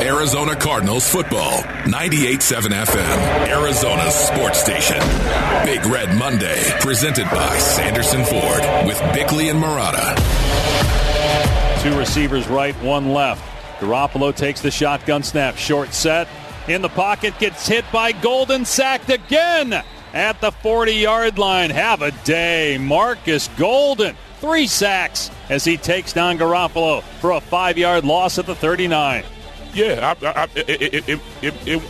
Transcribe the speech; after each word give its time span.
Arizona 0.00 0.56
Cardinals 0.56 1.06
football. 1.06 1.60
98.7 1.84 2.68
FM, 2.68 3.48
Arizona's 3.48 4.14
sports 4.14 4.58
station. 4.58 4.98
Big 5.66 5.84
Red 5.84 6.16
Monday, 6.18 6.58
presented 6.80 7.26
by 7.26 7.58
Sanderson 7.58 8.24
Ford 8.24 8.86
with 8.86 8.98
Bickley 9.12 9.50
and 9.50 9.62
Marotta. 9.62 10.16
Two 11.82 11.98
receivers 11.98 12.48
right, 12.48 12.74
one 12.82 13.12
left. 13.12 13.42
Garoppolo 13.78 14.34
takes 14.34 14.62
the 14.62 14.70
shotgun 14.70 15.22
snap. 15.22 15.58
Short 15.58 15.92
set. 15.92 16.28
In 16.66 16.80
the 16.80 16.88
pocket, 16.88 17.38
gets 17.38 17.68
hit 17.68 17.84
by 17.92 18.12
Golden, 18.12 18.64
sacked 18.64 19.10
again 19.10 19.82
at 20.14 20.40
the 20.40 20.50
40 20.50 20.92
yard 20.92 21.38
line. 21.38 21.68
Have 21.68 22.00
a 22.00 22.10
day. 22.24 22.78
Marcus 22.78 23.48
Golden, 23.58 24.16
three 24.40 24.66
sacks 24.66 25.30
as 25.50 25.62
he 25.62 25.76
takes 25.76 26.14
down 26.14 26.38
Garoppolo 26.38 27.02
for 27.20 27.32
a 27.32 27.40
five 27.42 27.76
yard 27.76 28.06
loss 28.06 28.38
at 28.38 28.46
the 28.46 28.54
39. 28.54 29.24
Yeah, 29.74 30.14
I, 30.20 30.26
I, 30.26 30.48
it, 30.56 31.08
it, 31.08 31.20
it, 31.42 31.82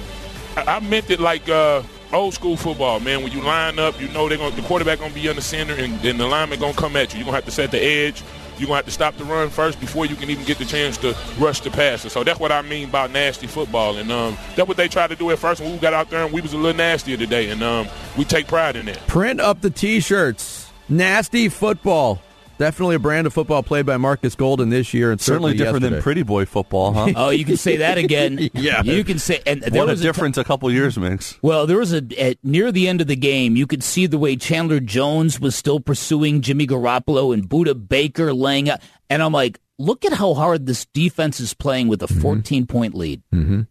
I 0.56 0.80
meant 0.80 1.10
it 1.10 1.20
like 1.20 1.48
uh, 1.48 1.82
old 2.12 2.34
school 2.34 2.56
football, 2.56 3.00
man. 3.00 3.22
When 3.22 3.32
you 3.32 3.40
line 3.40 3.78
up, 3.78 4.00
you 4.00 4.08
know 4.08 4.28
they're 4.28 4.38
gonna, 4.38 4.54
the 4.54 4.62
quarterback 4.62 4.98
going 4.98 5.10
to 5.10 5.14
be 5.14 5.26
in 5.26 5.36
the 5.36 5.42
center, 5.42 5.74
and 5.74 5.98
then 6.00 6.18
the 6.18 6.26
lineman 6.26 6.58
going 6.58 6.74
to 6.74 6.78
come 6.78 6.96
at 6.96 7.12
you. 7.12 7.18
You're 7.18 7.24
going 7.24 7.32
to 7.32 7.36
have 7.36 7.44
to 7.46 7.50
set 7.50 7.70
the 7.70 7.82
edge 7.82 8.22
you're 8.60 8.66
going 8.66 8.74
to 8.74 8.84
have 8.84 8.84
to 8.84 8.90
stop 8.90 9.16
the 9.16 9.24
run 9.24 9.48
first 9.48 9.80
before 9.80 10.04
you 10.04 10.14
can 10.14 10.28
even 10.28 10.44
get 10.44 10.58
the 10.58 10.64
chance 10.66 10.98
to 10.98 11.16
rush 11.38 11.60
the 11.60 11.70
passer. 11.70 12.10
So 12.10 12.22
that's 12.22 12.38
what 12.38 12.52
I 12.52 12.60
mean 12.62 12.90
by 12.90 13.06
nasty 13.06 13.46
football. 13.46 13.96
And 13.96 14.12
um, 14.12 14.36
that's 14.54 14.68
what 14.68 14.76
they 14.76 14.86
tried 14.86 15.08
to 15.08 15.16
do 15.16 15.30
at 15.30 15.38
first 15.38 15.62
when 15.62 15.72
we 15.72 15.78
got 15.78 15.94
out 15.94 16.10
there 16.10 16.24
and 16.24 16.32
we 16.32 16.40
was 16.40 16.52
a 16.52 16.58
little 16.58 16.76
nastier 16.76 17.16
today. 17.16 17.48
And 17.48 17.62
um, 17.62 17.88
we 18.18 18.24
take 18.24 18.46
pride 18.46 18.76
in 18.76 18.86
that. 18.86 18.98
Print 19.06 19.40
up 19.40 19.62
the 19.62 19.70
T-shirts. 19.70 20.70
Nasty 20.88 21.48
football. 21.48 22.20
Definitely 22.60 22.96
a 22.96 22.98
brand 22.98 23.26
of 23.26 23.32
football 23.32 23.62
played 23.62 23.86
by 23.86 23.96
Marcus 23.96 24.34
Golden 24.34 24.68
this 24.68 24.92
year, 24.92 25.10
and 25.10 25.18
certainly, 25.18 25.52
certainly 25.52 25.56
different 25.56 25.82
yesterday. 25.82 25.94
than 25.96 26.02
pretty 26.02 26.22
boy 26.24 26.44
football, 26.44 26.92
huh? 26.92 27.10
oh, 27.16 27.30
you 27.30 27.46
can 27.46 27.56
say 27.56 27.78
that 27.78 27.96
again. 27.96 28.50
yeah, 28.52 28.82
you 28.82 29.02
can 29.02 29.18
say. 29.18 29.40
And 29.46 29.62
there 29.62 29.80
what 29.80 29.88
was 29.88 30.00
a 30.00 30.02
difference 30.02 30.36
a, 30.36 30.42
t- 30.42 30.44
a 30.44 30.46
couple 30.46 30.70
years 30.70 30.98
makes. 30.98 31.38
Well, 31.40 31.66
there 31.66 31.78
was 31.78 31.94
a 31.94 32.02
at, 32.18 32.36
near 32.44 32.70
the 32.70 32.86
end 32.86 33.00
of 33.00 33.06
the 33.06 33.16
game, 33.16 33.56
you 33.56 33.66
could 33.66 33.82
see 33.82 34.04
the 34.04 34.18
way 34.18 34.36
Chandler 34.36 34.78
Jones 34.78 35.40
was 35.40 35.56
still 35.56 35.80
pursuing 35.80 36.42
Jimmy 36.42 36.66
Garoppolo 36.66 37.32
and 37.32 37.48
Budda 37.48 37.88
Baker 37.88 38.34
laying 38.34 38.68
out, 38.68 38.82
and 39.08 39.22
I'm 39.22 39.32
like, 39.32 39.58
look 39.78 40.04
at 40.04 40.12
how 40.12 40.34
hard 40.34 40.66
this 40.66 40.84
defense 40.84 41.40
is 41.40 41.54
playing 41.54 41.88
with 41.88 42.02
a 42.02 42.08
14 42.08 42.64
mm-hmm. 42.64 42.70
point 42.70 42.94
lead. 42.94 43.22
Mm-hmm. 43.32 43.62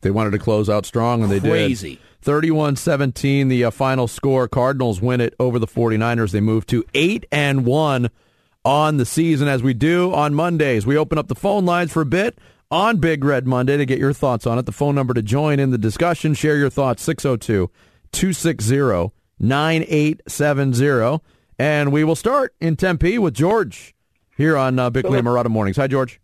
They 0.00 0.10
wanted 0.10 0.30
to 0.30 0.38
close 0.38 0.70
out 0.70 0.86
strong, 0.86 1.22
and 1.22 1.30
they 1.30 1.38
did. 1.38 1.50
Crazy. 1.50 2.00
Did. 2.26 2.32
31-17, 2.32 3.48
the 3.48 3.64
uh, 3.64 3.70
final 3.70 4.08
score. 4.08 4.48
Cardinals 4.48 5.00
win 5.00 5.20
it 5.20 5.34
over 5.38 5.58
the 5.58 5.66
49ers. 5.66 6.32
They 6.32 6.40
move 6.40 6.66
to 6.66 6.84
8 6.94 7.26
and 7.32 7.64
1 7.64 8.10
on 8.64 8.96
the 8.96 9.06
season 9.06 9.48
as 9.48 9.62
we 9.62 9.74
do 9.74 10.12
on 10.12 10.34
Mondays. 10.34 10.86
We 10.86 10.96
open 10.96 11.18
up 11.18 11.28
the 11.28 11.34
phone 11.34 11.64
lines 11.64 11.92
for 11.92 12.02
a 12.02 12.06
bit 12.06 12.38
on 12.70 12.98
Big 12.98 13.24
Red 13.24 13.46
Monday 13.46 13.76
to 13.76 13.86
get 13.86 13.98
your 13.98 14.12
thoughts 14.12 14.46
on 14.46 14.58
it. 14.58 14.66
The 14.66 14.72
phone 14.72 14.94
number 14.94 15.14
to 15.14 15.22
join 15.22 15.60
in 15.60 15.70
the 15.70 15.78
discussion, 15.78 16.34
share 16.34 16.56
your 16.56 16.70
thoughts 16.70 17.02
602 17.04 17.70
260 18.12 19.12
9870. 19.38 21.22
And 21.58 21.92
we 21.92 22.04
will 22.04 22.16
start 22.16 22.54
in 22.60 22.76
Tempe 22.76 23.18
with 23.18 23.34
George 23.34 23.94
here 24.36 24.56
on 24.56 24.78
uh, 24.78 24.90
Bickley 24.90 25.18
and 25.18 25.26
Marotta 25.26 25.48
Mornings. 25.48 25.76
Hi, 25.76 25.86
George. 25.86 26.20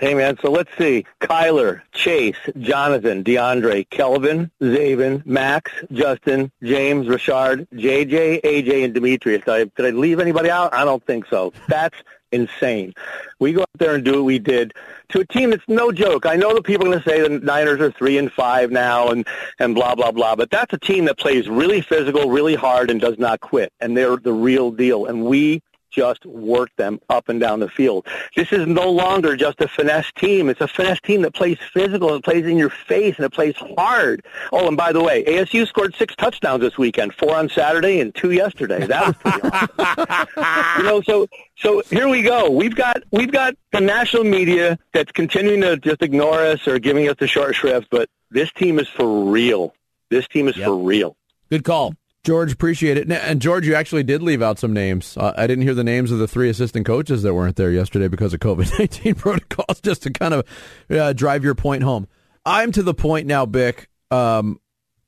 Hey, 0.00 0.14
man. 0.14 0.36
So 0.42 0.50
let's 0.50 0.76
see. 0.76 1.06
Kyler, 1.20 1.82
Chase, 1.92 2.36
Jonathan, 2.58 3.22
DeAndre, 3.22 3.88
Kelvin, 3.90 4.50
Zaven, 4.60 5.24
Max, 5.24 5.70
Justin, 5.92 6.50
James, 6.64 7.06
Richard, 7.08 7.68
JJ, 7.72 8.42
AJ, 8.42 8.84
and 8.84 8.94
Demetrius. 8.94 9.44
Did 9.44 9.54
I, 9.54 9.64
did 9.64 9.86
I 9.86 9.90
leave 9.90 10.18
anybody 10.18 10.50
out? 10.50 10.74
I 10.74 10.84
don't 10.84 11.04
think 11.06 11.26
so. 11.26 11.52
That's 11.68 11.96
insane. 12.32 12.92
We 13.38 13.52
go 13.52 13.60
out 13.60 13.68
there 13.78 13.94
and 13.94 14.04
do 14.04 14.14
what 14.14 14.24
we 14.24 14.40
did 14.40 14.74
to 15.10 15.20
a 15.20 15.26
team 15.26 15.50
that's 15.50 15.62
no 15.68 15.92
joke. 15.92 16.26
I 16.26 16.34
know 16.34 16.52
that 16.54 16.64
people 16.64 16.86
are 16.86 16.90
going 16.90 17.02
to 17.02 17.08
say 17.08 17.20
the 17.20 17.28
Niners 17.28 17.80
are 17.80 17.92
three 17.92 18.18
and 18.18 18.32
five 18.32 18.72
now 18.72 19.10
and, 19.10 19.24
and 19.60 19.76
blah, 19.76 19.94
blah, 19.94 20.10
blah, 20.10 20.34
but 20.34 20.50
that's 20.50 20.72
a 20.72 20.78
team 20.78 21.04
that 21.04 21.18
plays 21.18 21.48
really 21.48 21.80
physical, 21.80 22.30
really 22.30 22.56
hard, 22.56 22.90
and 22.90 23.00
does 23.00 23.18
not 23.18 23.40
quit. 23.40 23.72
And 23.78 23.96
they're 23.96 24.16
the 24.16 24.32
real 24.32 24.72
deal. 24.72 25.06
And 25.06 25.24
we 25.24 25.62
just 25.94 26.24
work 26.26 26.70
them 26.76 27.00
up 27.08 27.28
and 27.28 27.40
down 27.40 27.60
the 27.60 27.68
field. 27.68 28.06
This 28.36 28.52
is 28.52 28.66
no 28.66 28.90
longer 28.90 29.36
just 29.36 29.60
a 29.60 29.68
finesse 29.68 30.10
team. 30.12 30.48
It's 30.48 30.60
a 30.60 30.68
finesse 30.68 31.00
team 31.00 31.22
that 31.22 31.34
plays 31.34 31.58
physical, 31.72 32.14
it 32.14 32.24
plays 32.24 32.46
in 32.46 32.56
your 32.56 32.70
face, 32.70 33.16
and 33.16 33.24
it 33.24 33.32
plays 33.32 33.54
hard. 33.76 34.24
Oh, 34.52 34.68
and 34.68 34.76
by 34.76 34.92
the 34.92 35.02
way, 35.02 35.24
ASU 35.24 35.66
scored 35.66 35.94
six 35.94 36.14
touchdowns 36.16 36.60
this 36.60 36.76
weekend, 36.76 37.14
four 37.14 37.36
on 37.36 37.48
Saturday 37.48 38.00
and 38.00 38.14
two 38.14 38.32
yesterday. 38.32 38.86
That 38.86 39.06
was 39.06 39.16
pretty 39.16 39.48
awesome. 39.48 40.78
you 40.78 40.82
know, 40.84 41.02
so 41.02 41.28
so 41.56 41.82
here 41.90 42.08
we 42.08 42.22
go. 42.22 42.50
We've 42.50 42.74
got 42.74 43.02
we've 43.10 43.32
got 43.32 43.54
the 43.72 43.80
national 43.80 44.24
media 44.24 44.78
that's 44.92 45.12
continuing 45.12 45.60
to 45.62 45.76
just 45.76 46.02
ignore 46.02 46.40
us 46.40 46.66
or 46.66 46.78
giving 46.78 47.08
us 47.08 47.16
the 47.18 47.26
short 47.26 47.54
shrift, 47.54 47.88
but 47.90 48.08
this 48.30 48.50
team 48.52 48.78
is 48.78 48.88
for 48.88 49.30
real. 49.30 49.74
This 50.10 50.26
team 50.28 50.48
is 50.48 50.56
yep. 50.56 50.66
for 50.66 50.76
real. 50.76 51.16
Good 51.50 51.64
call. 51.64 51.94
George, 52.24 52.52
appreciate 52.52 52.96
it. 52.96 53.10
And 53.12 53.40
George, 53.40 53.66
you 53.66 53.74
actually 53.74 54.02
did 54.02 54.22
leave 54.22 54.40
out 54.42 54.58
some 54.58 54.72
names. 54.72 55.16
Uh, 55.16 55.34
I 55.36 55.46
didn't 55.46 55.62
hear 55.62 55.74
the 55.74 55.84
names 55.84 56.10
of 56.10 56.18
the 56.18 56.26
three 56.26 56.48
assistant 56.48 56.86
coaches 56.86 57.22
that 57.22 57.34
weren't 57.34 57.56
there 57.56 57.70
yesterday 57.70 58.08
because 58.08 58.32
of 58.34 58.40
COVID 58.40 58.78
nineteen 58.78 59.14
protocols. 59.24 59.80
Just 59.82 60.02
to 60.04 60.10
kind 60.10 60.34
of 60.34 60.46
uh, 60.90 61.12
drive 61.12 61.44
your 61.44 61.54
point 61.54 61.82
home. 61.82 62.08
I'm 62.46 62.72
to 62.72 62.82
the 62.82 62.94
point 62.94 63.26
now, 63.26 63.46
Bick, 63.46 63.88
um, 64.10 64.58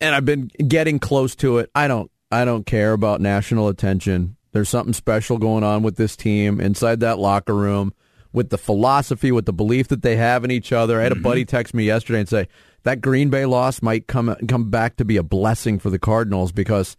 and 0.01 0.15
I've 0.15 0.25
been 0.25 0.49
getting 0.69 0.99
close 0.99 1.35
to 1.37 1.59
it. 1.59 1.71
I 1.75 1.89
don't, 1.89 2.11
I 2.31 2.45
don't 2.45 2.65
care 2.65 2.93
about 2.93 3.21
national 3.21 3.69
attention. 3.69 4.37
There's 4.53 4.69
something 4.69 4.95
special 4.95 5.37
going 5.39 5.65
on 5.65 5.83
with 5.83 5.97
this 5.97 6.17
team 6.17 6.61
inside 6.61 7.01
that 7.01 7.19
locker 7.19 7.55
room, 7.55 7.93
with 8.33 8.49
the 8.51 8.57
philosophy, 8.59 9.31
with 9.33 9.45
the 9.45 9.53
belief 9.53 9.89
that 9.89 10.01
they 10.03 10.17
have 10.17 10.45
in 10.45 10.51
each 10.51 10.73
other. 10.73 10.99
I 11.01 11.03
had 11.03 11.13
a 11.13 11.17
buddy 11.17 11.43
Mm-hmm. 11.45 11.57
text 11.57 11.75
me 11.75 11.85
yesterday 11.85 12.21
and 12.21 12.29
say 12.29 12.49
that 12.85 13.01
Green 13.03 13.29
Bay 13.31 13.45
loss 13.47 13.83
might 13.83 14.07
come 14.07 14.35
come 14.49 14.71
back 14.71 14.97
to 14.97 15.05
be 15.05 15.17
a 15.19 15.23
blessing 15.23 15.79
for 15.79 15.91
the 15.91 15.99
Cardinals 15.99 16.53
because 16.53 16.97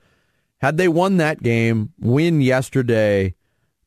had 0.59 0.77
they 0.77 0.87
won 0.87 1.17
that 1.17 1.43
game, 1.43 1.93
win 1.99 2.41
yesterday, 2.41 3.35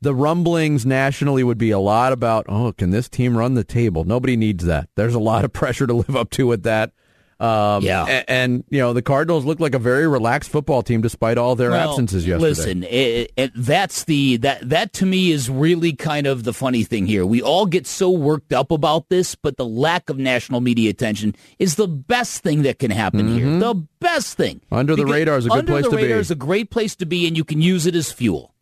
the 0.00 0.14
rumblings 0.14 0.86
nationally 0.86 1.44
would 1.44 1.58
be 1.58 1.70
a 1.70 1.78
lot 1.78 2.12
about, 2.12 2.46
oh, 2.48 2.72
can 2.72 2.90
this 2.90 3.08
team 3.08 3.36
run 3.36 3.54
the 3.54 3.64
table? 3.64 4.04
Nobody 4.04 4.36
needs 4.36 4.64
that. 4.64 4.88
There's 4.96 5.14
a 5.14 5.20
lot 5.20 5.44
of 5.44 5.52
pressure 5.54 5.86
to 5.86 5.94
live 5.94 6.16
up 6.16 6.30
to 6.30 6.46
with 6.46 6.62
that. 6.62 6.92
Um, 7.40 7.82
Yeah. 7.82 8.04
And, 8.04 8.24
and, 8.28 8.64
you 8.68 8.78
know, 8.78 8.92
the 8.92 9.00
Cardinals 9.02 9.46
look 9.46 9.60
like 9.60 9.74
a 9.74 9.78
very 9.78 10.06
relaxed 10.06 10.50
football 10.50 10.82
team 10.82 11.00
despite 11.00 11.38
all 11.38 11.56
their 11.56 11.70
Well, 11.70 11.90
absences 11.90 12.26
yesterday. 12.26 12.48
Listen, 12.48 12.82
it, 12.84 13.32
it, 13.36 13.52
that's 13.56 14.04
the 14.04 14.36
that 14.38 14.68
that 14.68 14.92
to 14.94 15.06
me 15.06 15.30
is 15.32 15.48
really 15.48 15.94
kind 15.94 16.26
of 16.26 16.44
the 16.44 16.52
funny 16.52 16.84
thing 16.84 17.06
here. 17.06 17.24
We 17.24 17.40
all 17.40 17.64
get 17.64 17.86
so 17.86 18.10
worked 18.10 18.52
up 18.52 18.70
about 18.70 19.08
this, 19.08 19.34
but 19.34 19.56
the 19.56 19.64
lack 19.64 20.10
of 20.10 20.18
national 20.18 20.60
media 20.60 20.90
attention 20.90 21.34
is 21.58 21.76
the 21.76 21.88
best 21.88 22.42
thing 22.42 22.62
that 22.62 22.78
can 22.78 22.90
happen 22.90 23.34
here. 23.34 23.58
The 23.58 23.86
best 24.00 24.36
thing. 24.36 24.56
Mm-hmm. 24.56 24.74
Under 24.74 24.94
the 24.94 25.06
radar 25.06 25.38
is 25.38 25.46
a 25.46 25.48
good 25.48 25.66
place 25.66 25.84
to 25.84 25.90
be. 25.90 25.96
Under 25.96 25.96
the 25.96 26.08
radar 26.08 26.20
is 26.20 26.30
a 26.30 26.34
great 26.34 26.70
place 26.70 26.94
to 26.96 27.06
be, 27.06 27.26
and 27.26 27.36
you 27.36 27.44
can 27.44 27.62
use 27.62 27.86
it 27.86 27.94
as 27.94 28.12
fuel. 28.12 28.54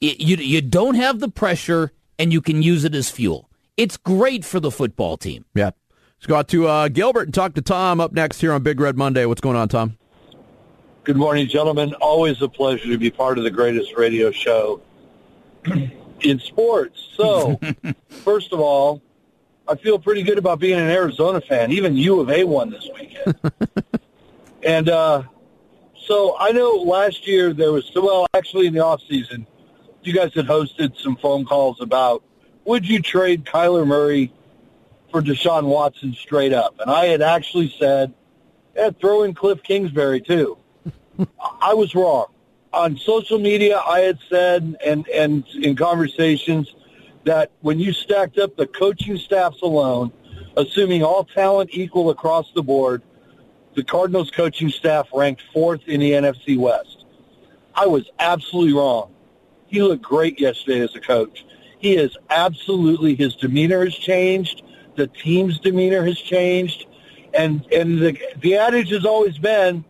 It, 0.00 0.20
you 0.20 0.36
you 0.36 0.60
don't 0.60 0.94
have 0.94 1.18
the 1.18 1.28
pressure, 1.28 1.92
and 2.20 2.32
you 2.32 2.40
can 2.40 2.62
use 2.62 2.84
it 2.84 2.94
as 2.94 3.10
fuel. 3.10 3.50
It's 3.76 3.96
great 3.96 4.44
for 4.44 4.60
the 4.60 4.70
football 4.70 5.16
team. 5.16 5.44
Yeah. 5.54 5.70
Let's 6.18 6.26
go 6.26 6.36
out 6.36 6.48
to 6.48 6.66
uh, 6.66 6.88
Gilbert 6.88 7.24
and 7.24 7.34
talk 7.34 7.54
to 7.54 7.62
Tom 7.62 8.00
up 8.00 8.12
next 8.12 8.40
here 8.40 8.52
on 8.52 8.62
Big 8.62 8.80
Red 8.80 8.96
Monday. 8.96 9.26
What's 9.26 9.42
going 9.42 9.56
on, 9.56 9.68
Tom? 9.68 9.98
Good 11.04 11.16
morning, 11.16 11.46
gentlemen. 11.46 11.92
Always 11.94 12.40
a 12.40 12.48
pleasure 12.48 12.88
to 12.88 12.96
be 12.96 13.10
part 13.10 13.36
of 13.36 13.44
the 13.44 13.50
greatest 13.50 13.94
radio 13.96 14.30
show 14.30 14.80
in 16.20 16.40
sports. 16.40 17.10
So, 17.14 17.60
first 18.08 18.54
of 18.54 18.60
all, 18.60 19.02
I 19.68 19.76
feel 19.76 19.98
pretty 19.98 20.22
good 20.22 20.38
about 20.38 20.58
being 20.58 20.80
an 20.80 20.88
Arizona 20.88 21.40
fan. 21.42 21.70
Even 21.70 21.96
U 21.96 22.20
of 22.20 22.30
A 22.30 22.44
won 22.44 22.70
this 22.70 22.88
weekend. 22.98 23.38
and 24.62 24.88
uh, 24.88 25.22
so 26.06 26.34
I 26.38 26.50
know 26.52 26.82
last 26.86 27.28
year 27.28 27.52
there 27.52 27.72
was, 27.72 27.90
well, 27.94 28.26
actually 28.32 28.66
in 28.66 28.72
the 28.72 28.82
off 28.82 29.02
season, 29.06 29.46
you 30.02 30.14
guys 30.14 30.32
had 30.34 30.46
hosted 30.46 30.98
some 30.98 31.16
phone 31.16 31.44
calls 31.44 31.80
about 31.80 32.24
would 32.64 32.88
you 32.88 33.02
trade 33.02 33.44
Kyler 33.44 33.86
Murray 33.86 34.32
for 35.16 35.22
Deshaun 35.22 35.64
Watson 35.64 36.12
straight 36.12 36.52
up? 36.52 36.78
And 36.78 36.90
I 36.90 37.06
had 37.06 37.22
actually 37.22 37.74
said, 37.78 38.12
yeah, 38.74 38.90
throw 39.00 39.22
in 39.22 39.32
Cliff 39.32 39.62
Kingsbury 39.62 40.20
too. 40.20 40.58
I 41.62 41.72
was 41.72 41.94
wrong. 41.94 42.26
On 42.74 42.98
social 42.98 43.38
media, 43.38 43.78
I 43.78 44.00
had 44.00 44.18
said, 44.28 44.76
and, 44.84 45.08
and 45.08 45.46
in 45.54 45.74
conversations, 45.74 46.74
that 47.24 47.50
when 47.62 47.80
you 47.80 47.94
stacked 47.94 48.36
up 48.36 48.58
the 48.58 48.66
coaching 48.66 49.16
staffs 49.16 49.62
alone, 49.62 50.12
assuming 50.58 51.02
all 51.02 51.24
talent 51.24 51.70
equal 51.72 52.10
across 52.10 52.52
the 52.54 52.62
board, 52.62 53.02
the 53.74 53.82
Cardinals 53.82 54.30
coaching 54.30 54.68
staff 54.68 55.08
ranked 55.14 55.42
fourth 55.50 55.80
in 55.86 56.00
the 56.00 56.10
NFC 56.10 56.58
West. 56.58 57.06
I 57.74 57.86
was 57.86 58.04
absolutely 58.18 58.74
wrong. 58.74 59.14
He 59.66 59.80
looked 59.80 60.02
great 60.02 60.38
yesterday 60.38 60.80
as 60.80 60.94
a 60.94 61.00
coach. 61.00 61.46
He 61.78 61.96
is 61.96 62.14
absolutely, 62.28 63.14
his 63.14 63.34
demeanor 63.34 63.82
has 63.82 63.94
changed. 63.94 64.62
The 64.96 65.06
team's 65.06 65.58
demeanor 65.58 66.04
has 66.04 66.18
changed. 66.18 66.86
And, 67.34 67.66
and 67.72 67.98
the, 67.98 68.18
the 68.40 68.56
adage 68.56 68.90
has 68.90 69.04
always 69.04 69.38
been 69.38 69.84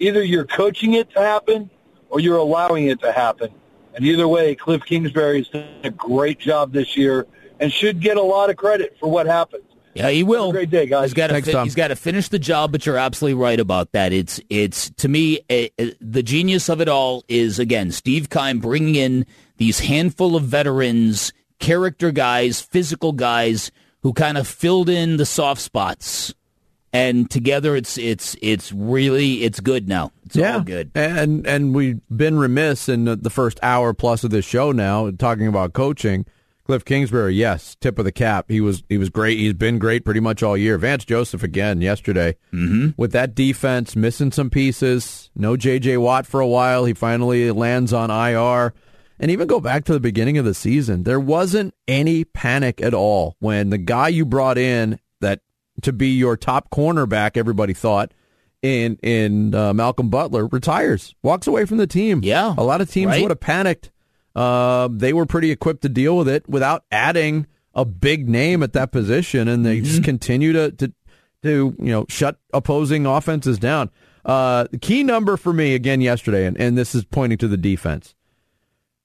either 0.00 0.22
you're 0.24 0.46
coaching 0.46 0.94
it 0.94 1.10
to 1.12 1.20
happen 1.20 1.70
or 2.08 2.20
you're 2.20 2.38
allowing 2.38 2.86
it 2.86 3.00
to 3.00 3.12
happen. 3.12 3.50
And 3.94 4.04
either 4.04 4.26
way, 4.26 4.54
Cliff 4.54 4.82
Kingsbury's 4.84 5.48
done 5.48 5.68
a 5.84 5.90
great 5.90 6.38
job 6.38 6.72
this 6.72 6.96
year 6.96 7.26
and 7.58 7.72
should 7.72 8.00
get 8.00 8.16
a 8.16 8.22
lot 8.22 8.50
of 8.50 8.56
credit 8.56 8.96
for 8.98 9.10
what 9.10 9.26
happened. 9.26 9.64
Yeah, 9.94 10.08
he 10.10 10.22
will. 10.22 10.46
Have 10.46 10.50
a 10.50 10.58
great 10.58 10.70
day, 10.70 10.86
guys. 10.86 11.06
He's 11.06 11.14
got 11.14 11.28
to 11.28 11.34
Thanks, 11.34 11.50
Tom. 11.50 11.64
he's 11.64 11.74
got 11.74 11.88
to 11.88 11.96
finish 11.96 12.28
the 12.28 12.38
job, 12.38 12.70
but 12.70 12.86
you're 12.86 12.96
absolutely 12.96 13.42
right 13.42 13.58
about 13.58 13.90
that. 13.92 14.12
It's 14.12 14.40
it's 14.48 14.90
to 14.90 15.08
me 15.08 15.40
eh, 15.50 15.68
eh, 15.78 15.90
the 16.00 16.22
genius 16.22 16.68
of 16.68 16.80
it 16.80 16.88
all 16.88 17.24
is 17.28 17.58
again 17.58 17.90
Steve 17.90 18.30
Keim 18.30 18.60
bringing 18.60 18.94
in 18.94 19.26
these 19.56 19.80
handful 19.80 20.36
of 20.36 20.44
veterans, 20.44 21.32
character 21.58 22.12
guys, 22.12 22.60
physical 22.60 23.12
guys 23.12 23.72
who 24.02 24.12
kind 24.12 24.38
of 24.38 24.46
filled 24.48 24.88
in 24.88 25.16
the 25.16 25.26
soft 25.26 25.60
spots, 25.60 26.34
and 26.92 27.30
together 27.30 27.76
it's 27.76 27.98
it's 27.98 28.36
it's 28.42 28.72
really 28.72 29.44
it's 29.44 29.60
good 29.60 29.88
now. 29.88 30.12
It's 30.26 30.36
all 30.38 30.60
good. 30.60 30.90
And 30.94 31.46
and 31.46 31.74
we've 31.74 32.00
been 32.14 32.38
remiss 32.38 32.88
in 32.88 33.04
the- 33.04 33.16
the 33.16 33.30
first 33.30 33.58
hour 33.62 33.92
plus 33.94 34.24
of 34.24 34.30
this 34.30 34.44
show 34.44 34.72
now 34.72 35.10
talking 35.10 35.46
about 35.46 35.72
coaching. 35.72 36.26
Cliff 36.70 36.84
Kingsbury, 36.84 37.34
yes, 37.34 37.74
tip 37.80 37.98
of 37.98 38.04
the 38.04 38.12
cap. 38.12 38.46
He 38.48 38.60
was 38.60 38.84
he 38.88 38.96
was 38.96 39.08
great. 39.10 39.38
He's 39.38 39.54
been 39.54 39.80
great 39.80 40.04
pretty 40.04 40.20
much 40.20 40.40
all 40.40 40.56
year. 40.56 40.78
Vance 40.78 41.04
Joseph 41.04 41.42
again 41.42 41.80
yesterday 41.80 42.36
mm-hmm. 42.52 42.90
with 42.96 43.10
that 43.10 43.34
defense 43.34 43.96
missing 43.96 44.30
some 44.30 44.50
pieces. 44.50 45.30
No 45.34 45.56
J.J. 45.56 45.96
Watt 45.96 46.28
for 46.28 46.38
a 46.38 46.46
while. 46.46 46.84
He 46.84 46.94
finally 46.94 47.50
lands 47.50 47.92
on 47.92 48.08
IR. 48.10 48.72
And 49.20 49.30
even 49.30 49.46
go 49.46 49.60
back 49.60 49.84
to 49.84 49.92
the 49.92 50.00
beginning 50.00 50.38
of 50.38 50.46
the 50.46 50.54
season, 50.54 51.02
there 51.02 51.20
wasn't 51.20 51.74
any 51.86 52.24
panic 52.24 52.80
at 52.80 52.94
all 52.94 53.36
when 53.38 53.68
the 53.68 53.76
guy 53.76 54.08
you 54.08 54.24
brought 54.24 54.56
in 54.56 54.98
that 55.20 55.40
to 55.82 55.92
be 55.92 56.08
your 56.08 56.38
top 56.38 56.70
cornerback, 56.70 57.36
everybody 57.36 57.74
thought 57.74 58.12
in 58.62 58.96
in 59.02 59.54
uh, 59.54 59.74
Malcolm 59.74 60.08
Butler 60.08 60.46
retires, 60.46 61.14
walks 61.22 61.46
away 61.46 61.66
from 61.66 61.76
the 61.76 61.86
team. 61.86 62.20
Yeah, 62.22 62.54
a 62.56 62.64
lot 62.64 62.80
of 62.80 62.90
teams 62.90 63.10
right? 63.10 63.22
would 63.22 63.30
have 63.30 63.40
panicked. 63.40 63.90
Uh, 64.34 64.88
they 64.90 65.12
were 65.12 65.26
pretty 65.26 65.50
equipped 65.50 65.82
to 65.82 65.88
deal 65.88 66.16
with 66.16 66.28
it 66.28 66.48
without 66.48 66.84
adding 66.90 67.46
a 67.74 67.84
big 67.84 68.28
name 68.28 68.62
at 68.62 68.72
that 68.72 68.90
position, 68.90 69.48
and 69.48 69.64
they 69.66 69.80
just 69.80 70.02
continue 70.04 70.52
to, 70.54 70.70
to 70.72 70.92
to 71.42 71.76
you 71.78 71.92
know 71.92 72.06
shut 72.08 72.38
opposing 72.54 73.04
offenses 73.04 73.58
down. 73.58 73.90
Uh, 74.24 74.66
the 74.70 74.78
key 74.78 75.02
number 75.02 75.36
for 75.36 75.52
me 75.52 75.74
again 75.74 76.00
yesterday, 76.00 76.46
and, 76.46 76.58
and 76.58 76.76
this 76.76 76.94
is 76.94 77.04
pointing 77.04 77.38
to 77.38 77.48
the 77.48 77.56
defense. 77.56 78.14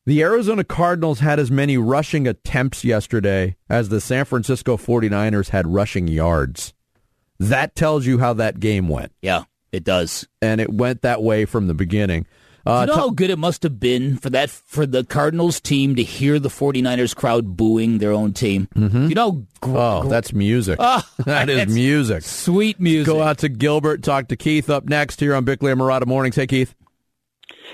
The 0.06 0.22
Arizona 0.22 0.64
Cardinals 0.64 1.20
had 1.20 1.40
as 1.40 1.50
many 1.50 1.78
rushing 1.78 2.28
attempts 2.28 2.84
yesterday 2.84 3.56
as 3.70 3.90
the 3.90 4.00
San 4.00 4.26
Francisco 4.26 4.78
49ers 4.78 5.50
had 5.50 5.68
rushing 5.68 6.08
yards. 6.08 6.74
That 7.40 7.76
tells 7.76 8.06
you 8.06 8.20
how 8.20 8.34
that 8.34 8.60
game 8.60 8.88
went. 8.88 9.14
Yeah, 9.22 9.44
it 9.72 9.84
does. 9.84 10.28
And 10.44 10.62
it 10.62 10.72
went 10.72 11.02
that 11.02 11.24
way 11.24 11.46
from 11.46 11.68
the 11.68 11.74
beginning. 11.74 12.28
Uh, 12.68 12.86
you 12.88 12.88
know 12.88 13.00
how 13.00 13.10
good 13.12 13.30
it 13.30 13.38
must 13.38 13.62
have 13.64 13.80
been 13.80 14.18
for 14.18 14.30
that 14.32 14.50
for 14.50 14.88
the 14.88 15.04
Cardinals 15.04 15.60
team 15.60 15.96
to 15.96 16.04
hear 16.04 16.40
the 16.40 16.50
49ers 16.50 17.16
crowd 17.16 17.56
booing 17.58 18.00
their 18.00 18.12
own 18.12 18.34
team? 18.34 18.68
Mm-hmm. 18.76 19.08
You 19.08 19.16
know, 19.16 19.46
gr- 19.62 19.78
oh, 19.78 20.08
that's 20.08 20.34
music. 20.34 20.78
Ah, 20.80 21.08
that 21.26 21.48
is 21.50 21.72
music. 21.72 22.24
sweet 22.24 22.80
music. 22.80 23.06
Go 23.06 23.22
out 23.22 23.40
to 23.40 23.50
Gilbert, 23.50 24.02
talk 24.02 24.30
to 24.30 24.36
Keith 24.36 24.70
up 24.70 24.86
next 24.86 25.20
here 25.20 25.36
on 25.36 25.46
Bickley 25.46 25.72
and 25.72 25.80
Marotta 25.82 26.08
Mornings. 26.08 26.36
Hey, 26.36 26.48
Keith. 26.48 26.74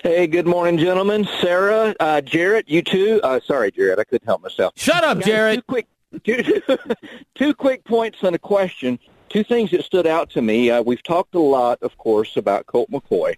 Hey, 0.03 0.25
good 0.25 0.47
morning, 0.47 0.79
gentlemen. 0.79 1.27
Sarah, 1.41 1.93
uh, 1.99 2.21
Jarrett, 2.21 2.67
you 2.67 2.81
too. 2.81 3.21
Uh, 3.23 3.39
sorry, 3.45 3.71
Jarrett, 3.71 3.99
I 3.99 4.03
couldn't 4.03 4.25
help 4.25 4.41
myself. 4.41 4.73
Shut 4.75 5.03
up, 5.03 5.19
Guys, 5.19 5.25
Jared. 5.27 5.55
Two 5.57 5.61
quick, 5.61 5.87
two, 6.23 6.61
two 7.35 7.53
quick 7.53 7.83
points 7.83 8.17
and 8.23 8.35
a 8.35 8.39
question. 8.39 8.97
Two 9.29 9.43
things 9.43 9.69
that 9.69 9.83
stood 9.85 10.07
out 10.07 10.31
to 10.31 10.41
me. 10.41 10.71
Uh, 10.71 10.81
we've 10.81 11.03
talked 11.03 11.35
a 11.35 11.39
lot, 11.39 11.77
of 11.83 11.95
course, 11.99 12.35
about 12.35 12.65
Colt 12.65 12.89
McCoy. 12.89 13.35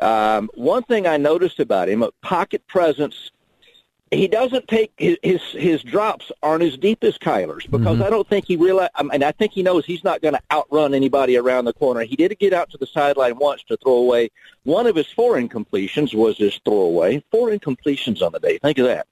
Um, 0.00 0.48
one 0.54 0.84
thing 0.84 1.08
I 1.08 1.16
noticed 1.16 1.58
about 1.58 1.88
him, 1.88 2.04
a 2.04 2.12
pocket 2.22 2.64
presence. 2.68 3.32
He 4.14 4.28
doesn't 4.28 4.68
take 4.68 4.92
his 4.96 5.18
his, 5.22 5.42
his 5.52 5.82
drops 5.82 6.30
aren't 6.42 6.62
as 6.62 6.76
deep 6.76 7.04
as 7.04 7.18
Kyler's 7.18 7.66
because 7.66 8.00
I 8.00 8.10
don't 8.10 8.28
think 8.28 8.46
he 8.46 8.56
realize. 8.56 8.90
I 8.94 9.02
mean, 9.02 9.22
I 9.22 9.32
think 9.32 9.52
he 9.52 9.62
knows 9.62 9.84
he's 9.84 10.04
not 10.04 10.22
going 10.22 10.34
to 10.34 10.40
outrun 10.50 10.94
anybody 10.94 11.36
around 11.36 11.64
the 11.64 11.72
corner. 11.72 12.02
He 12.04 12.16
did 12.16 12.38
get 12.38 12.52
out 12.52 12.70
to 12.70 12.78
the 12.78 12.86
sideline 12.86 13.36
once 13.36 13.62
to 13.64 13.76
throw 13.76 13.94
away 13.94 14.30
one 14.64 14.86
of 14.86 14.96
his 14.96 15.06
four 15.08 15.36
incompletions 15.36 16.14
was 16.14 16.38
his 16.38 16.58
throwaway. 16.64 17.22
Four 17.30 17.50
incompletions 17.50 18.22
on 18.22 18.32
the 18.32 18.40
day. 18.40 18.58
Think 18.58 18.78
of 18.78 18.86
that. 18.86 19.06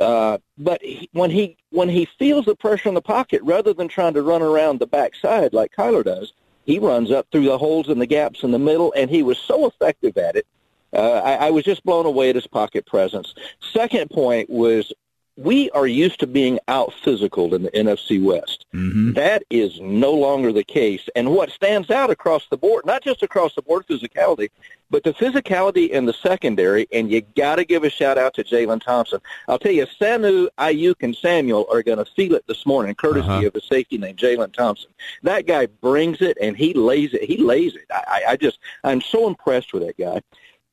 Uh, 0.00 0.38
but 0.56 0.80
he, 0.82 1.08
when 1.12 1.30
he 1.30 1.56
when 1.70 1.88
he 1.88 2.06
feels 2.18 2.46
the 2.46 2.54
pressure 2.54 2.88
in 2.88 2.94
the 2.94 3.02
pocket, 3.02 3.42
rather 3.42 3.74
than 3.74 3.88
trying 3.88 4.14
to 4.14 4.22
run 4.22 4.40
around 4.40 4.78
the 4.78 4.86
backside 4.86 5.52
like 5.52 5.74
Kyler 5.76 6.04
does, 6.04 6.32
he 6.64 6.78
runs 6.78 7.10
up 7.10 7.26
through 7.30 7.44
the 7.44 7.58
holes 7.58 7.88
and 7.88 8.00
the 8.00 8.06
gaps 8.06 8.44
in 8.44 8.52
the 8.52 8.58
middle, 8.58 8.92
and 8.96 9.10
he 9.10 9.22
was 9.22 9.38
so 9.38 9.66
effective 9.66 10.16
at 10.16 10.36
it. 10.36 10.46
Uh, 10.94 11.20
I, 11.24 11.46
I 11.46 11.50
was 11.50 11.64
just 11.64 11.82
blown 11.84 12.06
away 12.06 12.30
at 12.30 12.36
his 12.36 12.46
pocket 12.46 12.86
presence. 12.86 13.34
Second 13.72 14.10
point 14.10 14.48
was 14.48 14.92
we 15.36 15.68
are 15.70 15.88
used 15.88 16.20
to 16.20 16.28
being 16.28 16.60
out 16.68 16.92
physical 17.02 17.54
in 17.56 17.64
the 17.64 17.70
NFC 17.72 18.22
West. 18.22 18.66
That 19.14 19.42
is 19.50 19.80
no 19.80 20.12
longer 20.12 20.52
the 20.52 20.62
case. 20.62 21.08
And 21.16 21.32
what 21.34 21.50
stands 21.50 21.90
out 21.90 22.08
across 22.10 22.46
the 22.50 22.56
board, 22.56 22.86
not 22.86 23.02
just 23.02 23.24
across 23.24 23.52
the 23.56 23.62
board 23.62 23.84
physicality, 23.88 24.50
but 24.90 25.02
the 25.02 25.12
physicality 25.14 25.90
in 25.90 26.04
the 26.06 26.12
secondary, 26.12 26.86
and 26.92 27.10
you 27.10 27.22
got 27.36 27.56
to 27.56 27.64
give 27.64 27.82
a 27.82 27.90
shout 27.90 28.16
out 28.16 28.34
to 28.34 28.44
Jalen 28.44 28.80
Thompson. 28.84 29.18
I'll 29.48 29.58
tell 29.58 29.72
you, 29.72 29.86
Sanu, 29.86 30.46
Aiyuk, 30.58 31.02
and 31.02 31.16
Samuel 31.16 31.66
are 31.72 31.82
going 31.82 31.98
to 31.98 32.04
feel 32.04 32.34
it 32.36 32.44
this 32.46 32.64
morning, 32.64 32.94
courtesy 32.94 33.28
Uh-huh. 33.28 33.46
of 33.48 33.56
a 33.56 33.60
safety 33.60 33.98
named 33.98 34.18
Jalen 34.18 34.52
Thompson. 34.52 34.90
That 35.24 35.46
guy 35.46 35.66
brings 35.66 36.20
it, 36.22 36.38
and 36.40 36.56
he 36.56 36.74
lays 36.74 37.12
it. 37.12 37.24
He 37.24 37.38
lays 37.38 37.74
it. 37.74 37.86
I 37.90 38.22
I 38.28 38.36
just, 38.36 38.60
I'm 38.84 39.00
so 39.00 39.26
impressed 39.26 39.72
with 39.72 39.82
that 39.84 39.96
guy. 39.98 40.20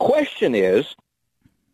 Question 0.05 0.55
is, 0.55 0.95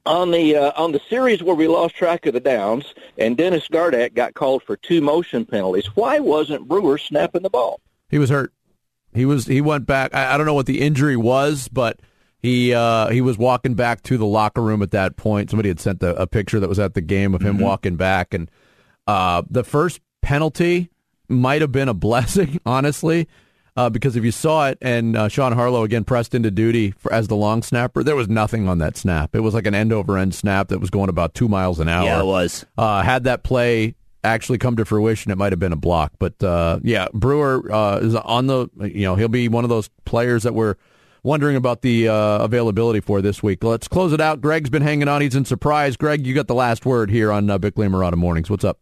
on 0.06 0.32
the 0.32 0.56
uh, 0.56 0.72
on 0.76 0.92
the 0.92 1.02
series 1.10 1.42
where 1.42 1.56
we 1.56 1.68
lost 1.68 1.96
track 1.96 2.26
of 2.26 2.34
the 2.34 2.40
downs 2.40 2.94
and 3.18 3.38
Dennis 3.38 3.68
Gardeck 3.68 4.14
got 4.14 4.34
called 4.34 4.64
for 4.64 4.76
two 4.76 5.02
motion 5.02 5.46
penalties, 5.46 5.88
why 5.96 6.20
wasn't 6.20 6.68
Brewer 6.68 6.98
snapping 6.98 7.44
the 7.44 7.50
ball? 7.50 7.80
He 8.10 8.18
was 8.18 8.30
hurt. 8.30 8.54
He 9.14 9.26
was. 9.26 9.46
He 9.48 9.62
went 9.62 9.86
back. 9.86 10.14
I, 10.14 10.34
I 10.34 10.38
don't 10.38 10.46
know 10.46 10.54
what 10.54 10.66
the 10.66 10.82
injury 10.82 11.16
was, 11.16 11.70
but 11.70 12.02
he 12.40 12.74
uh, 12.74 13.10
he 13.10 13.22
was 13.22 13.38
walking 13.38 13.76
back 13.76 14.04
to 14.04 14.18
the 14.18 14.26
locker 14.26 14.62
room 14.62 14.82
at 14.82 14.92
that 14.92 15.16
point. 15.16 15.50
Somebody 15.50 15.70
had 15.70 15.80
sent 15.80 16.04
a, 16.04 16.16
a 16.22 16.28
picture 16.28 16.60
that 16.60 16.70
was 16.70 16.80
at 16.80 16.96
the 16.96 17.02
game 17.02 17.34
of 17.34 17.42
him 17.42 17.60
walking 17.60 17.96
back, 17.96 18.34
and 18.34 18.52
uh, 19.08 19.44
the 19.50 19.64
first 19.64 20.02
penalty 20.22 20.90
might 21.30 21.62
have 21.62 21.72
been 21.72 21.90
a 21.90 21.94
blessing, 21.96 22.60
honestly, 22.66 23.28
uh, 23.78 23.90
because 23.90 24.16
if 24.16 24.26
you 24.26 24.32
saw 24.32 24.68
it, 24.68 24.78
and 24.82 25.16
uh, 25.16 25.30
Sean 25.30 25.54
Harlow 25.54 25.84
again 25.84 26.04
pressed 26.04 26.34
into 26.34 26.50
duty 26.50 26.92
for, 26.92 27.14
as 27.14 27.28
the 27.28 27.36
long 27.36 27.62
snapper, 27.62 28.04
there 28.04 28.16
was 28.16 28.28
nothing 28.28 28.68
on 28.68 28.80
that 28.80 28.98
snap. 28.98 29.36
It 29.36 29.42
was 29.42 29.54
like 29.54 29.68
an 29.68 29.76
end 29.76 29.94
over 29.94 30.18
end 30.18 30.34
snap 30.34 30.70
that 30.70 30.80
was 30.80 30.90
going 30.90 31.10
about 31.10 31.36
two 31.36 31.48
miles 31.48 31.80
an 31.80 31.88
hour. 31.88 32.04
Yeah, 32.04 32.22
it 32.22 32.26
was. 32.26 32.66
Uh, 32.78 33.04
had 33.04 33.26
that 33.26 33.44
play 33.44 33.96
actually 34.24 34.58
come 34.58 34.76
to 34.78 34.84
fruition, 34.84 35.32
it 35.32 35.38
might 35.38 35.52
have 35.52 35.60
been 35.60 35.72
a 35.72 35.78
block. 35.78 36.14
But 36.18 36.44
uh, 36.44 36.80
yeah, 36.84 37.08
Brewer 37.14 37.72
uh, 37.72 38.00
is 38.00 38.16
on 38.16 38.48
the. 38.48 38.68
You 38.80 39.04
know, 39.04 39.16
he'll 39.16 39.28
be 39.28 39.48
one 39.48 39.64
of 39.64 39.70
those 39.70 39.90
players 40.06 40.44
that 40.44 40.56
we're 40.56 40.76
wondering 41.22 41.56
about 41.56 41.82
the 41.84 42.08
uh, 42.08 42.40
availability 42.40 43.00
for 43.00 43.22
this 43.22 43.44
week. 43.44 43.64
Let's 43.64 43.88
close 43.88 44.12
it 44.12 44.22
out. 44.22 44.42
Greg's 44.42 44.72
been 44.72 44.82
hanging 44.82 45.08
on. 45.08 45.22
He's 45.22 45.36
in 45.36 45.46
surprise. 45.46 45.98
Greg, 45.98 46.26
you 46.26 46.34
got 46.34 46.48
the 46.48 46.56
last 46.56 46.86
word 46.86 47.12
here 47.12 47.32
on 47.32 47.50
uh, 47.50 47.58
Bickley 47.60 47.86
and 47.86 47.94
Marotta 47.94 48.16
Mornings. 48.16 48.50
What's 48.50 48.64
up? 48.64 48.80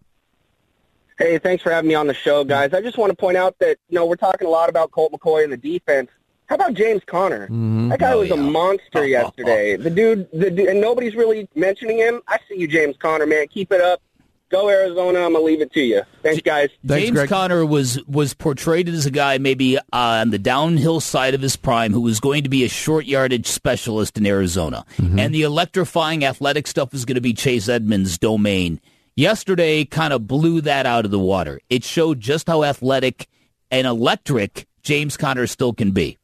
Hey, 1.18 1.38
thanks 1.38 1.64
for 1.64 1.72
having 1.72 1.88
me 1.88 1.96
on 1.96 2.08
the 2.08 2.14
show, 2.14 2.44
guys. 2.44 2.74
I 2.74 2.82
just 2.82 2.98
want 2.98 3.10
to 3.12 3.16
point 3.16 3.38
out 3.38 3.58
that, 3.60 3.78
you 3.90 3.96
know, 3.96 4.06
we're 4.06 4.16
talking 4.18 4.48
a 4.48 4.52
lot 4.52 4.70
about 4.70 4.92
Colt 4.92 5.14
McCoy 5.14 5.44
and 5.46 5.54
the 5.54 5.58
defense. 5.58 6.10
How 6.48 6.56
about 6.56 6.74
James 6.74 7.02
Conner? 7.06 7.48
That 7.90 8.00
guy 8.00 8.12
Oh, 8.14 8.20
was 8.20 8.32
a 8.32 8.38
monster 8.38 9.06
yesterday. 9.08 9.78
The 9.78 9.90
dude, 9.90 10.28
the 10.32 10.52
dude, 10.52 10.68
and 10.68 10.80
nobody's 10.82 11.16
really 11.16 11.48
mentioning 11.56 11.98
him. 11.98 12.22
I 12.28 12.38
see 12.50 12.58
you, 12.60 12.68
James 12.68 12.96
Conner, 12.98 13.26
man. 13.26 13.48
Keep 13.48 13.72
it 13.72 13.82
up. 13.82 14.02
Go 14.50 14.70
Arizona. 14.70 15.22
I'm 15.26 15.34
gonna 15.34 15.44
leave 15.44 15.62
it 15.62 15.74
to 15.74 15.80
you. 15.82 16.04
Thanks, 16.22 16.42
guys. 16.44 16.70
Thanks, 16.86 17.06
James 17.06 17.16
Greg. 17.18 17.30
Conner 17.30 17.66
was 17.66 18.00
was 18.06 18.36
portrayed 18.36 18.88
as 18.88 19.08
a 19.08 19.12
guy 19.12 19.40
maybe 19.40 19.78
uh, 19.80 19.82
on 19.92 20.30
the 20.30 20.38
downhill 20.38 21.00
side 21.00 21.34
of 21.34 21.42
his 21.42 21.56
prime 21.56 21.92
who 21.94 22.02
was 22.02 22.20
going 22.20 22.44
to 22.44 22.50
be 22.50 22.64
a 22.64 22.70
short 22.70 23.06
yardage 23.08 23.48
specialist 23.48 24.20
in 24.20 24.26
Arizona, 24.28 24.86
and 25.00 25.34
the 25.34 25.42
electrifying 25.42 26.24
athletic 26.24 26.68
stuff 26.68 26.94
is 26.94 27.06
going 27.06 27.16
to 27.16 27.22
be 27.22 27.34
Chase 27.34 27.68
Edmonds' 27.68 28.20
domain. 28.20 28.80
Yesterday, 29.16 29.86
kind 29.86 30.12
of 30.12 30.28
blew 30.28 30.60
that 30.62 30.86
out 30.86 31.06
of 31.06 31.12
the 31.12 31.20
water. 31.20 31.60
It 31.70 31.84
showed 31.84 32.20
just 32.20 32.48
how 32.48 32.64
athletic 32.64 33.28
and 33.72 33.88
electric 33.88 34.68
James 34.84 35.16
Conner 35.16 35.48
still 35.48 35.74
can 35.74 35.92
be. 35.92 36.18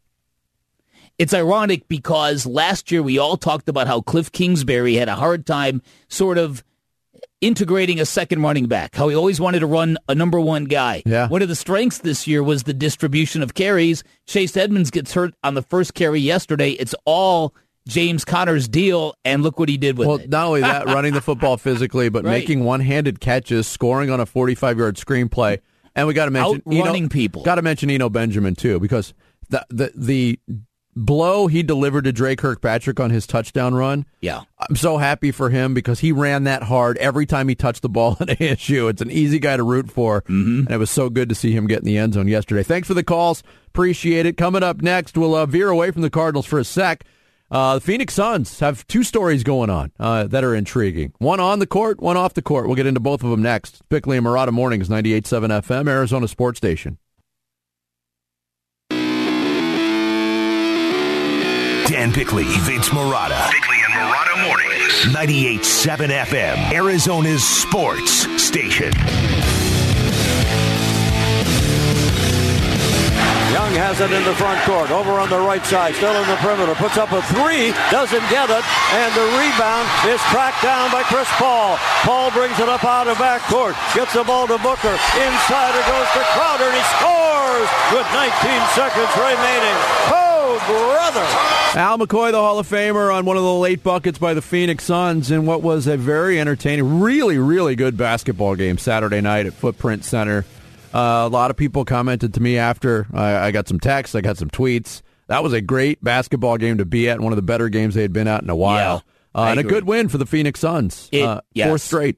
It's 1.17 1.33
ironic 1.33 1.87
because 1.87 2.45
last 2.45 2.91
year 2.91 3.01
we 3.01 3.17
all 3.17 3.37
talked 3.37 3.69
about 3.69 3.87
how 3.87 4.01
Cliff 4.01 4.31
Kingsbury 4.31 4.95
had 4.95 5.07
a 5.07 5.15
hard 5.15 5.45
time 5.45 5.81
sort 6.09 6.37
of 6.37 6.63
integrating 7.41 7.99
a 7.99 8.05
second 8.05 8.41
running 8.41 8.67
back, 8.67 8.95
how 8.95 9.07
he 9.07 9.15
always 9.15 9.39
wanted 9.39 9.59
to 9.59 9.67
run 9.67 9.97
a 10.09 10.15
number 10.15 10.39
one 10.39 10.65
guy. 10.65 11.01
Yeah. 11.05 11.27
One 11.27 11.41
of 11.41 11.47
the 11.47 11.55
strengths 11.55 11.99
this 11.99 12.27
year 12.27 12.43
was 12.43 12.63
the 12.63 12.73
distribution 12.73 13.41
of 13.41 13.53
carries. 13.53 14.03
Chase 14.27 14.55
Edmonds 14.57 14.91
gets 14.91 15.13
hurt 15.13 15.33
on 15.43 15.55
the 15.55 15.61
first 15.61 15.93
carry 15.93 16.19
yesterday. 16.19 16.71
It's 16.71 16.95
all 17.05 17.53
James 17.87 18.23
Conner's 18.25 18.67
deal, 18.67 19.15
and 19.25 19.41
look 19.43 19.57
what 19.59 19.67
he 19.69 19.77
did 19.77 19.97
with 19.97 20.07
Well, 20.07 20.17
it. 20.17 20.29
Well, 20.29 20.29
not 20.29 20.47
only 20.47 20.61
that, 20.61 20.85
running 20.95 21.13
the 21.13 21.21
football 21.21 21.57
physically, 21.57 22.09
but 22.09 22.23
Right. 22.23 22.31
making 22.39 22.63
one-handed 22.63 23.19
catches, 23.19 23.67
scoring 23.67 24.09
on 24.09 24.19
a 24.19 24.25
45-yard 24.25 24.97
screenplay, 24.97 25.59
and 25.95 26.07
we 26.07 26.13
got 26.13 26.25
to 26.25 26.31
mention 26.31 26.61
Outrunning 26.67 27.09
people. 27.09 27.43
Got 27.43 27.55
to 27.55 27.61
mention 27.61 27.89
Eno 27.89 28.09
Benjamin 28.09 28.55
too, 28.55 28.79
because 28.79 29.13
the 29.49 29.65
the 29.69 29.91
the 29.95 30.39
blow 30.95 31.47
he 31.47 31.63
delivered 31.63 32.03
to 32.03 32.11
Dre 32.11 32.35
Kirkpatrick 32.35 32.99
on 32.99 33.09
his 33.11 33.25
touchdown 33.25 33.73
run. 33.73 34.05
Yeah. 34.19 34.41
I'm 34.59 34.75
so 34.75 34.97
happy 34.97 35.31
for 35.31 35.49
him 35.49 35.73
because 35.73 36.01
he 36.01 36.11
ran 36.11 36.43
that 36.43 36.63
hard 36.63 36.97
every 36.97 37.25
time 37.25 37.47
he 37.47 37.55
touched 37.55 37.81
the 37.81 37.89
ball 37.89 38.17
at 38.19 38.27
ASU. 38.27 38.89
It's 38.89 39.01
an 39.01 39.09
easy 39.09 39.39
guy 39.39 39.55
to 39.57 39.63
root 39.63 39.89
for, 39.89 40.21
mm-hmm. 40.23 40.59
and 40.65 40.71
it 40.71 40.77
was 40.77 40.91
so 40.91 41.09
good 41.09 41.29
to 41.29 41.35
see 41.35 41.51
him 41.53 41.65
get 41.67 41.79
in 41.79 41.85
the 41.85 41.97
end 41.97 42.13
zone 42.15 42.27
yesterday. 42.27 42.63
Thanks 42.63 42.87
for 42.87 42.93
the 42.93 43.03
calls. 43.03 43.41
Appreciate 43.67 44.25
it. 44.25 44.35
Coming 44.37 44.63
up 44.63 44.81
next, 44.81 45.17
we'll 45.17 45.33
uh, 45.33 45.45
veer 45.45 45.69
away 45.69 45.91
from 45.91 46.01
the 46.01 46.09
Cardinals 46.09 46.45
for 46.45 46.59
a 46.59 46.65
sec. 46.65 47.05
Uh, 47.51 47.75
the 47.75 47.81
Phoenix 47.81 48.13
Suns 48.13 48.59
have 48.61 48.87
two 48.87 49.03
stories 49.03 49.43
going 49.43 49.69
on 49.69 49.91
uh, 49.99 50.25
that 50.27 50.43
are 50.45 50.55
intriguing. 50.55 51.11
One 51.17 51.41
on 51.41 51.59
the 51.59 51.67
court, 51.67 51.99
one 51.99 52.15
off 52.15 52.33
the 52.33 52.41
court. 52.41 52.65
We'll 52.65 52.77
get 52.77 52.85
into 52.85 53.01
both 53.01 53.23
of 53.23 53.29
them 53.29 53.41
next. 53.41 53.81
Bickley 53.89 54.15
and 54.15 54.25
Marotta 54.25 54.53
Mornings, 54.53 54.87
98.7 54.87 55.61
FM, 55.61 55.89
Arizona 55.89 56.29
Sports 56.29 56.57
Station. 56.57 56.97
Dan 61.87 62.13
Bickley, 62.13 62.45
Vince 62.45 62.87
Marotta. 62.89 63.51
Bickley 63.51 63.77
and 63.85 63.93
Marotta 63.93 64.47
Mornings. 64.47 64.81
98.7 65.13 66.07
FM, 66.23 66.71
Arizona's 66.71 67.43
sports 67.43 68.27
station. 68.41 68.93
Has 73.81 73.97
it 73.97 74.13
in 74.13 74.21
the 74.29 74.37
front 74.37 74.61
court, 74.61 74.93
over 74.93 75.17
on 75.17 75.25
the 75.33 75.41
right 75.41 75.65
side, 75.65 75.97
still 75.97 76.13
in 76.13 76.27
the 76.29 76.37
perimeter, 76.37 76.77
puts 76.77 77.01
up 77.01 77.09
a 77.17 77.21
three, 77.33 77.73
doesn't 77.89 78.21
get 78.29 78.45
it, 78.45 78.61
and 78.93 79.09
the 79.17 79.25
rebound 79.41 79.89
is 80.05 80.21
tracked 80.29 80.61
down 80.61 80.93
by 80.93 81.01
Chris 81.09 81.25
Paul. 81.41 81.81
Paul 82.05 82.29
brings 82.29 82.53
it 82.61 82.69
up 82.69 82.85
out 82.85 83.09
of 83.09 83.17
back 83.17 83.41
court, 83.49 83.73
gets 83.97 84.13
the 84.13 84.21
ball 84.21 84.45
to 84.45 84.61
Booker, 84.61 84.93
inside 85.17 85.73
it 85.73 85.85
goes 85.89 86.09
to 86.13 86.21
Crowder, 86.37 86.69
and 86.69 86.77
he 86.77 86.85
scores 86.93 87.69
with 87.89 88.05
19 88.13 88.29
seconds 88.77 89.11
remaining. 89.17 89.77
Oh, 90.13 90.61
brother! 90.69 91.25
Al 91.73 91.97
McCoy, 91.97 92.29
the 92.31 92.37
Hall 92.37 92.59
of 92.59 92.69
Famer, 92.69 93.09
on 93.11 93.25
one 93.25 93.37
of 93.37 93.43
the 93.43 93.53
late 93.53 93.81
buckets 93.81 94.19
by 94.19 94.35
the 94.35 94.43
Phoenix 94.43 94.83
Suns 94.83 95.31
in 95.31 95.47
what 95.47 95.63
was 95.63 95.87
a 95.87 95.97
very 95.97 96.39
entertaining, 96.39 97.01
really, 97.01 97.39
really 97.39 97.75
good 97.75 97.97
basketball 97.97 98.55
game 98.55 98.77
Saturday 98.77 99.21
night 99.21 99.47
at 99.47 99.53
Footprint 99.53 100.05
Center. 100.05 100.45
Uh, 100.93 101.23
a 101.25 101.29
lot 101.29 101.51
of 101.51 101.57
people 101.57 101.85
commented 101.85 102.33
to 102.33 102.41
me 102.41 102.57
after 102.57 103.07
I, 103.13 103.47
I, 103.47 103.51
got 103.51 103.67
some 103.67 103.79
texts, 103.79 104.15
I 104.15 104.21
got 104.21 104.37
some 104.37 104.49
tweets. 104.49 105.01
That 105.27 105.43
was 105.43 105.53
a 105.53 105.61
great 105.61 106.03
basketball 106.03 106.57
game 106.57 106.79
to 106.79 106.85
be 106.85 107.09
at, 107.09 107.19
one 107.21 107.31
of 107.31 107.37
the 107.37 107.41
better 107.41 107.69
games 107.69 107.95
they 107.95 108.01
had 108.01 108.13
been 108.13 108.27
at 108.27 108.43
in 108.43 108.49
a 108.49 108.55
while. 108.55 109.03
Yeah, 109.35 109.41
uh, 109.41 109.45
and 109.45 109.59
agree. 109.59 109.69
a 109.69 109.73
good 109.73 109.87
win 109.87 110.09
for 110.09 110.17
the 110.17 110.25
Phoenix 110.25 110.59
Suns. 110.59 111.07
It, 111.11 111.23
uh, 111.23 111.41
yes. 111.53 111.67
Fourth 111.69 111.81
straight. 111.81 112.17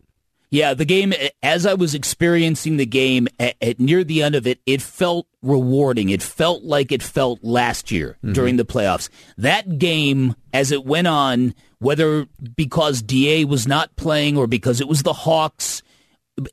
Yeah, 0.53 0.75
the 0.75 0.85
game, 0.85 1.15
as 1.41 1.65
I 1.65 1.73
was 1.73 1.95
experiencing 1.95 2.77
the 2.77 2.85
game 2.85 3.27
at, 3.39 3.55
at, 3.59 3.79
near 3.79 4.03
the 4.03 4.21
end 4.21 4.35
of 4.35 4.45
it, 4.45 4.59
it 4.67 4.83
felt 4.83 5.25
rewarding. 5.41 6.09
It 6.09 6.21
felt 6.21 6.61
like 6.61 6.91
it 6.91 7.01
felt 7.01 7.43
last 7.43 7.89
year 7.89 8.17
mm-hmm. 8.17 8.33
during 8.33 8.57
the 8.57 8.63
playoffs. 8.63 9.09
That 9.39 9.79
game, 9.79 10.35
as 10.53 10.71
it 10.71 10.85
went 10.85 11.07
on, 11.07 11.55
whether 11.79 12.27
because 12.55 13.01
DA 13.01 13.45
was 13.45 13.67
not 13.67 13.95
playing 13.95 14.37
or 14.37 14.45
because 14.45 14.79
it 14.79 14.87
was 14.87 15.01
the 15.01 15.13
Hawks, 15.13 15.81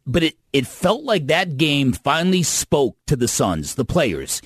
but 0.07 0.23
it, 0.23 0.37
it 0.53 0.67
felt 0.67 1.05
like 1.05 1.29
that 1.29 1.57
game 1.57 1.93
finally 1.93 2.43
spoke 2.43 2.97
to 3.07 3.17
the 3.17 3.29
Suns, 3.29 3.75
the 3.75 3.85
players, 3.85 4.43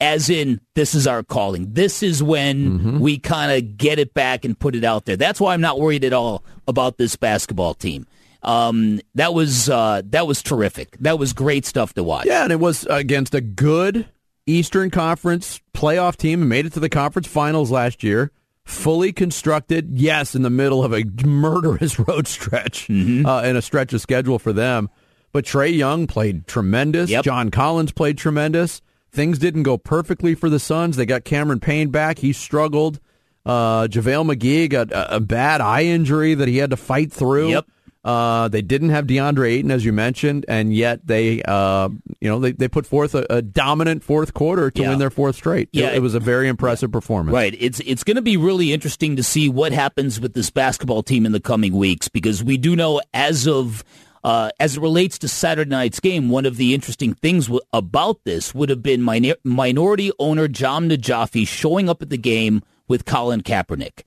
as 0.00 0.28
in, 0.28 0.60
this 0.74 0.94
is 0.94 1.06
our 1.06 1.22
calling. 1.22 1.72
This 1.72 2.02
is 2.02 2.22
when 2.22 2.78
mm-hmm. 2.78 2.98
we 2.98 3.18
kind 3.18 3.52
of 3.52 3.76
get 3.76 3.98
it 3.98 4.12
back 4.14 4.44
and 4.44 4.58
put 4.58 4.74
it 4.74 4.84
out 4.84 5.06
there. 5.06 5.16
That's 5.16 5.40
why 5.40 5.54
I'm 5.54 5.60
not 5.60 5.80
worried 5.80 6.04
at 6.04 6.12
all 6.12 6.44
about 6.68 6.98
this 6.98 7.16
basketball 7.16 7.74
team. 7.74 8.06
Um, 8.42 9.00
that 9.14 9.34
was 9.34 9.68
uh, 9.68 10.02
that 10.06 10.26
was 10.26 10.42
terrific. 10.42 10.96
That 11.00 11.18
was 11.18 11.34
great 11.34 11.66
stuff 11.66 11.92
to 11.94 12.02
watch. 12.02 12.26
Yeah, 12.26 12.42
and 12.42 12.52
it 12.52 12.60
was 12.60 12.86
against 12.88 13.34
a 13.34 13.42
good 13.42 14.08
Eastern 14.46 14.90
Conference 14.90 15.60
playoff 15.74 16.16
team 16.16 16.40
and 16.40 16.48
made 16.48 16.66
it 16.66 16.72
to 16.74 16.80
the 16.80 16.88
conference 16.88 17.28
finals 17.28 17.70
last 17.70 18.02
year 18.02 18.32
fully 18.70 19.12
constructed, 19.12 19.90
yes, 19.98 20.34
in 20.34 20.42
the 20.42 20.50
middle 20.50 20.84
of 20.84 20.94
a 20.94 21.04
murderous 21.24 21.98
road 22.08 22.26
stretch 22.26 22.88
mm-hmm. 22.88 23.26
uh, 23.26 23.42
and 23.42 23.56
a 23.56 23.62
stretch 23.62 23.92
of 23.92 24.00
schedule 24.00 24.38
for 24.38 24.52
them. 24.52 24.88
But 25.32 25.44
Trae 25.44 25.76
Young 25.76 26.06
played 26.06 26.46
tremendous. 26.46 27.10
Yep. 27.10 27.24
John 27.24 27.50
Collins 27.50 27.92
played 27.92 28.18
tremendous. 28.18 28.82
Things 29.12 29.38
didn't 29.38 29.64
go 29.64 29.76
perfectly 29.76 30.34
for 30.34 30.48
the 30.48 30.58
Suns. 30.58 30.96
They 30.96 31.06
got 31.06 31.24
Cameron 31.24 31.60
Payne 31.60 31.90
back. 31.90 32.18
He 32.18 32.32
struggled. 32.32 33.00
Uh, 33.44 33.86
JaVale 33.86 34.34
McGee 34.34 34.68
got 34.68 34.92
a, 34.92 35.16
a, 35.16 35.20
bad 35.20 35.60
eye 35.60 35.84
injury 35.84 36.34
that 36.34 36.46
he 36.46 36.58
had 36.58 36.70
to 36.70 36.76
fight 36.76 37.10
through. 37.10 37.50
Yep. 37.50 37.66
Uh, 38.02 38.48
they 38.48 38.62
didn't 38.62 38.88
have 38.88 39.06
DeAndre 39.06 39.50
Ayton, 39.50 39.70
as 39.70 39.84
you 39.84 39.92
mentioned, 39.92 40.46
and 40.48 40.74
yet 40.74 41.06
they, 41.06 41.42
uh, 41.42 41.88
you 42.20 42.30
know, 42.30 42.38
they, 42.38 42.52
they 42.52 42.66
put 42.66 42.86
forth 42.86 43.14
a, 43.14 43.26
a 43.28 43.42
dominant 43.42 44.02
fourth 44.02 44.32
quarter 44.32 44.70
to 44.70 44.82
yeah. 44.82 44.88
win 44.88 44.98
their 44.98 45.10
fourth 45.10 45.36
straight. 45.36 45.68
Yeah, 45.72 45.88
it, 45.88 45.96
it 45.96 46.00
was 46.00 46.14
a 46.14 46.20
very 46.20 46.48
impressive 46.48 46.90
performance. 46.90 47.34
Right. 47.34 47.54
It's 47.58 47.78
it's 47.80 48.02
going 48.02 48.16
to 48.16 48.22
be 48.22 48.38
really 48.38 48.72
interesting 48.72 49.16
to 49.16 49.22
see 49.22 49.50
what 49.50 49.72
happens 49.72 50.18
with 50.18 50.32
this 50.32 50.48
basketball 50.48 51.02
team 51.02 51.26
in 51.26 51.32
the 51.32 51.40
coming 51.40 51.74
weeks 51.74 52.08
because 52.08 52.42
we 52.42 52.56
do 52.56 52.74
know 52.74 53.00
as 53.12 53.46
of. 53.46 53.84
Uh, 54.22 54.50
as 54.60 54.76
it 54.76 54.80
relates 54.82 55.18
to 55.18 55.26
Saturday 55.26 55.70
night's 55.70 55.98
game, 55.98 56.28
one 56.28 56.44
of 56.44 56.58
the 56.58 56.74
interesting 56.74 57.14
things 57.14 57.46
w- 57.46 57.58
about 57.72 58.22
this 58.24 58.54
would 58.54 58.68
have 58.68 58.82
been 58.82 59.00
minor- 59.00 59.36
minority 59.44 60.12
owner 60.18 60.46
Jahm 60.46 60.92
Najafi 60.92 61.48
showing 61.48 61.88
up 61.88 62.02
at 62.02 62.10
the 62.10 62.18
game 62.18 62.62
with 62.86 63.06
Colin 63.06 63.40
Kaepernick. 63.40 64.02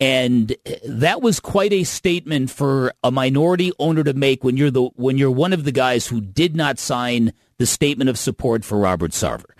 And 0.00 0.56
that 0.84 1.22
was 1.22 1.38
quite 1.38 1.72
a 1.72 1.84
statement 1.84 2.50
for 2.50 2.92
a 3.04 3.10
minority 3.10 3.72
owner 3.78 4.02
to 4.04 4.12
make 4.12 4.42
when 4.42 4.56
you're 4.56 4.70
the 4.70 4.90
when 4.96 5.18
you're 5.18 5.30
one 5.30 5.52
of 5.52 5.64
the 5.64 5.72
guys 5.72 6.08
who 6.08 6.20
did 6.20 6.56
not 6.56 6.78
sign 6.78 7.32
the 7.58 7.66
statement 7.66 8.10
of 8.10 8.18
support 8.18 8.64
for 8.64 8.78
Robert 8.78 9.12
Sarver. 9.12 9.52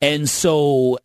And 0.00 0.28
so, 0.28 0.98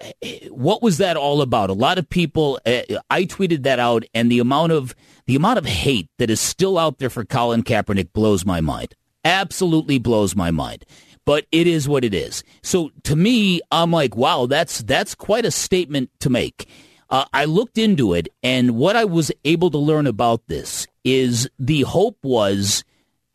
what 0.50 0.82
was 0.82 0.98
that 0.98 1.16
all 1.16 1.42
about? 1.42 1.70
A 1.70 1.74
lot 1.74 1.98
of 1.98 2.10
people. 2.10 2.60
Uh, 2.66 2.82
I 3.10 3.24
tweeted 3.24 3.64
that 3.64 3.80
out, 3.80 4.04
and 4.14 4.32
the 4.32 4.40
amount 4.40 4.74
of 4.74 4.96
the 5.28 5.36
amount 5.36 5.60
of 5.60 5.66
hate 5.66 6.10
that 6.18 6.30
is 6.30 6.42
still 6.42 6.78
out 6.78 6.98
there 6.98 7.10
for 7.10 7.24
Colin 7.24 7.64
Kaepernick 7.64 8.12
blows 8.12 8.46
my 8.46 8.60
mind. 8.60 8.96
Absolutely 9.24 9.98
blows 9.98 10.36
my 10.36 10.52
mind. 10.52 10.86
But 11.24 11.46
it 11.52 11.68
is 11.68 11.88
what 11.88 12.04
it 12.04 12.14
is. 12.14 12.44
So 12.64 12.92
to 13.04 13.16
me, 13.16 13.62
I'm 13.72 13.92
like, 13.92 14.18
wow, 14.18 14.48
that's 14.48 14.80
that's 14.80 15.16
quite 15.16 15.46
a 15.46 15.52
statement 15.52 16.10
to 16.20 16.30
make. 16.30 16.68
Uh, 17.12 17.26
I 17.34 17.44
looked 17.44 17.78
into 17.78 18.14
it, 18.14 18.30
and 18.42 18.78
what 18.78 18.96
I 18.96 19.04
was 19.04 19.34
able 19.44 19.70
to 19.72 19.78
learn 19.78 20.08
about 20.08 20.48
this 20.48 20.88
is 21.04 21.50
the 21.60 21.82
hope 21.82 22.18
was 22.24 22.86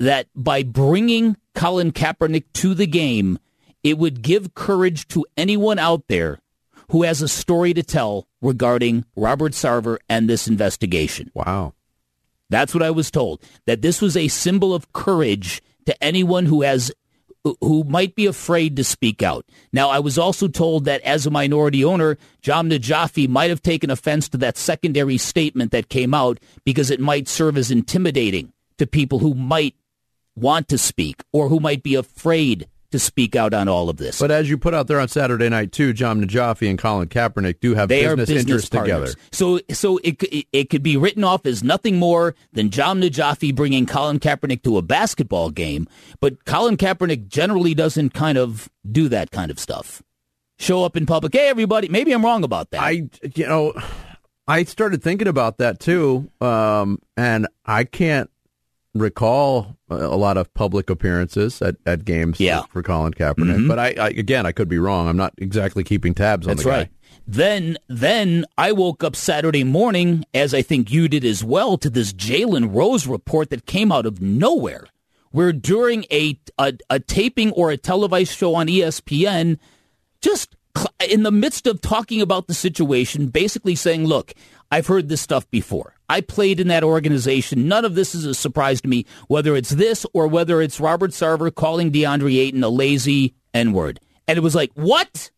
that 0.00 0.28
by 0.34 0.62
bringing 0.62 1.36
Colin 1.54 1.92
Kaepernick 1.92 2.44
to 2.54 2.72
the 2.72 2.86
game, 2.86 3.38
it 3.84 3.98
would 3.98 4.22
give 4.22 4.54
courage 4.54 5.06
to 5.08 5.26
anyone 5.36 5.78
out 5.78 6.08
there 6.08 6.40
who 6.90 7.02
has 7.02 7.20
a 7.20 7.28
story 7.28 7.74
to 7.74 7.82
tell 7.82 8.26
regarding 8.40 9.04
Robert 9.14 9.52
Sarver 9.52 9.98
and 10.08 10.28
this 10.28 10.48
investigation. 10.48 11.30
Wow. 11.34 11.74
That's 12.48 12.74
what 12.74 12.82
I 12.82 12.90
was 12.90 13.10
told. 13.10 13.42
That 13.66 13.82
this 13.82 14.00
was 14.00 14.16
a 14.16 14.28
symbol 14.28 14.72
of 14.72 14.92
courage 14.92 15.62
to 15.84 16.02
anyone 16.02 16.46
who 16.46 16.62
has 16.62 16.92
who 17.60 17.84
might 17.84 18.14
be 18.14 18.26
afraid 18.26 18.76
to 18.76 18.84
speak 18.84 19.22
out. 19.22 19.44
Now, 19.72 19.88
I 19.88 19.98
was 19.98 20.18
also 20.18 20.48
told 20.48 20.84
that 20.84 21.00
as 21.02 21.26
a 21.26 21.30
minority 21.30 21.84
owner, 21.84 22.16
Jahm 22.42 22.72
Najafi 22.72 23.28
might 23.28 23.50
have 23.50 23.62
taken 23.62 23.90
offense 23.90 24.28
to 24.30 24.36
that 24.38 24.56
secondary 24.56 25.18
statement 25.18 25.72
that 25.72 25.88
came 25.88 26.14
out 26.14 26.38
because 26.64 26.90
it 26.90 27.00
might 27.00 27.28
serve 27.28 27.56
as 27.56 27.70
intimidating 27.70 28.52
to 28.78 28.86
people 28.86 29.18
who 29.18 29.34
might 29.34 29.74
want 30.34 30.68
to 30.68 30.78
speak 30.78 31.22
or 31.32 31.48
who 31.48 31.60
might 31.60 31.82
be 31.82 31.94
afraid 31.94 32.68
to 32.96 33.04
speak 33.04 33.36
out 33.36 33.54
on 33.54 33.68
all 33.68 33.88
of 33.88 33.96
this. 33.96 34.18
But 34.18 34.30
as 34.30 34.48
you 34.48 34.58
put 34.58 34.74
out 34.74 34.86
there 34.86 35.00
on 35.00 35.08
Saturday 35.08 35.48
night 35.48 35.72
too, 35.72 35.92
Jahm 35.92 36.24
Najafi 36.24 36.68
and 36.68 36.78
Colin 36.78 37.08
Kaepernick 37.08 37.60
do 37.60 37.74
have 37.74 37.88
they 37.88 38.02
business, 38.02 38.28
business 38.28 38.42
interests 38.42 38.68
together. 38.70 39.12
So, 39.32 39.60
so 39.70 39.98
it, 39.98 40.22
it, 40.22 40.46
it 40.52 40.70
could 40.70 40.82
be 40.82 40.96
written 40.96 41.24
off 41.24 41.46
as 41.46 41.62
nothing 41.62 41.98
more 41.98 42.34
than 42.52 42.70
Jahm 42.70 43.02
Najafi 43.02 43.54
bringing 43.54 43.86
Colin 43.86 44.18
Kaepernick 44.18 44.62
to 44.62 44.78
a 44.78 44.82
basketball 44.82 45.50
game. 45.50 45.86
But 46.20 46.44
Colin 46.44 46.76
Kaepernick 46.76 47.28
generally 47.28 47.74
doesn't 47.74 48.14
kind 48.14 48.38
of 48.38 48.68
do 48.90 49.08
that 49.08 49.30
kind 49.30 49.50
of 49.50 49.58
stuff. 49.58 50.02
Show 50.58 50.84
up 50.84 50.96
in 50.96 51.04
public, 51.04 51.34
hey 51.34 51.48
everybody. 51.48 51.88
Maybe 51.88 52.12
I'm 52.12 52.24
wrong 52.24 52.42
about 52.42 52.70
that. 52.70 52.80
I, 52.80 53.08
you 53.34 53.46
know, 53.46 53.74
I 54.48 54.64
started 54.64 55.02
thinking 55.02 55.28
about 55.28 55.58
that 55.58 55.80
too, 55.80 56.30
um, 56.40 57.00
and 57.16 57.46
I 57.66 57.84
can't 57.84 58.30
recall 58.98 59.76
a 59.88 60.16
lot 60.16 60.36
of 60.36 60.52
public 60.54 60.90
appearances 60.90 61.62
at, 61.62 61.76
at 61.86 62.04
games 62.04 62.40
yeah. 62.40 62.62
for 62.70 62.82
Colin 62.82 63.12
Kaepernick. 63.12 63.56
Mm-hmm. 63.56 63.68
But 63.68 63.78
I, 63.78 63.94
I, 63.98 64.08
again, 64.08 64.46
I 64.46 64.52
could 64.52 64.68
be 64.68 64.78
wrong. 64.78 65.08
I'm 65.08 65.16
not 65.16 65.34
exactly 65.38 65.84
keeping 65.84 66.14
tabs 66.14 66.46
on 66.46 66.56
That's 66.56 66.64
the 66.64 66.70
guy. 66.70 66.76
right. 66.76 66.88
Then, 67.26 67.76
then 67.88 68.44
I 68.56 68.72
woke 68.72 69.02
up 69.02 69.16
Saturday 69.16 69.64
morning, 69.64 70.24
as 70.32 70.54
I 70.54 70.62
think 70.62 70.90
you 70.90 71.08
did 71.08 71.24
as 71.24 71.42
well, 71.42 71.76
to 71.78 71.90
this 71.90 72.12
Jalen 72.12 72.74
Rose 72.74 73.06
report 73.06 73.50
that 73.50 73.66
came 73.66 73.90
out 73.90 74.06
of 74.06 74.20
nowhere. 74.20 74.86
Where 75.32 75.52
during 75.52 76.04
a, 76.10 76.38
a, 76.56 76.74
a 76.88 77.00
taping 77.00 77.52
or 77.52 77.70
a 77.70 77.76
televised 77.76 78.32
show 78.32 78.54
on 78.54 78.68
ESPN, 78.68 79.58
just 80.20 80.55
in 81.08 81.22
the 81.22 81.30
midst 81.30 81.66
of 81.66 81.80
talking 81.80 82.20
about 82.20 82.46
the 82.46 82.54
situation, 82.54 83.28
basically 83.28 83.74
saying, 83.74 84.04
"Look, 84.04 84.34
I've 84.70 84.86
heard 84.86 85.08
this 85.08 85.20
stuff 85.20 85.48
before. 85.50 85.94
I 86.08 86.20
played 86.20 86.60
in 86.60 86.68
that 86.68 86.84
organization. 86.84 87.68
None 87.68 87.84
of 87.84 87.94
this 87.94 88.14
is 88.14 88.24
a 88.24 88.34
surprise 88.34 88.80
to 88.82 88.88
me, 88.88 89.06
whether 89.28 89.56
it's 89.56 89.70
this 89.70 90.06
or 90.12 90.26
whether 90.26 90.60
it's 90.60 90.80
Robert 90.80 91.10
Sarver 91.10 91.54
calling 91.54 91.92
DeAndre 91.92 92.38
Ayton 92.38 92.64
a 92.64 92.68
lazy 92.68 93.34
N 93.54 93.72
word. 93.72 94.00
And 94.28 94.36
it 94.36 94.42
was 94.42 94.54
like, 94.54 94.72
what? 94.74 95.30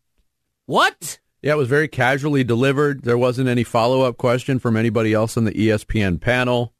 What? 0.65 1.19
Yeah, 1.41 1.53
it 1.53 1.57
was 1.57 1.67
very 1.67 1.87
casually 1.87 2.43
delivered. 2.43 3.03
There 3.03 3.17
wasn't 3.17 3.49
any 3.49 3.63
follow 3.63 4.01
up 4.01 4.17
question 4.17 4.59
from 4.59 4.75
anybody 4.75 5.13
else 5.13 5.37
on 5.37 5.45
the 5.45 5.51
ESPN 5.53 6.19
panel. 6.19 6.73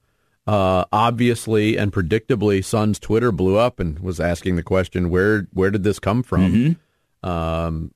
Uh, 0.47 0.85
obviously 0.91 1.77
and 1.77 1.93
predictably, 1.93 2.65
Sun's 2.65 2.99
Twitter 2.99 3.31
blew 3.31 3.57
up 3.57 3.79
and 3.79 3.99
was 3.99 4.19
asking 4.19 4.55
the 4.55 4.63
question, 4.63 5.11
"Where 5.11 5.47
where 5.53 5.69
did 5.69 5.83
this 5.83 5.99
come 5.99 6.23
from?" 6.23 6.77
Um, 7.21 7.91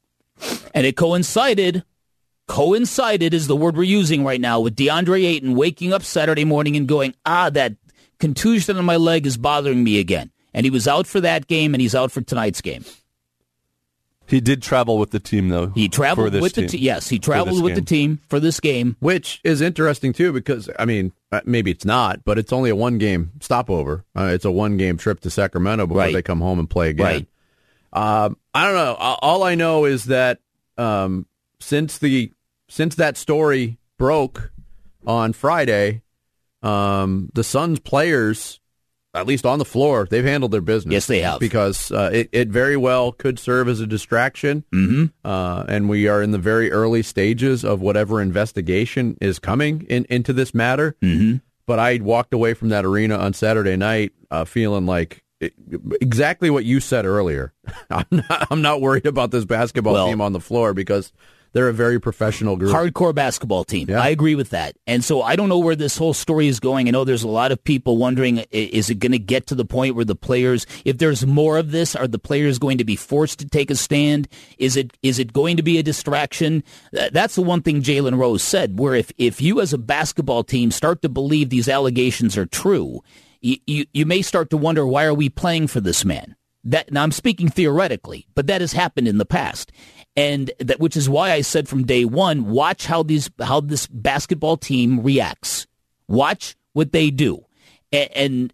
And 0.74 0.86
it 0.86 0.96
coincided, 0.98 1.84
coincided 2.48 3.34
is 3.34 3.48
the 3.48 3.56
word 3.56 3.76
we're 3.78 3.84
using 3.84 4.24
right 4.24 4.42
now, 4.42 4.60
with 4.60 4.76
DeAndre 4.76 5.26
Ayton 5.26 5.56
waking 5.56 5.94
up 5.94 6.04
Saturday 6.04 6.46
morning 6.46 6.76
and 6.76 6.88
going, 6.88 7.14
ah, 7.26 7.50
that 7.52 7.76
contusion 8.20 8.78
on 8.78 8.86
my 8.86 8.96
leg 8.98 9.26
is 9.26 9.38
bothering 9.38 9.84
me 9.84 10.00
again. 10.00 10.32
And 10.54 10.66
he 10.66 10.70
was 10.70 10.88
out 10.88 11.08
for 11.08 11.20
that 11.22 11.48
game, 11.48 11.74
and 11.74 11.82
he's 11.82 11.96
out 11.96 12.12
for 12.12 12.22
tonight's 12.22 12.62
game. 12.62 12.86
He 14.26 14.40
did 14.40 14.62
travel 14.62 14.98
with 14.98 15.12
the 15.12 15.20
team, 15.20 15.50
though. 15.50 15.68
He 15.76 15.90
traveled 15.90 16.28
for 16.28 16.30
this 16.30 16.42
with 16.42 16.54
the 16.54 16.62
team. 16.62 16.70
team. 16.70 16.82
Yes, 16.82 17.10
he 17.10 17.18
For 17.18 17.24
traveled 17.24 17.58
this 17.58 17.62
with 17.62 17.76
the 17.76 17.82
team 17.82 18.20
for 18.30 18.40
this 18.40 18.60
game. 18.60 18.96
which 19.00 19.42
is 19.44 19.60
interesting 19.62 20.14
too 20.14 20.32
because 20.32 20.70
I 20.80 20.86
mean 20.86 21.12
uh, 21.34 21.42
maybe 21.44 21.72
it's 21.72 21.84
not, 21.84 22.24
but 22.24 22.38
it's 22.40 22.54
only 22.54 22.70
a 22.70 22.76
one 22.76 22.98
game 23.00 23.32
stopover. 23.42 24.06
Uh, 24.16 24.32
it's 24.34 24.46
a 24.46 24.52
one 24.52 24.78
game 24.78 24.98
trip 24.98 25.20
to 25.22 25.30
Sacramento 25.30 25.88
before 25.88 26.00
Right. 26.04 26.14
they 26.14 26.22
come 26.22 26.40
home 26.40 26.58
and 26.58 26.70
play 26.70 26.90
again. 26.92 27.06
Right. 27.06 27.28
Um, 27.94 28.38
I 28.54 28.66
don't 28.66 28.76
know. 28.76 28.96
All 28.96 29.44
I 29.44 29.56
know 29.56 29.86
is 29.86 30.06
that 30.06 30.40
um, 30.78 31.28
since 31.60 31.98
the 32.00 32.32
since 32.68 32.96
that 32.96 33.18
story 33.18 33.78
broke 33.98 34.52
on 35.06 35.34
Friday, 35.34 36.02
um, 36.64 37.30
the 37.34 37.44
Suns 37.44 37.80
players, 37.80 38.60
at 39.14 39.28
least 39.28 39.46
on 39.46 39.60
the 39.60 39.66
floor, 39.66 40.08
they've 40.10 40.24
handled 40.26 40.52
their 40.52 40.62
business. 40.62 40.92
Yes, 40.92 41.08
they 41.08 41.22
have. 41.22 41.40
because 41.40 41.92
uh, 41.92 42.10
it, 42.12 42.30
it 42.32 42.48
very 42.48 42.76
well 42.76 43.12
could 43.12 43.38
serve 43.38 43.68
as 43.68 43.80
a 43.80 43.86
distraction. 43.86 44.64
Mm-hmm. 44.74 45.06
Uh, 45.24 45.64
and 45.68 45.88
we 45.88 46.08
are 46.08 46.22
in 46.22 46.32
the 46.32 46.40
very 46.40 46.72
early 46.72 47.04
stages 47.04 47.64
of 47.64 47.80
whatever 47.80 48.22
investigation 48.22 49.18
is 49.22 49.38
coming 49.38 49.86
in, 49.90 50.06
into 50.10 50.34
this 50.34 50.54
matter. 50.54 50.96
Mm-hmm. 51.02 51.38
But 51.66 51.80
I 51.80 51.98
walked 51.98 52.34
away 52.34 52.56
from 52.56 52.70
that 52.70 52.86
arena 52.86 53.18
on 53.18 53.34
Saturday 53.34 53.78
night 53.78 54.12
uh, 54.32 54.46
feeling 54.46 54.86
like 54.86 55.23
exactly 56.02 56.50
what 56.50 56.66
you 56.66 56.80
said 56.80 57.06
earlier. 57.06 57.54
I'm 57.90 58.06
not, 58.12 58.48
I'm 58.52 58.62
not 58.62 58.82
worried 58.82 59.06
about 59.06 59.32
this 59.32 59.46
basketball 59.46 59.94
Well- 59.94 60.08
team 60.08 60.22
on 60.22 60.34
the 60.34 60.40
floor 60.40 60.74
because 60.74 61.12
they're 61.54 61.70
a 61.70 61.74
very 61.74 62.02
professional 62.02 62.58
group. 62.58 62.74
Hardcore 62.74 63.14
basketball 63.14 63.64
team. 63.64 63.88
Yeah. 63.88 64.02
I 64.02 64.10
agree 64.10 64.34
with 64.34 64.50
that. 64.50 64.76
And 64.88 65.04
so 65.04 65.22
I 65.22 65.36
don't 65.36 65.50
know 65.50 65.60
where 65.60 65.76
this 65.76 65.96
whole 65.98 66.16
story 66.16 66.48
is 66.48 66.60
going. 66.60 66.88
I 66.88 66.92
know 66.92 67.04
there's 67.04 67.22
a 67.22 67.28
lot 67.28 67.52
of 67.52 67.64
people 67.64 67.98
wondering 67.98 68.40
is 68.50 68.90
it 68.90 68.96
going 68.96 69.12
to 69.12 69.20
get 69.20 69.46
to 69.48 69.56
the 69.56 69.64
point 69.64 69.96
where 69.96 70.04
the 70.04 70.16
players 70.16 70.66
if 70.84 70.98
there's 70.98 71.26
more 71.28 71.60
of 71.60 71.70
this 71.70 71.96
are 71.96 72.08
the 72.08 72.18
players 72.18 72.58
going 72.58 72.80
to 72.80 72.84
be 72.84 72.96
forced 72.96 73.38
to 73.40 73.46
take 73.48 73.70
a 73.70 73.76
stand? 73.76 74.28
Is 74.58 74.76
it 74.76 74.98
is 75.04 75.20
it 75.20 75.32
going 75.32 75.58
to 75.58 75.64
be 75.64 75.78
a 75.78 75.84
distraction? 75.84 76.64
That's 76.92 77.36
the 77.36 77.44
one 77.44 77.62
thing 77.62 77.84
Jalen 77.84 78.18
Rose 78.18 78.42
said 78.44 78.80
where 78.80 78.96
if 78.96 79.12
if 79.20 79.40
you 79.40 79.62
as 79.62 79.74
a 79.74 79.78
basketball 79.78 80.44
team 80.44 80.72
start 80.72 81.04
to 81.04 81.10
believe 81.10 81.50
these 81.50 81.70
allegations 81.70 82.36
are 82.36 82.48
true, 82.48 83.04
you, 83.44 83.86
you, 83.94 84.06
may 84.06 84.22
start 84.22 84.50
to 84.52 84.58
wonder 84.58 84.88
why 84.88 85.04
are 85.04 85.14
we 85.14 85.30
playing 85.30 85.68
for 85.68 85.82
this 85.82 86.06
man? 86.06 86.36
That 86.64 86.92
now 86.92 87.04
I'm 87.04 87.12
speaking 87.12 87.50
theoretically, 87.50 88.26
but 88.36 88.48
that 88.48 88.62
has 88.62 88.72
happened 88.72 89.08
in 89.08 89.18
the 89.18 89.26
past, 89.26 89.72
and 90.16 90.50
that 90.60 90.80
which 90.80 90.96
is 90.96 91.10
why 91.10 91.34
I 91.34 91.42
said 91.42 91.68
from 91.68 91.86
day 91.86 92.06
one, 92.06 92.46
watch 92.46 92.86
how 92.86 93.04
these 93.04 93.30
how 93.42 93.60
this 93.60 93.86
basketball 93.88 94.56
team 94.56 95.04
reacts. 95.04 95.68
Watch 96.08 96.56
what 96.72 96.94
they 96.94 97.12
do, 97.12 97.46
A- 97.92 98.18
and 98.18 98.54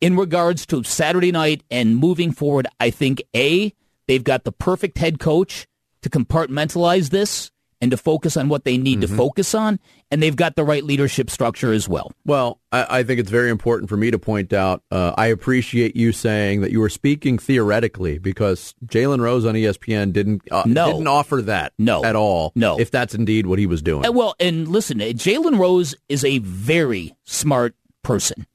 in 0.00 0.16
regards 0.16 0.66
to 0.66 0.82
Saturday 0.82 1.30
night 1.30 1.62
and 1.70 1.96
moving 1.96 2.32
forward, 2.32 2.66
I 2.80 2.88
think 2.88 3.22
a 3.36 3.74
they've 4.08 4.24
got 4.24 4.44
the 4.44 4.52
perfect 4.52 4.96
head 4.96 5.20
coach 5.20 5.68
to 6.00 6.10
compartmentalize 6.10 7.10
this 7.10 7.51
and 7.82 7.90
to 7.90 7.96
focus 7.96 8.36
on 8.36 8.48
what 8.48 8.62
they 8.64 8.78
need 8.78 9.00
to 9.00 9.08
focus 9.08 9.54
on, 9.56 9.80
and 10.12 10.22
they've 10.22 10.36
got 10.36 10.54
the 10.54 10.62
right 10.62 10.84
leadership 10.84 11.28
structure 11.28 11.72
as 11.72 11.88
well. 11.88 12.12
Well, 12.24 12.60
I, 12.70 13.00
I 13.00 13.02
think 13.02 13.18
it's 13.18 13.28
very 13.30 13.50
important 13.50 13.88
for 13.88 13.96
me 13.96 14.12
to 14.12 14.20
point 14.20 14.52
out. 14.52 14.84
Uh, 14.90 15.12
I 15.18 15.26
appreciate 15.26 15.96
you 15.96 16.12
saying 16.12 16.60
that 16.60 16.70
you 16.70 16.78
were 16.78 16.88
speaking 16.88 17.38
theoretically 17.38 18.18
because 18.18 18.72
Jalen 18.86 19.20
Rose 19.20 19.44
on 19.44 19.54
ESPN 19.56 20.12
didn't 20.12 20.42
uh, 20.52 20.62
No. 20.64 20.92
didn't 20.92 21.08
offer 21.08 21.42
that 21.42 21.72
No. 21.76 22.04
at 22.04 22.14
all. 22.14 22.52
No. 22.54 22.78
if 22.78 22.92
that's 22.92 23.14
indeed 23.16 23.46
what 23.46 23.58
he 23.58 23.66
was 23.66 23.82
doing. 23.82 24.06
Uh, 24.06 24.12
Well, 24.12 24.36
and 24.38 24.68
listen, 24.68 25.00
uh, 25.02 25.06
Jalen 25.06 25.58
Rose 25.58 25.96
is 26.08 26.24
a 26.24 26.38
very 26.38 27.16
smart 27.24 27.74
person. 28.04 28.46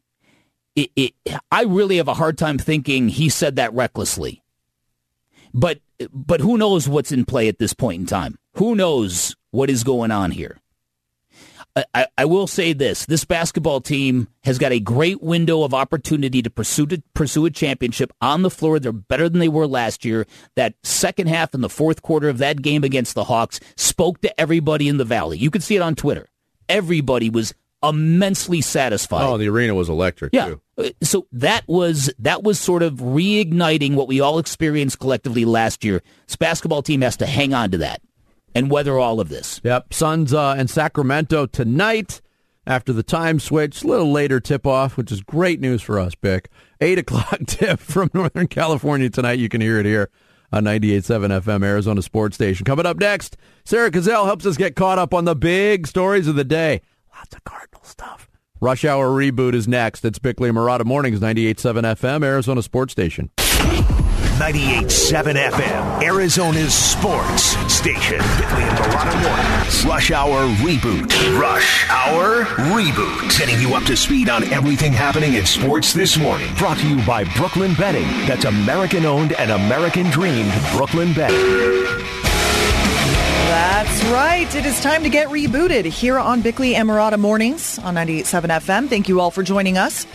It, 0.78 0.91
it, 0.95 1.13
I 1.51 1.63
really 1.63 1.97
have 1.97 2.08
a 2.08 2.13
hard 2.13 2.38
time 2.38 2.58
thinking 2.58 3.10
he 3.10 3.28
said 3.28 3.58
that 3.58 3.73
recklessly. 3.73 4.41
But 5.54 5.80
but 6.13 6.39
who 6.39 6.58
knows 6.58 6.88
what's 6.88 7.12
in 7.12 7.25
play 7.25 7.47
at 7.47 7.58
this 7.58 7.73
point 7.73 7.99
in 8.01 8.06
time? 8.06 8.38
Who 8.58 8.76
knows 8.76 9.36
what 9.52 9.70
is 9.70 9.84
going 9.84 10.12
on 10.12 10.32
here? 10.32 10.58
I, 11.76 11.86
I, 11.93 12.08
I 12.20 12.26
will 12.26 12.48
say 12.48 12.74
this: 12.74 13.06
this 13.06 13.24
basketball 13.24 13.82
team 13.82 14.28
has 14.43 14.58
got 14.58 14.72
a 14.72 14.80
great 14.80 15.22
window 15.22 15.62
of 15.63 15.74
opportunity 15.74 16.41
to 16.41 16.50
pursue 16.50 16.88
to 16.88 17.02
pursue 17.13 17.46
a 17.46 17.52
championship 17.52 18.12
on 18.20 18.41
the 18.41 18.50
floor. 18.50 18.80
They're 18.80 18.91
better 18.91 19.30
than 19.30 19.39
they 19.39 19.48
were 19.48 19.67
last 19.67 20.04
year. 20.04 20.26
That 20.56 20.74
second 20.84 21.28
half 21.28 21.54
and 21.54 21.63
the 21.63 21.70
fourth 21.70 22.02
quarter 22.02 22.30
of 22.30 22.39
that 22.39 22.62
game 22.63 22.84
against 22.84 23.13
the 23.13 23.26
Hawks 23.26 23.60
spoke 23.76 24.22
to 24.22 24.39
everybody 24.39 24.88
in 24.88 24.98
the 24.98 25.06
valley. 25.06 25.38
You 25.38 25.52
could 25.52 25.63
see 25.63 25.76
it 25.76 25.82
on 25.82 25.93
Twitter. 25.96 26.28
Everybody 26.67 27.30
was 27.30 27.54
immensely 27.84 28.60
satisfied. 28.62 29.22
oh, 29.24 29.38
the 29.38 29.48
arena 29.48 29.76
was 29.76 29.88
electric 29.88 30.34
Yeah. 30.34 30.48
too. 30.48 30.62
Uh, 30.80 30.89
So 31.04 31.28
that 31.32 31.63
was 31.67 32.12
that 32.17 32.41
was 32.41 32.60
sort 32.60 32.82
of 32.82 32.96
reigniting 32.96 33.93
what 33.93 34.08
we 34.08 34.20
all 34.20 34.39
experienced 34.39 34.98
collectively 34.98 35.46
last 35.46 35.86
year. 35.86 36.02
This 36.26 36.36
basketball 36.38 36.82
team 36.82 37.02
has 37.02 37.17
to 37.17 37.28
hang 37.28 37.54
on 37.54 37.70
to 37.72 37.78
that 37.78 38.02
and 38.58 38.72
weather 38.72 38.98
all 38.98 39.20
of 39.20 39.30
this. 39.30 39.62
Yep, 39.63 39.93
Suns 39.93 40.34
uh, 40.34 40.56
and 40.58 40.70
Sacramento 40.70 41.46
tonight 41.46 42.22
after 42.65 42.91
the 42.93 43.04
time 43.04 43.39
switch. 43.39 43.84
A 43.84 43.88
little 43.88 44.12
later 44.12 44.39
tip 44.39 44.67
off, 44.67 44.98
which 44.98 45.12
is 45.12 45.22
great 45.22 45.60
news 45.60 45.82
for 45.82 46.00
us, 46.00 46.15
Bick. 46.15 46.50
Eight 46.82 47.00
o'clock 47.00 47.39
tip 47.48 47.80
from 47.80 48.10
Northern 48.13 48.48
California 48.48 49.10
tonight. 49.10 49.39
You 49.39 49.50
can 49.50 49.62
hear 49.62 49.80
it 49.80 49.86
here 49.86 50.10
on 50.52 50.63
98.7 50.63 51.41
FM 51.41 51.63
Arizona 51.63 52.02
Sports 52.02 52.36
Station. 52.36 52.65
Coming 52.65 52.86
up 52.86 52.98
next, 52.98 53.38
Sarah 53.65 53.91
Cazell 53.91 54.26
helps 54.26 54.46
us 54.46 54.58
get 54.58 54.76
caught 54.76 55.00
up 55.00 55.13
on 55.13 55.26
the 55.26 55.36
big 55.36 55.88
stories 55.88 56.28
of 56.28 56.36
the 56.36 56.43
day. 56.46 56.82
Lots 57.15 57.36
of 57.36 57.43
Cardinal 57.43 57.84
stuff. 57.84 58.30
Rush 58.60 58.86
Hour 58.86 59.10
Reboot 59.10 59.54
is 59.54 59.67
next. 59.67 60.04
It's 60.04 60.20
Bickley 60.20 60.50
Marotta 60.50 60.86
Mornings, 60.86 61.20
98.7 61.20 61.84
FM 61.96 62.24
Arizona 62.24 62.62
Sports 62.63 62.91
Station. 62.91 63.30
98.7 64.38 65.34
FM, 65.50 66.04
Arizona's 66.04 66.71
sports 66.71 67.58
station. 67.73 68.19
Bickley 68.38 68.62
and 68.62 68.78
Marotta. 68.78 69.86
Rush 69.88 70.12
Hour 70.12 70.45
Reboot. 70.58 71.39
Rush 71.39 71.89
Hour 71.89 72.43
Reboot. 72.76 73.36
Getting 73.36 73.60
you 73.60 73.73
up 73.73 73.82
to 73.86 73.97
speed 73.97 74.30
on 74.30 74.43
everything 74.54 74.93
happening 74.93 75.34
in 75.34 75.45
sports 75.47 75.91
this 75.91 76.19
morning. 76.19 76.54
Brought 76.54 76.78
to 76.78 76.88
you 76.88 77.04
by 77.04 77.23
Brooklyn 77.36 77.73
Betting. 77.73 78.08
That's 78.28 78.45
American 78.45 79.08
owned 79.08 79.34
and 79.34 79.50
American 79.50 80.12
dreamed 80.12 80.54
Brooklyn 80.73 81.13
Betting. 81.13 81.41
That's 83.47 84.04
right. 84.12 84.47
It 84.56 84.67
is 84.67 84.80
time 84.82 85.02
to 85.02 85.10
get 85.10 85.30
rebooted 85.30 85.86
here 85.86 86.19
on 86.19 86.43
Bickley 86.43 86.76
and 86.76 86.88
Mornings 86.88 87.80
on 87.80 87.95
98.7 87.95 88.50
FM. 88.50 88.88
Thank 88.88 89.10
you 89.10 89.19
all 89.19 89.32
for 89.32 89.41
joining 89.41 89.80
us 89.80 90.06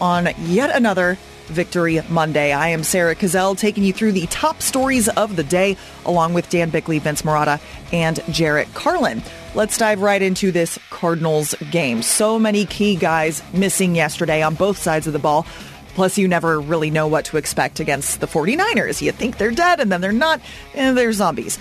on 0.00 0.28
yet 0.38 0.70
another 0.70 1.18
Victory 1.52 2.00
Monday. 2.08 2.52
I 2.52 2.68
am 2.68 2.82
Sarah 2.82 3.14
Cazell 3.14 3.56
taking 3.56 3.84
you 3.84 3.92
through 3.92 4.12
the 4.12 4.26
top 4.26 4.60
stories 4.60 5.08
of 5.08 5.36
the 5.36 5.44
day 5.44 5.76
along 6.04 6.34
with 6.34 6.48
Dan 6.50 6.70
Bickley, 6.70 6.98
Vince 6.98 7.22
Marotta, 7.22 7.60
and 7.92 8.22
Jarrett 8.30 8.72
Carlin. 8.74 9.22
Let's 9.54 9.78
dive 9.78 10.00
right 10.00 10.20
into 10.20 10.50
this 10.50 10.78
Cardinals 10.90 11.54
game. 11.70 12.02
So 12.02 12.38
many 12.38 12.64
key 12.66 12.96
guys 12.96 13.42
missing 13.52 13.94
yesterday 13.94 14.42
on 14.42 14.54
both 14.54 14.78
sides 14.78 15.06
of 15.06 15.12
the 15.12 15.18
ball. 15.18 15.46
Plus, 15.94 16.16
you 16.16 16.26
never 16.26 16.58
really 16.58 16.90
know 16.90 17.06
what 17.06 17.26
to 17.26 17.36
expect 17.36 17.78
against 17.78 18.20
the 18.20 18.26
49ers. 18.26 19.02
You 19.02 19.12
think 19.12 19.36
they're 19.36 19.50
dead, 19.50 19.78
and 19.78 19.92
then 19.92 20.00
they're 20.00 20.10
not, 20.10 20.40
and 20.74 20.96
they're 20.96 21.12
zombies. 21.12 21.58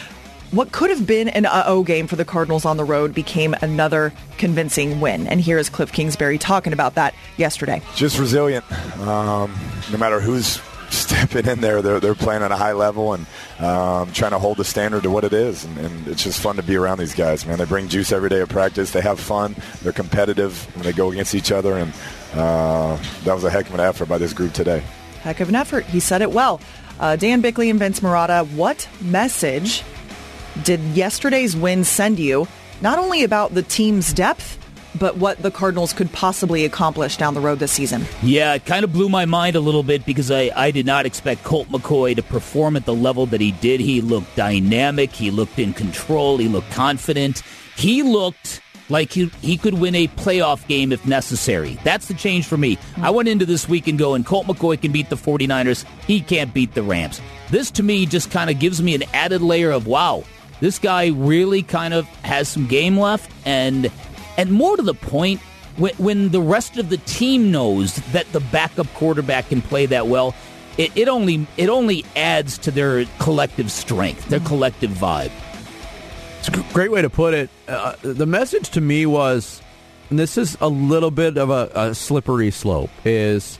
What 0.52 0.74
could 0.74 0.90
have 0.90 1.08
been 1.08 1.30
an 1.30 1.46
uh-oh 1.46 1.84
game 1.84 2.08
for 2.08 2.18
the 2.18 2.26
Cardinals 2.26 2.66
on 2.66 2.76
the 2.76 2.84
road 2.84 3.14
became 3.14 3.56
another 3.62 4.12
convincing 4.38 5.00
win. 5.00 5.26
And 5.28 5.40
here 5.40 5.58
is 5.58 5.70
Cliff 5.70 5.94
Kingsbury 5.94 6.38
talking 6.38 6.74
about 6.74 6.96
that 6.96 7.16
yesterday. 7.38 7.82
just 7.96 8.20
resilient. 8.20 8.70
Um, 9.00 9.58
no 9.94 9.98
matter 9.98 10.20
who's 10.20 10.62
stepping 10.90 11.48
in 11.48 11.62
there, 11.62 11.82
they're, 11.82 12.02
they're 12.02 12.16
playing 12.16 12.44
at 12.44 12.52
a 12.52 12.58
high 12.58 12.74
level 12.74 13.14
and 13.14 13.26
um, 13.60 14.12
trying 14.12 14.32
to 14.32 14.40
hold 14.40 14.58
the 14.58 14.66
standard 14.66 15.04
to 15.04 15.10
what 15.10 15.24
it 15.24 15.32
is. 15.32 15.64
And, 15.64 15.78
and 15.78 16.08
it's 16.10 16.22
just 16.22 16.42
fun 16.42 16.58
to 16.58 16.64
be 16.64 16.76
around 16.76 16.98
these 16.98 17.16
guys, 17.16 17.46
man. 17.46 17.58
They 17.58 17.64
bring 17.64 17.88
juice 17.88 18.12
every 18.12 18.28
day 18.28 18.42
of 18.42 18.50
practice. 18.50 18.92
They 18.92 19.00
have 19.00 19.22
fun. 19.22 19.56
They're 19.84 19.94
competitive 19.94 20.68
when 20.76 20.84
they 20.84 20.92
go 20.92 21.12
against 21.14 21.34
each 21.34 21.54
other. 21.54 21.78
And 21.78 21.94
uh, 22.34 22.98
that 23.24 23.34
was 23.34 23.46
a 23.46 23.50
heck 23.50 23.70
of 23.70 23.74
an 23.76 23.80
effort 23.80 24.10
by 24.10 24.18
this 24.18 24.34
group 24.34 24.52
today. 24.52 24.84
Heck 25.22 25.40
of 25.40 25.48
an 25.48 25.56
effort. 25.56 25.86
He 25.86 26.02
said 26.02 26.22
it 26.22 26.32
well. 26.34 26.60
Uh, 27.00 27.16
Dan 27.16 27.40
Bickley 27.40 27.70
and 27.70 27.80
Vince 27.80 28.02
Marotta, 28.02 28.46
what 28.52 28.90
message 29.00 29.84
did 30.64 30.80
yesterday's 30.96 31.56
win 31.56 31.84
send 31.84 32.20
you, 32.20 32.48
not 32.82 33.00
only 33.00 33.24
about 33.24 33.54
the 33.54 33.64
team's 33.64 34.14
depth, 34.14 34.58
but 35.00 35.18
what 35.18 35.42
the 35.42 35.52
Cardinals 35.52 35.94
could 35.94 36.12
possibly 36.12 36.66
accomplish 36.66 37.18
down 37.18 37.34
the 37.34 37.40
road 37.40 37.60
this 37.60 37.72
season. 37.72 38.06
Yeah, 38.22 38.54
it 38.54 38.66
kind 38.66 38.84
of 38.84 38.92
blew 38.92 39.10
my 39.10 39.26
mind 39.26 39.56
a 39.56 39.60
little 39.60 39.84
bit 39.84 40.06
because 40.06 40.32
I, 40.32 40.52
I 40.56 40.72
did 40.72 40.86
not 40.86 41.06
expect 41.06 41.44
Colt 41.44 41.70
McCoy 41.70 42.16
to 42.16 42.24
perform 42.24 42.76
at 42.76 42.86
the 42.86 42.94
level 42.94 43.26
that 43.28 43.42
he 43.42 43.52
did. 43.52 43.80
He 43.80 44.02
looked 44.02 44.36
dynamic. 44.36 45.12
He 45.12 45.32
looked 45.32 45.60
in 45.60 45.74
control. 45.74 46.38
He 46.38 46.48
looked 46.48 46.72
confident. 46.72 47.42
He 47.78 48.04
looked 48.04 48.62
like 48.90 49.14
he, 49.14 49.28
he 49.42 49.58
could 49.58 49.76
win 49.76 49.96
a 49.96 50.08
playoff 50.10 50.68
game 50.68 50.92
if 50.92 51.06
necessary. 51.06 51.80
That's 51.84 52.08
the 52.08 52.14
change 52.14 52.46
for 52.46 52.58
me. 52.58 52.78
I 52.98 53.10
went 53.10 53.30
into 53.30 53.46
this 53.46 53.70
week 53.70 53.88
and 53.88 53.98
going, 53.98 54.26
Colt 54.26 54.48
McCoy 54.48 54.82
can 54.82 54.92
beat 54.92 55.10
the 55.10 55.16
49ers. 55.16 55.86
He 56.06 56.20
can't 56.20 56.54
beat 56.54 56.74
the 56.74 56.84
Rams. 56.84 57.22
This 57.50 57.72
to 57.72 57.84
me 57.84 58.06
just 58.06 58.30
kind 58.30 58.50
of 58.50 58.60
gives 58.60 58.82
me 58.82 58.94
an 58.94 59.04
added 59.14 59.42
layer 59.42 59.72
of, 59.72 59.88
wow, 59.88 60.26
this 60.62 60.80
guy 60.80 61.08
really 61.08 61.63
kind 61.63 61.93
of 61.93 62.08
has 62.24 62.47
some 62.47 62.67
game 62.67 62.97
left. 62.97 63.30
And, 63.45 63.91
and 64.38 64.52
more 64.52 64.78
to 64.78 64.84
the 64.84 64.93
point, 64.93 65.41
when, 65.76 65.93
when 65.95 66.30
the 66.30 66.41
rest 66.41 66.78
of 66.78 66.89
the 66.89 66.97
team 66.97 67.52
knows 67.52 67.95
that 68.13 68.32
the 68.32 68.39
backup 68.39 68.88
quarterback 68.93 69.50
can 69.50 69.62
play 69.62 69.86
that 69.88 70.08
well, 70.08 70.34
it, 70.78 70.95
it 70.95 71.10
only 71.10 71.45
it 71.58 71.69
only 71.69 72.06
adds 72.15 72.58
to 72.60 72.71
their 72.71 73.06
collective 73.19 73.71
strength, 73.71 74.30
their 74.30 74.39
collective 74.39 74.91
vibe. 74.91 75.32
It's 76.39 76.47
a 76.47 76.74
great 76.74 76.91
way 76.91 77.02
to 77.02 77.10
put 77.10 77.34
it. 77.34 77.50
Uh, 77.67 77.95
the 78.02 78.26
message 78.26 78.69
to 78.71 78.82
me 78.82 79.06
was, 79.06 79.62
and 80.10 80.17
this 80.17 80.38
is 80.38 80.58
a 80.62 80.67
little 80.67 81.12
bit 81.12 81.38
of 81.38 81.50
a, 81.50 81.69
a 81.76 81.95
slippery 81.95 82.52
slope, 82.52 82.89
is 83.06 83.60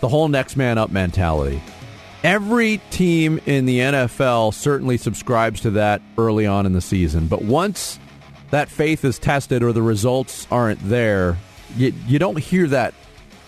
the 0.00 0.08
whole 0.08 0.28
next 0.28 0.56
man 0.56 0.78
up 0.78 0.90
mentality. 0.90 1.60
Every 2.24 2.78
team 2.90 3.40
in 3.46 3.66
the 3.66 3.78
NFL 3.78 4.54
certainly 4.54 4.96
subscribes 4.96 5.60
to 5.62 5.70
that 5.72 6.02
early 6.18 6.46
on 6.46 6.66
in 6.66 6.72
the 6.72 6.80
season, 6.80 7.26
but 7.26 7.42
once 7.42 7.98
that 8.50 8.68
faith 8.68 9.04
is 9.04 9.18
tested 9.18 9.62
or 9.62 9.72
the 9.72 9.82
results 9.82 10.46
aren't 10.50 10.80
there, 10.88 11.36
you, 11.76 11.92
you 12.06 12.18
don't 12.18 12.38
hear 12.38 12.66
that 12.68 12.94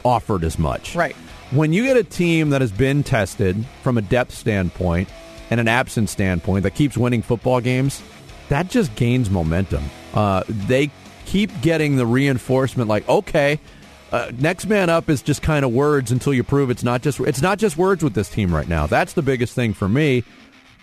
offered 0.05 0.45
as 0.45 0.59
much. 0.59 0.95
Right. 0.95 1.17
When 1.51 1.73
you 1.73 1.85
get 1.85 1.97
a 1.97 2.05
team 2.05 2.51
that 2.51 2.61
has 2.61 2.73
been 2.73 3.03
tested 3.03 3.65
from 3.83 3.97
a 3.97 4.03
depth 4.03 4.35
standpoint 4.35 5.09
and 5.51 5.61
an 5.61 5.69
absence 5.69 6.11
standpoint 6.11 6.65
that 6.65 6.75
keeps 6.75 6.97
winning 6.97 7.23
football 7.23 7.61
games, 7.61 8.03
that 8.49 8.69
just 8.69 8.95
gains 8.97 9.31
momentum. 9.31 9.85
Uh, 10.15 10.43
they 10.47 10.91
keep 11.25 11.51
getting 11.63 11.97
the 11.97 12.07
reinforcement 12.07 12.89
like, 12.89 13.09
okay, 13.09 13.61
uh, 14.13 14.31
next 14.39 14.67
man 14.67 14.89
up 14.91 15.09
is 15.11 15.23
just 15.23 15.43
kind 15.43 15.65
of 15.65 15.73
words 15.73 16.11
until 16.13 16.33
you 16.35 16.43
prove 16.45 16.71
it's 16.71 16.83
not 16.83 17.03
just 17.03 17.21
it's 17.21 17.43
not 17.43 17.59
just 17.59 17.77
words 17.77 18.03
with 18.03 18.15
this 18.15 18.29
team 18.29 18.55
right 18.55 18.69
now. 18.69 18.87
That's 18.87 19.13
the 19.13 19.23
biggest 19.23 19.55
thing 19.55 19.75
for 19.75 19.89
me. 19.89 20.25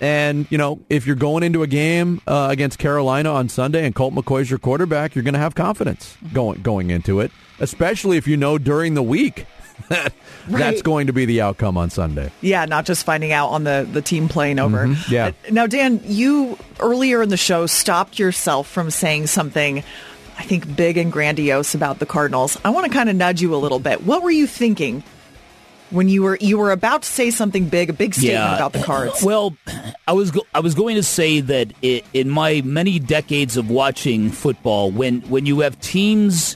And 0.01 0.45
you 0.49 0.57
know, 0.57 0.79
if 0.89 1.07
you're 1.07 1.15
going 1.15 1.43
into 1.43 1.63
a 1.63 1.67
game 1.67 2.21
uh, 2.27 2.47
against 2.51 2.79
Carolina 2.79 3.31
on 3.31 3.47
Sunday 3.49 3.85
and 3.85 3.95
Colt 3.95 4.13
McCoy's 4.13 4.49
your 4.49 4.59
quarterback, 4.59 5.15
you're 5.15 5.23
going 5.23 5.33
to 5.35 5.39
have 5.39 5.55
confidence 5.55 6.17
going 6.33 6.61
going 6.61 6.89
into 6.89 7.21
it, 7.21 7.31
especially 7.59 8.17
if 8.17 8.27
you 8.27 8.35
know 8.37 8.57
during 8.57 8.93
the 8.93 9.03
week 9.03 9.45
that 9.89 10.13
Right. 10.47 10.59
that's 10.59 10.83
going 10.83 11.07
to 11.07 11.13
be 11.13 11.25
the 11.25 11.41
outcome 11.41 11.75
on 11.75 11.89
Sunday. 11.89 12.29
Yeah, 12.41 12.65
not 12.65 12.85
just 12.85 13.03
finding 13.03 13.31
out 13.31 13.47
on 13.47 13.63
the, 13.63 13.87
the 13.91 14.01
team 14.01 14.27
playing 14.29 14.59
over. 14.59 14.85
Mhm, 14.85 15.09
yeah. 15.09 15.31
Now, 15.49 15.65
Dan, 15.65 16.01
you 16.03 16.59
earlier 16.79 17.23
in 17.23 17.29
the 17.29 17.37
show 17.37 17.65
stopped 17.65 18.19
yourself 18.19 18.67
from 18.69 18.91
saying 18.91 19.25
something, 19.25 19.83
I 20.37 20.43
think, 20.43 20.75
big 20.75 20.97
and 20.97 21.11
grandiose 21.11 21.75
about 21.75 21.99
the 21.99 22.05
Cardinals. 22.05 22.57
I 22.65 22.69
want 22.69 22.85
to 22.87 22.91
kind 22.91 23.09
of 23.09 23.15
nudge 23.15 23.41
you 23.41 23.55
a 23.55 23.57
little 23.57 23.79
bit. 23.79 24.03
What 24.03 24.21
were 24.21 24.31
you 24.31 24.47
thinking 24.47 25.03
when 25.91 26.09
you 26.09 26.23
were 26.23 26.37
you 26.41 26.57
were 26.57 26.71
about 26.71 27.03
to 27.03 27.09
say 27.09 27.31
something 27.31 27.69
big, 27.69 27.89
a 27.89 27.93
big 27.93 28.13
statement 28.13 28.55
about 28.55 28.73
the 28.73 28.83
Cards? 28.83 29.23
Well, 29.23 29.55
I 30.07 30.13
was 30.13 30.31
go- 30.31 30.45
I 30.53 30.59
was 30.59 30.75
going 30.75 30.95
to 30.95 31.03
say 31.03 31.39
that 31.41 31.73
i 31.83 32.01
in 32.13 32.29
my 32.29 32.61
many 32.65 32.99
decades 32.99 33.57
of 33.57 33.69
watching 33.69 34.29
football, 34.29 34.91
when 34.91 35.21
when 35.21 35.45
you 35.45 35.61
have 35.61 35.79
teams 35.79 36.55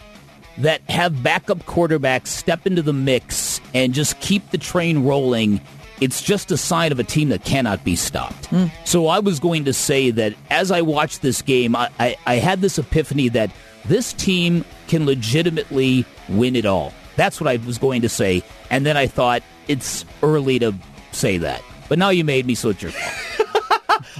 that 0.57 0.81
have 0.89 1.23
backup 1.23 1.59
quarterbacks 1.59 2.27
step 2.27 2.67
into 2.67 2.81
the 2.81 2.93
mix 2.93 3.61
and 3.73 3.93
just 3.93 4.19
keep 4.19 4.49
the 4.51 4.57
train 4.57 5.05
rolling, 5.05 5.61
it's 6.01 6.21
just 6.21 6.51
a 6.51 6.57
sign 6.57 6.91
of 6.91 6.99
a 6.99 7.03
team 7.03 7.29
that 7.29 7.43
cannot 7.45 7.83
be 7.83 7.95
stopped. 7.95 8.47
Hmm. 8.47 8.65
So 8.83 9.07
I 9.07 9.19
was 9.19 9.39
going 9.39 9.65
to 9.65 9.73
say 9.73 10.11
that 10.11 10.33
as 10.49 10.71
I 10.71 10.81
watched 10.81 11.21
this 11.21 11.41
game, 11.41 11.75
I, 11.75 11.89
I, 11.99 12.17
I 12.25 12.35
had 12.35 12.61
this 12.61 12.77
epiphany 12.77 13.29
that 13.29 13.51
this 13.85 14.13
team 14.13 14.65
can 14.87 15.05
legitimately 15.05 16.05
win 16.27 16.55
it 16.55 16.65
all. 16.65 16.93
That's 17.15 17.39
what 17.41 17.47
I 17.47 17.57
was 17.65 17.77
going 17.77 18.01
to 18.03 18.09
say. 18.09 18.43
And 18.69 18.85
then 18.85 18.95
I 18.97 19.07
thought 19.07 19.43
it's 19.67 20.05
early 20.23 20.59
to 20.59 20.73
say 21.11 21.37
that. 21.39 21.61
But 21.89 21.99
now 21.99 22.09
you 22.09 22.23
made 22.23 22.45
me, 22.45 22.55
so 22.55 22.69
it's 22.69 22.81
your 22.81 22.91
fault. 22.91 23.25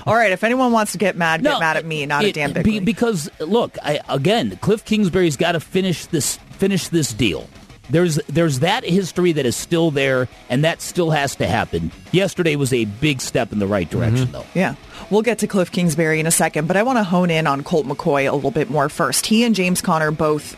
All 0.06 0.16
right, 0.16 0.32
if 0.32 0.44
anyone 0.44 0.72
wants 0.72 0.94
to 0.94 0.98
get 0.98 1.16
mad, 1.16 1.44
get 1.44 1.60
mad 1.60 1.78
at 1.78 1.86
me, 1.86 2.06
not 2.06 2.24
at 2.24 2.30
It- 2.30 2.34
Dan 2.34 2.54
be- 2.64 2.80
because 2.80 3.30
look, 3.40 3.78
I, 3.84 4.00
again, 4.10 4.58
Cliff 4.62 4.84
Kingsbury's 4.84 5.38
got 5.38 5.54
to 5.54 5.60
finish 5.60 6.06
this 6.08 6.38
finish 6.52 6.88
this 6.90 7.14
deal. 7.14 7.48
There's 7.90 8.16
there's 8.28 8.60
that 8.60 8.84
history 8.84 9.32
that 9.34 9.46
is 9.46 9.56
still 9.56 9.92
there, 9.92 10.28
and 10.50 10.64
that 10.64 10.82
still 10.82 11.12
has 11.12 11.36
to 11.38 11.48
happen. 11.48 11.92
Yesterday 12.12 12.56
was 12.56 12.74
a 12.74 12.86
big 12.86 13.22
step 13.22 13.52
in 13.52 13.60
the 13.60 13.68
right 13.68 13.90
direction, 13.90 14.28
mm-hmm. 14.28 14.32
though. 14.34 14.46
Yeah. 14.54 14.76
We'll 15.10 15.24
get 15.24 15.40
to 15.40 15.48
Cliff 15.48 15.72
Kingsbury 15.72 16.20
in 16.20 16.28
a 16.28 16.32
second, 16.32 16.68
but 16.68 16.78
I 16.78 16.84
want 16.84 17.00
to 17.00 17.04
hone 17.04 17.32
in 17.32 17.48
on 17.48 17.64
Colt 17.64 17.88
McCoy 17.88 18.32
a 18.32 18.36
little 18.36 18.52
bit 18.52 18.70
more 18.70 18.90
first. 18.90 19.26
He 19.26 19.44
and 19.44 19.56
James 19.56 19.82
Conner 19.82 20.12
both 20.12 20.56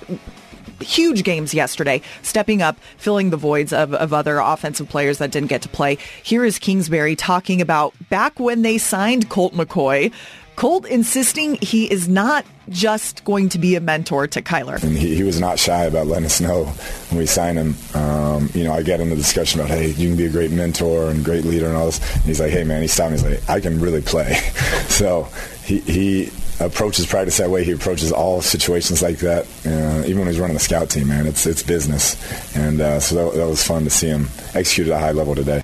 huge 0.81 1.23
games 1.23 1.53
yesterday, 1.53 2.01
stepping 2.21 2.61
up, 2.61 2.77
filling 2.97 3.29
the 3.29 3.37
voids 3.37 3.71
of, 3.71 3.93
of 3.93 4.13
other 4.13 4.39
offensive 4.39 4.89
players 4.89 5.19
that 5.19 5.31
didn't 5.31 5.49
get 5.49 5.61
to 5.61 5.69
play. 5.69 5.97
Here 6.23 6.43
is 6.43 6.59
Kingsbury 6.59 7.15
talking 7.15 7.61
about 7.61 7.93
back 8.09 8.39
when 8.39 8.61
they 8.61 8.77
signed 8.77 9.29
Colt 9.29 9.53
McCoy. 9.53 10.11
Colt 10.55 10.85
insisting 10.85 11.55
he 11.55 11.91
is 11.91 12.09
not 12.09 12.45
just 12.71 13.23
going 13.23 13.49
to 13.49 13.59
be 13.59 13.75
a 13.75 13.79
mentor 13.79 14.27
to 14.27 14.41
Kyler. 14.41 14.81
And 14.81 14.97
he, 14.97 15.15
he 15.15 15.23
was 15.23 15.39
not 15.39 15.59
shy 15.59 15.85
about 15.85 16.07
letting 16.07 16.25
us 16.25 16.41
know 16.41 16.65
when 17.09 17.19
we 17.19 17.25
signed 17.25 17.57
him. 17.57 17.75
Um, 17.93 18.49
you 18.53 18.63
know, 18.63 18.73
I 18.73 18.81
get 18.81 18.99
in 18.99 19.09
the 19.09 19.15
discussion 19.15 19.59
about, 19.59 19.69
hey, 19.69 19.89
you 19.89 20.09
can 20.09 20.17
be 20.17 20.25
a 20.25 20.29
great 20.29 20.51
mentor 20.51 21.09
and 21.09 21.23
great 21.23 21.45
leader 21.45 21.67
and 21.67 21.75
all 21.75 21.85
this. 21.85 21.99
And 22.15 22.23
he's 22.23 22.39
like, 22.39 22.51
hey, 22.51 22.63
man, 22.63 22.81
he 22.81 22.87
stopped 22.87 23.11
me. 23.11 23.17
He's 23.19 23.29
like, 23.29 23.49
I 23.49 23.59
can 23.59 23.79
really 23.79 24.01
play. 24.01 24.33
so 24.87 25.27
he, 25.63 25.79
he 25.79 26.31
approaches 26.59 27.05
practice 27.05 27.37
that 27.37 27.49
way. 27.49 27.63
He 27.63 27.71
approaches 27.71 28.11
all 28.11 28.41
situations 28.41 29.01
like 29.01 29.17
that. 29.17 29.45
Uh, 29.65 30.05
even 30.05 30.19
when 30.19 30.27
he's 30.27 30.39
running 30.39 30.53
the 30.53 30.59
scout 30.59 30.89
team, 30.89 31.07
man, 31.07 31.27
it's 31.27 31.45
it's 31.45 31.63
business. 31.63 32.15
And 32.55 32.81
uh, 32.81 32.99
so 32.99 33.15
that, 33.15 33.37
that 33.37 33.47
was 33.47 33.63
fun 33.63 33.83
to 33.83 33.89
see 33.89 34.07
him 34.07 34.27
execute 34.53 34.87
at 34.87 34.93
a 34.93 34.99
high 34.99 35.11
level 35.11 35.35
today. 35.35 35.63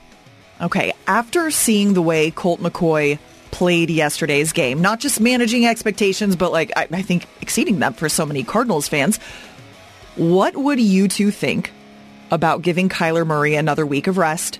Okay, 0.60 0.94
after 1.06 1.52
seeing 1.52 1.94
the 1.94 2.02
way 2.02 2.32
Colt 2.32 2.60
McCoy 2.60 3.20
played 3.58 3.90
yesterday's 3.90 4.54
game, 4.54 4.82
not 4.82 5.00
just 5.00 5.20
managing 5.20 5.66
expectations, 5.66 6.36
but 6.36 6.52
like 6.52 6.72
I, 6.76 6.88
I 6.92 7.02
think 7.02 7.26
exceeding 7.42 7.80
them 7.80 7.94
for 7.94 8.08
so 8.08 8.24
many 8.24 8.44
Cardinals 8.44 8.88
fans, 8.88 9.18
what 10.16 10.56
would 10.56 10.80
you 10.80 11.08
two 11.08 11.32
think 11.32 11.72
about 12.30 12.62
giving 12.62 12.88
Kyler 12.88 13.26
Murray 13.26 13.56
another 13.56 13.84
week 13.84 14.06
of 14.06 14.20
rest 14.20 14.60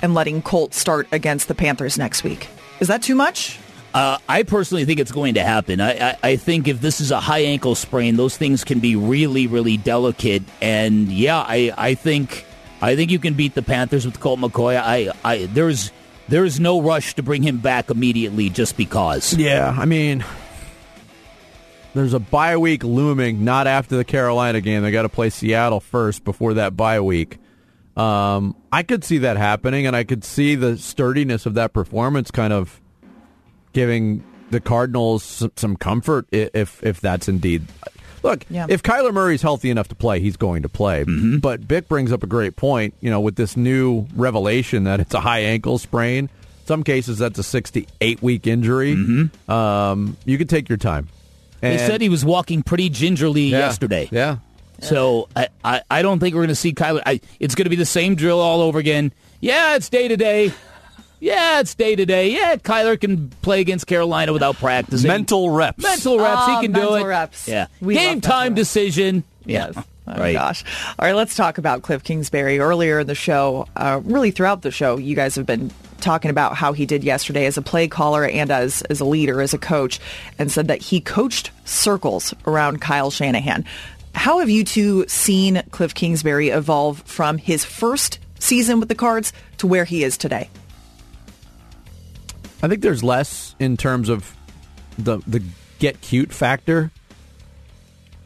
and 0.00 0.14
letting 0.14 0.42
Colt 0.42 0.74
start 0.74 1.08
against 1.10 1.48
the 1.48 1.56
Panthers 1.56 1.98
next 1.98 2.22
week? 2.22 2.46
Is 2.78 2.86
that 2.86 3.02
too 3.02 3.16
much? 3.16 3.58
Uh, 3.92 4.18
I 4.28 4.44
personally 4.44 4.84
think 4.84 5.00
it's 5.00 5.10
going 5.10 5.34
to 5.34 5.42
happen. 5.42 5.80
I, 5.80 6.10
I, 6.10 6.16
I 6.22 6.36
think 6.36 6.68
if 6.68 6.80
this 6.80 7.00
is 7.00 7.10
a 7.10 7.18
high 7.18 7.40
ankle 7.40 7.74
sprain, 7.74 8.14
those 8.14 8.36
things 8.36 8.62
can 8.62 8.78
be 8.78 8.94
really, 8.94 9.48
really 9.48 9.76
delicate. 9.76 10.44
And 10.62 11.08
yeah, 11.08 11.38
I, 11.38 11.72
I 11.76 11.94
think 11.94 12.46
I 12.80 12.94
think 12.94 13.10
you 13.10 13.18
can 13.18 13.34
beat 13.34 13.54
the 13.56 13.62
Panthers 13.62 14.06
with 14.06 14.20
Colt 14.20 14.38
McCoy. 14.38 14.80
I, 14.80 15.10
I 15.24 15.46
there's 15.46 15.90
there's 16.30 16.58
no 16.58 16.80
rush 16.80 17.14
to 17.16 17.22
bring 17.22 17.42
him 17.42 17.58
back 17.58 17.90
immediately 17.90 18.48
just 18.48 18.76
because. 18.76 19.34
Yeah, 19.34 19.74
I 19.76 19.84
mean, 19.84 20.24
there's 21.92 22.14
a 22.14 22.20
bye 22.20 22.56
week 22.56 22.84
looming. 22.84 23.44
Not 23.44 23.66
after 23.66 23.96
the 23.96 24.04
Carolina 24.04 24.60
game. 24.60 24.82
They 24.82 24.92
got 24.92 25.02
to 25.02 25.08
play 25.08 25.30
Seattle 25.30 25.80
first 25.80 26.24
before 26.24 26.54
that 26.54 26.76
bye 26.76 27.00
week. 27.00 27.38
Um, 27.96 28.56
I 28.72 28.84
could 28.84 29.04
see 29.04 29.18
that 29.18 29.36
happening, 29.36 29.86
and 29.86 29.94
I 29.94 30.04
could 30.04 30.24
see 30.24 30.54
the 30.54 30.78
sturdiness 30.78 31.44
of 31.44 31.54
that 31.54 31.72
performance 31.72 32.30
kind 32.30 32.52
of 32.52 32.80
giving 33.72 34.24
the 34.50 34.60
Cardinals 34.60 35.44
some 35.56 35.76
comfort 35.76 36.26
if 36.32 36.82
if 36.82 37.00
that's 37.00 37.28
indeed. 37.28 37.66
Look, 38.22 38.44
Yeah. 38.50 38.66
if 38.68 38.82
Kyler 38.82 39.12
Murray's 39.12 39.42
healthy 39.42 39.70
enough 39.70 39.88
to 39.88 39.94
play, 39.94 40.20
he's 40.20 40.36
going 40.36 40.62
to 40.62 40.68
play. 40.68 41.04
But 41.04 41.66
Bick 41.66 41.88
brings 41.88 42.12
up 42.12 42.22
a 42.22 42.26
great 42.26 42.56
point. 42.56 42.94
You 43.00 43.10
know, 43.10 43.20
with 43.20 43.36
this 43.36 43.56
new 43.56 44.06
revelation 44.14 44.84
that 44.84 45.00
it's 45.00 45.14
a 45.14 45.20
high 45.20 45.40
ankle 45.40 45.78
sprain, 45.78 46.28
some 46.66 46.82
cases 46.84 47.18
that's 47.18 47.38
a 47.38 47.42
six 47.42 47.70
to 47.72 47.84
eight 48.00 48.22
week 48.22 48.46
injury. 48.46 48.92
Um, 49.48 50.16
you 50.24 50.38
could 50.38 50.48
take 50.48 50.68
your 50.68 50.78
time. 50.78 51.08
They 51.60 51.76
said 51.78 52.00
he 52.00 52.08
was 52.08 52.24
walking 52.24 52.62
pretty 52.62 52.88
gingerly 52.88 53.42
Yeah. 53.48 53.58
yesterday. 53.58 54.08
Yeah. 54.10 54.36
So 54.80 55.28
I, 55.36 55.48
I, 55.62 55.82
I 55.90 56.00
don't 56.02 56.20
think 56.20 56.34
we're 56.34 56.40
going 56.40 56.48
to 56.48 56.54
see 56.54 56.72
Kyler. 56.72 57.02
I, 57.04 57.20
it's 57.38 57.54
going 57.54 57.64
to 57.64 57.70
be 57.70 57.76
the 57.76 57.84
same 57.84 58.14
drill 58.14 58.40
all 58.40 58.62
over 58.62 58.78
again. 58.78 59.12
Yeah, 59.40 59.76
it's 59.76 59.88
day 59.90 60.08
to 60.08 60.16
day. 60.16 60.52
Yeah, 61.20 61.60
it's 61.60 61.74
day 61.74 61.94
to 61.96 62.06
day. 62.06 62.30
Yeah, 62.32 62.56
Kyler 62.56 62.98
can 63.00 63.28
play 63.42 63.60
against 63.60 63.86
Carolina 63.86 64.32
without 64.32 64.56
practicing. 64.56 65.06
Mental 65.08 65.50
reps. 65.50 65.82
Mental 65.82 66.18
reps. 66.18 66.40
Ah, 66.40 66.60
he 66.60 66.66
can 66.66 66.72
do 66.72 66.80
mental 66.80 66.96
it. 66.96 67.04
reps. 67.04 67.46
Yeah. 67.46 67.66
We 67.80 67.94
Game 67.94 68.20
time 68.22 68.52
reps. 68.54 68.60
decision. 68.60 69.24
Yeah. 69.44 69.72
Yes. 69.74 69.84
Oh 70.06 70.12
right. 70.18 70.32
gosh. 70.32 70.64
All 70.98 71.06
right, 71.06 71.14
let's 71.14 71.36
talk 71.36 71.58
about 71.58 71.82
Cliff 71.82 72.02
Kingsbury. 72.02 72.58
Earlier 72.58 73.00
in 73.00 73.06
the 73.06 73.14
show, 73.14 73.66
uh, 73.76 74.00
really 74.02 74.30
throughout 74.32 74.62
the 74.62 74.70
show, 74.70 74.96
you 74.96 75.14
guys 75.14 75.36
have 75.36 75.46
been 75.46 75.70
talking 76.00 76.30
about 76.30 76.56
how 76.56 76.72
he 76.72 76.86
did 76.86 77.04
yesterday 77.04 77.44
as 77.46 77.56
a 77.58 77.62
play 77.62 77.86
caller 77.86 78.24
and 78.24 78.50
as, 78.50 78.82
as 78.82 79.00
a 79.00 79.04
leader, 79.04 79.40
as 79.42 79.52
a 79.54 79.58
coach, 79.58 80.00
and 80.38 80.50
said 80.50 80.66
that 80.68 80.80
he 80.82 81.00
coached 81.00 81.50
circles 81.64 82.34
around 82.46 82.80
Kyle 82.80 83.10
Shanahan. 83.10 83.64
How 84.14 84.38
have 84.40 84.48
you 84.50 84.64
two 84.64 85.06
seen 85.06 85.62
Cliff 85.70 85.94
Kingsbury 85.94 86.48
evolve 86.48 87.02
from 87.02 87.38
his 87.38 87.64
first 87.64 88.18
season 88.40 88.80
with 88.80 88.88
the 88.88 88.94
Cards 88.96 89.32
to 89.58 89.66
where 89.68 89.84
he 89.84 90.02
is 90.02 90.16
today? 90.16 90.48
I 92.62 92.68
think 92.68 92.82
there's 92.82 93.02
less 93.02 93.54
in 93.58 93.76
terms 93.76 94.08
of 94.08 94.36
the 94.98 95.18
the 95.26 95.42
get 95.78 96.00
cute 96.00 96.32
factor. 96.32 96.90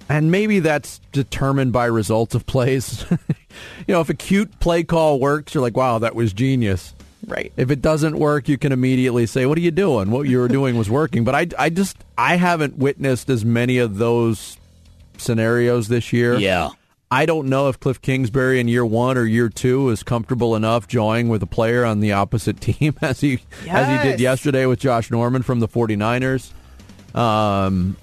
And 0.07 0.31
maybe 0.31 0.61
that's 0.61 1.01
determined 1.12 1.73
by 1.73 1.87
results 1.87 2.35
of 2.35 2.44
plays. 2.44 3.07
you 3.11 3.94
know, 3.94 4.03
if 4.03 4.11
a 4.11 4.14
cute 4.14 4.61
play 4.61 4.83
call 4.83 5.18
works, 5.18 5.55
you're 5.55 5.62
like, 5.62 5.77
wow, 5.77 5.99
that 5.99 6.14
was 6.14 6.35
genius. 6.35 6.94
Right. 7.27 7.53
If 7.57 7.70
it 7.70 7.81
doesn't 7.81 8.18
work, 8.18 8.47
you 8.47 8.59
can 8.59 8.70
immediately 8.70 9.25
say, 9.25 9.47
what 9.47 9.57
are 9.57 9.62
you 9.62 9.70
doing? 9.70 10.11
What 10.11 10.29
you 10.29 10.38
were 10.40 10.49
doing 10.49 10.77
was 10.77 10.90
working. 10.90 11.25
But 11.25 11.35
I, 11.35 11.47
I 11.59 11.70
just, 11.70 11.97
I 12.18 12.37
haven't 12.37 12.77
witnessed 12.77 13.31
as 13.31 13.47
many 13.47 13.79
of 13.79 13.97
those 13.97 14.59
scenarios 15.16 15.88
this 15.88 16.12
year. 16.12 16.35
Yeah. 16.35 16.70
I 17.14 17.27
don't 17.27 17.48
know 17.48 17.68
if 17.68 17.79
Cliff 17.79 18.03
Kingsbury 18.03 18.59
in 18.59 18.66
year 18.66 18.85
one 18.85 19.16
or 19.16 19.24
year 19.24 19.48
two 19.48 19.88
is 19.90 20.03
comfortable 20.03 20.57
enough 20.57 20.88
jawing 20.88 21.29
with 21.29 21.44
a 21.44 21.46
player 21.46 21.85
on 21.85 22.00
the 22.00 22.11
opposite 22.11 22.61
team 22.61 22.96
as 23.00 23.20
he 23.20 23.38
as 23.68 24.03
he 24.03 24.11
did 24.11 24.18
yesterday 24.18 24.66
with 24.66 24.81
Josh 24.81 25.12
Norman 25.12 25.42
from 25.42 25.61
the 25.61 25.68
49ers. 25.68 26.50
Um, 27.16 27.96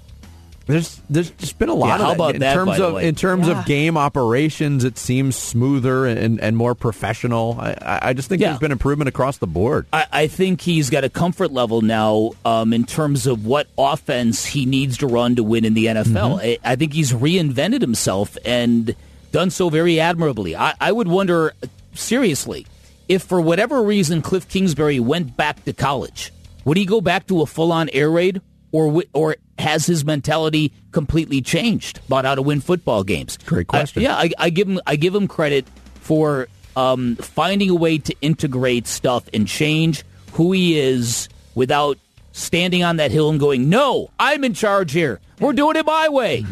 there's 0.66 1.00
there's 1.10 1.30
just 1.32 1.58
been 1.58 1.68
a 1.68 1.74
lot 1.74 1.88
Yeah, 1.88 1.94
of 1.94 2.00
how 2.00 2.06
that. 2.08 2.14
about 2.14 2.34
in 2.34 2.40
that, 2.40 2.54
terms 2.54 2.66
by 2.70 2.76
the 2.78 2.84
of 2.86 2.94
way? 2.94 3.08
in 3.08 3.14
terms 3.14 3.48
Yeah. 3.48 3.60
of 3.60 3.66
game 3.66 3.96
operations. 3.96 4.84
It 4.84 4.96
seems 4.98 5.36
smoother 5.36 6.06
and, 6.06 6.40
and 6.40 6.56
more 6.56 6.74
professional. 6.74 7.56
I, 7.60 7.70
I 7.82 7.98
I 8.10 8.12
just 8.12 8.28
think 8.28 8.40
Yeah. 8.40 8.48
there's 8.50 8.60
been 8.60 8.72
improvement 8.72 9.08
across 9.08 9.38
the 9.38 9.46
board. 9.46 9.86
I, 9.92 10.06
I 10.12 10.26
think 10.26 10.60
he's 10.60 10.88
got 10.90 11.04
a 11.04 11.08
comfort 11.08 11.52
level 11.52 11.80
now 11.80 12.30
um, 12.44 12.72
in 12.72 12.84
terms 12.84 13.26
of 13.26 13.44
what 13.46 13.66
offense 13.76 14.44
he 14.46 14.64
needs 14.66 14.98
to 14.98 15.06
run 15.06 15.36
to 15.36 15.42
win 15.42 15.64
in 15.64 15.74
the 15.74 15.86
NFL. 15.86 16.40
I, 16.42 16.58
I 16.64 16.76
think 16.76 16.92
he's 16.92 17.12
reinvented 17.12 17.80
himself 17.80 18.36
and 18.44 18.94
done 19.32 19.50
so 19.50 19.68
very 19.70 19.98
admirably. 19.98 20.54
I, 20.54 20.74
I 20.80 20.92
would 20.92 21.08
wonder, 21.08 21.54
seriously, 21.94 22.66
if 23.08 23.22
for 23.22 23.40
whatever 23.40 23.82
reason 23.82 24.22
Cliff 24.22 24.48
Kingsbury 24.48 25.00
went 25.00 25.36
back 25.36 25.64
to 25.64 25.72
college, 25.72 26.32
would 26.64 26.76
he 26.76 26.84
go 26.84 27.00
back 27.00 27.26
to 27.26 27.40
a 27.42 27.46
full 27.46 27.72
on 27.72 27.88
air 27.92 28.10
raid? 28.10 28.40
Or, 28.72 29.02
or 29.12 29.36
has 29.58 29.84
his 29.86 30.02
mentality 30.04 30.72
completely 30.92 31.42
changed 31.42 32.00
about 32.06 32.24
how 32.24 32.34
to 32.34 32.42
win 32.42 32.60
football 32.62 33.04
games? 33.04 33.36
Great 33.44 33.66
question. 33.68 34.00
I- 34.00 34.04
yeah, 34.04 34.16
I, 34.16 34.30
I 34.46 34.50
give 34.50 34.66
him 34.68 34.80
I 34.86 34.96
give 34.96 35.14
him 35.14 35.28
credit 35.28 35.66
for 35.96 36.48
um, 36.74 37.16
finding 37.16 37.68
a 37.68 37.74
way 37.74 37.98
to 37.98 38.14
integrate 38.22 38.86
stuff 38.86 39.28
and 39.34 39.46
change 39.46 40.04
who 40.32 40.52
he 40.52 40.78
is 40.78 41.28
without 41.54 41.98
standing 42.32 42.82
on 42.82 42.96
that 42.96 43.10
hill 43.10 43.28
and 43.28 43.38
going, 43.38 43.68
"No, 43.68 44.10
I'm 44.18 44.42
in 44.42 44.54
charge 44.54 44.92
here. 44.92 45.20
We're 45.38 45.52
doing 45.52 45.76
it 45.76 45.84
my 45.84 46.08
way." 46.08 46.46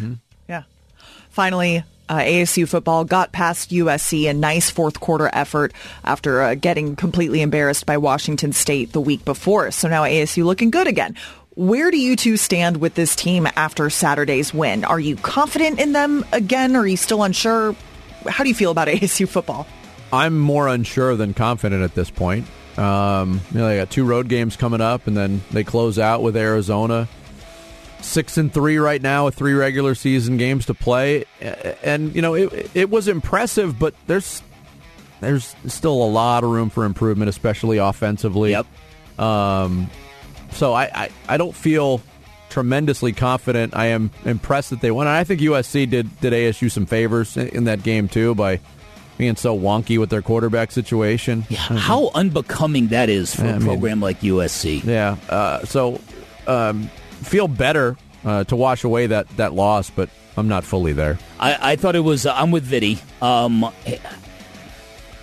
Yeah. 0.46 0.64
Finally, 1.30 1.84
uh, 2.08 2.18
ASU 2.18 2.68
football 2.68 3.04
got 3.04 3.32
past 3.32 3.70
USC 3.70 4.28
a 4.28 4.34
nice 4.34 4.68
fourth 4.68 5.00
quarter 5.00 5.30
effort 5.32 5.72
after 6.04 6.42
uh, 6.42 6.54
getting 6.54 6.96
completely 6.96 7.40
embarrassed 7.40 7.86
by 7.86 7.96
Washington 7.96 8.52
State 8.52 8.92
the 8.92 9.00
week 9.00 9.24
before. 9.24 9.70
So 9.70 9.88
now 9.88 10.02
ASU 10.02 10.44
looking 10.44 10.70
good 10.70 10.86
again. 10.88 11.16
Where 11.54 11.90
do 11.90 11.98
you 11.98 12.14
two 12.14 12.36
stand 12.36 12.76
with 12.76 12.94
this 12.94 13.16
team 13.16 13.48
after 13.56 13.90
Saturday's 13.90 14.54
win? 14.54 14.84
Are 14.84 15.00
you 15.00 15.16
confident 15.16 15.80
in 15.80 15.92
them 15.92 16.24
again? 16.32 16.76
Or 16.76 16.80
are 16.80 16.86
you 16.86 16.96
still 16.96 17.24
unsure? 17.24 17.74
How 18.28 18.44
do 18.44 18.48
you 18.48 18.54
feel 18.54 18.70
about 18.70 18.88
ASU 18.88 19.28
football? 19.28 19.66
I'm 20.12 20.38
more 20.38 20.68
unsure 20.68 21.16
than 21.16 21.34
confident 21.34 21.82
at 21.82 21.94
this 21.94 22.10
point. 22.10 22.46
Um, 22.76 23.40
you 23.50 23.58
know, 23.58 23.68
they 23.68 23.76
got 23.78 23.90
two 23.90 24.04
road 24.04 24.28
games 24.28 24.56
coming 24.56 24.80
up, 24.80 25.06
and 25.06 25.16
then 25.16 25.42
they 25.50 25.64
close 25.64 25.98
out 25.98 26.22
with 26.22 26.36
Arizona. 26.36 27.08
Six 28.00 28.38
and 28.38 28.52
three 28.52 28.78
right 28.78 29.02
now 29.02 29.26
with 29.26 29.34
three 29.34 29.52
regular 29.52 29.94
season 29.94 30.36
games 30.38 30.66
to 30.66 30.74
play, 30.74 31.26
and 31.82 32.14
you 32.14 32.22
know 32.22 32.32
it, 32.32 32.70
it 32.74 32.88
was 32.88 33.08
impressive, 33.08 33.78
but 33.78 33.94
there's 34.06 34.42
there's 35.20 35.54
still 35.66 35.92
a 35.92 36.08
lot 36.08 36.42
of 36.42 36.48
room 36.48 36.70
for 36.70 36.86
improvement, 36.86 37.28
especially 37.28 37.76
offensively. 37.76 38.52
Yep. 38.52 38.66
Um, 39.18 39.90
so 40.52 40.72
I, 40.72 40.84
I, 40.94 41.10
I 41.28 41.36
don't 41.36 41.54
feel 41.54 42.00
tremendously 42.48 43.12
confident. 43.12 43.76
I 43.76 43.86
am 43.86 44.10
impressed 44.24 44.70
that 44.70 44.80
they 44.80 44.90
won. 44.90 45.06
And 45.06 45.16
I 45.16 45.24
think 45.24 45.40
USC 45.40 45.88
did 45.88 46.20
did 46.20 46.32
ASU 46.32 46.70
some 46.70 46.86
favors 46.86 47.36
in, 47.36 47.48
in 47.48 47.64
that 47.64 47.82
game 47.82 48.08
too 48.08 48.34
by 48.34 48.60
being 49.18 49.36
so 49.36 49.56
wonky 49.58 49.98
with 49.98 50.10
their 50.10 50.22
quarterback 50.22 50.72
situation. 50.72 51.44
Yeah, 51.48 51.58
how 51.58 52.10
unbecoming 52.14 52.88
that 52.88 53.08
is 53.08 53.34
for 53.34 53.44
Yeah, 53.44 53.50
a 53.50 53.58
mean- 53.58 53.66
program 53.68 54.00
like 54.00 54.20
USC. 54.20 54.82
Yeah. 54.84 55.16
Uh, 55.28 55.64
so 55.64 56.00
um, 56.46 56.84
feel 57.22 57.46
better 57.46 57.96
uh, 58.24 58.44
to 58.44 58.56
wash 58.56 58.82
away 58.84 59.06
that 59.08 59.28
that 59.36 59.52
loss, 59.52 59.90
but 59.90 60.08
I'm 60.36 60.48
not 60.48 60.64
fully 60.64 60.92
there. 60.92 61.18
I, 61.38 61.72
I 61.72 61.76
thought 61.76 61.96
it 61.96 62.00
was. 62.00 62.24
I'm 62.26 62.50
with 62.50 62.64
Vitty. 62.64 62.98
Um, 63.22 63.70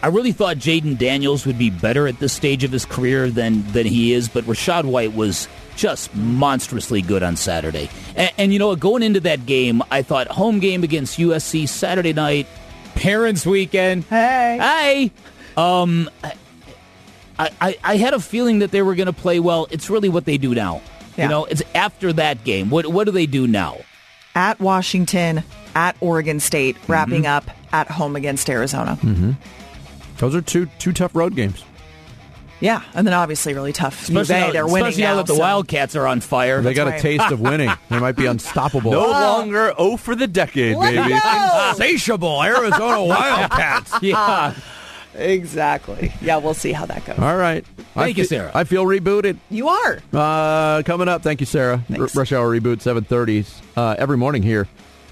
I 0.02 0.08
really 0.08 0.32
thought 0.32 0.58
Jayden 0.58 0.98
Daniels 0.98 1.46
would 1.46 1.58
be 1.58 1.70
better 1.70 2.08
at 2.08 2.20
this 2.20 2.34
stage 2.34 2.64
of 2.64 2.72
his 2.72 2.86
career 2.86 3.30
than 3.30 3.70
than 3.72 3.86
he 3.86 4.14
is, 4.14 4.30
but 4.30 4.44
Rachaad 4.46 4.86
White 4.86 5.14
was 5.14 5.48
just 5.76 6.14
monstrously 6.16 7.02
good 7.02 7.24
on 7.24 7.36
Saturday. 7.36 7.90
And, 8.16 8.32
and 8.38 8.54
you 8.54 8.60
know, 8.60 8.70
what, 8.70 8.80
going 8.80 9.04
into 9.04 9.20
that 9.22 9.46
game, 9.46 9.82
I 9.90 10.02
thought 10.02 10.28
home 10.28 10.60
game 10.60 10.84
against 10.84 11.20
USC 11.20 11.68
Saturday 11.68 12.14
night, 12.14 12.48
parents' 12.96 13.46
weekend. 13.46 14.04
Hey, 14.06 14.58
hey. 14.60 15.12
Um, 15.62 16.10
I, 17.40 17.50
I, 17.62 17.78
I 17.84 17.98
had 17.98 18.14
a 18.14 18.20
feeling 18.20 18.60
that 18.60 18.72
they 18.72 18.82
were 18.82 18.96
going 18.96 19.08
to 19.08 19.14
play 19.14 19.40
well. 19.40 19.68
It's 19.72 19.90
really 19.90 20.10
what 20.10 20.26
they 20.26 20.38
do 20.38 20.54
now. 20.54 20.82
Yeah. 21.16 21.26
You 21.26 21.30
know, 21.30 21.46
it's 21.46 21.64
after 21.74 22.14
that 22.14 22.44
game. 22.44 22.70
What 22.70 22.86
what 22.88 23.06
do 23.06 23.12
they 23.12 23.26
do 23.26 23.48
now? 23.48 23.78
At 24.36 24.60
Washington, 24.60 25.44
at 25.74 25.98
Oregon 26.00 26.40
State, 26.40 26.78
wrapping 26.88 27.26
up 27.26 27.50
at 27.72 27.90
home 27.90 28.16
against 28.16 28.50
Arizona. 28.52 29.00
Mm-hmm. 29.02 29.32
Those 30.18 30.36
are 30.36 30.42
two 30.42 30.68
two 30.80 30.94
tough 30.94 31.16
road 31.16 31.36
games. 31.36 31.64
Yeah, 32.60 32.82
and 32.96 33.06
then 33.06 33.14
obviously 33.14 33.54
really 33.54 33.72
tough. 33.74 34.02
Especially, 34.02 34.36
UVA, 34.36 34.48
now, 34.48 34.52
they're 34.52 34.66
winning 34.66 34.88
especially 34.88 35.04
now, 35.04 35.16
that 35.18 35.28
the 35.28 35.36
so- 35.36 35.40
Wildcats 35.42 35.96
are 35.96 36.08
on 36.08 36.22
fire. 36.22 36.62
They 36.62 36.74
got 36.74 36.88
right. 36.88 37.00
a 37.00 37.02
taste 37.02 37.32
of 37.32 37.40
winning. 37.42 37.70
They 37.90 38.00
might 38.00 38.16
be 38.16 38.26
unstoppable. 38.26 38.92
No 38.92 39.08
longer 39.10 39.74
O 39.78 39.96
for 39.96 40.16
the 40.16 40.26
decade, 40.26 40.76
Let's 40.76 40.96
baby. 40.96 41.20
Insatiable 41.70 42.42
Arizona 42.44 43.04
Wildcats. 43.06 43.94
yeah. 44.02 44.56
Exactly. 45.14 46.14
Yeah, 46.22 46.38
we'll 46.38 46.54
see 46.54 46.72
how 46.72 46.86
that 46.88 47.06
goes. 47.06 47.18
All 47.20 47.38
right. 47.38 47.66
I 47.96 48.04
Thank 48.06 48.18
you, 48.18 48.24
Sarah. 48.24 48.52
I 48.54 48.64
feel 48.66 48.86
rebooted. 48.86 49.38
You 49.50 49.68
are. 49.70 50.00
Uh, 50.14 50.84
coming 50.84 51.08
up, 51.08 51.24
thank 51.24 51.40
you, 51.40 51.48
Sarah. 51.48 51.84
R- 51.92 52.08
Rush 52.14 52.32
Hour 52.32 52.60
Reboot, 52.60 52.78
730s, 52.84 53.62
uh, 53.76 53.96
every 53.98 54.18
morning 54.18 54.44
here 54.44 54.68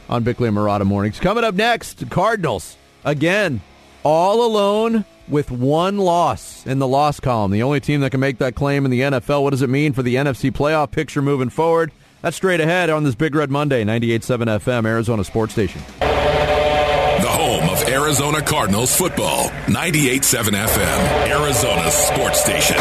on 0.08 0.24
Bickley 0.24 0.48
and 0.48 0.56
Marotta 0.58 0.86
Mornings. 0.86 1.20
Coming 1.20 1.44
up 1.44 1.56
next, 1.56 2.08
Cardinals. 2.12 2.78
Again, 3.04 3.62
all 4.06 4.46
alone 4.46 5.04
with 5.28 5.50
one 5.50 5.98
loss 5.98 6.66
in 6.68 6.78
the 6.80 6.88
loss 6.88 7.20
column. 7.20 7.52
The 7.52 7.64
only 7.64 7.80
team 7.80 8.02
that 8.02 8.12
can 8.12 8.20
make 8.20 8.38
that 8.38 8.56
claim 8.56 8.86
in 8.86 8.92
the 8.92 9.02
NFL. 9.02 9.44
What 9.44 9.50
does 9.50 9.64
it 9.64 9.70
mean 9.70 9.92
for 9.94 10.04
the 10.04 10.16
NFC 10.16 10.52
playoff 10.52 10.92
picture 10.92 11.22
moving 11.22 11.50
forward? 11.50 11.92
That's 12.22 12.38
straight 12.38 12.62
ahead 12.62 12.90
on 12.90 13.04
this 13.04 13.16
Big 13.16 13.36
Red 13.36 13.50
Monday, 13.50 13.84
98.7 13.84 14.46
FM, 14.60 14.86
Arizona 14.86 15.24
Sports 15.24 15.54
Station. 15.54 15.82
The 16.00 17.32
home 17.32 17.70
of 17.70 17.82
Arizona 17.90 18.42
Cardinals 18.42 18.96
football. 18.96 19.50
98.7 19.66 20.50
FM, 20.50 21.28
Arizona's 21.30 21.94
sports 21.94 22.42
station. 22.42 22.78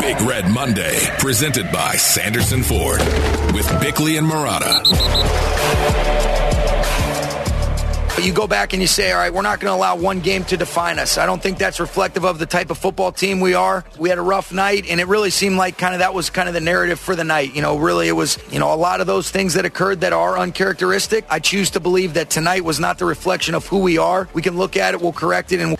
Big 0.00 0.20
Red 0.22 0.50
Monday, 0.50 0.98
presented 1.18 1.70
by 1.70 1.92
Sanderson 1.92 2.62
Ford. 2.62 3.00
With 3.54 3.68
Bickley 3.80 4.16
and 4.16 4.26
Marotta. 4.26 5.53
You 8.24 8.32
go 8.32 8.46
back 8.46 8.72
and 8.72 8.80
you 8.80 8.88
say, 8.88 9.12
all 9.12 9.18
right, 9.18 9.30
we're 9.30 9.42
not 9.42 9.60
going 9.60 9.70
to 9.70 9.76
allow 9.76 9.96
one 9.96 10.20
game 10.20 10.44
to 10.44 10.56
define 10.56 10.98
us. 10.98 11.18
I 11.18 11.26
don't 11.26 11.42
think 11.42 11.58
that's 11.58 11.78
reflective 11.78 12.24
of 12.24 12.38
the 12.38 12.46
type 12.46 12.70
of 12.70 12.78
football 12.78 13.12
team 13.12 13.38
we 13.38 13.52
are. 13.52 13.84
We 13.98 14.08
had 14.08 14.16
a 14.16 14.22
rough 14.22 14.50
night, 14.50 14.86
and 14.88 14.98
it 14.98 15.08
really 15.08 15.28
seemed 15.28 15.58
like 15.58 15.76
kind 15.76 15.92
of 15.92 15.98
that 15.98 16.14
was 16.14 16.30
kind 16.30 16.48
of 16.48 16.54
the 16.54 16.60
narrative 16.62 16.98
for 16.98 17.14
the 17.14 17.22
night. 17.22 17.54
You 17.54 17.60
know, 17.60 17.76
really, 17.76 18.08
it 18.08 18.12
was, 18.12 18.38
you 18.50 18.58
know, 18.58 18.72
a 18.72 18.76
lot 18.76 19.02
of 19.02 19.06
those 19.06 19.30
things 19.30 19.52
that 19.54 19.66
occurred 19.66 20.00
that 20.00 20.14
are 20.14 20.38
uncharacteristic. 20.38 21.26
I 21.28 21.38
choose 21.38 21.68
to 21.72 21.80
believe 21.80 22.14
that 22.14 22.30
tonight 22.30 22.64
was 22.64 22.80
not 22.80 22.98
the 22.98 23.04
reflection 23.04 23.54
of 23.54 23.66
who 23.66 23.80
we 23.80 23.98
are. 23.98 24.26
We 24.32 24.40
can 24.40 24.56
look 24.56 24.78
at 24.78 24.94
it, 24.94 25.02
we'll 25.02 25.12
correct 25.12 25.52
it, 25.52 25.60
and 25.60 25.76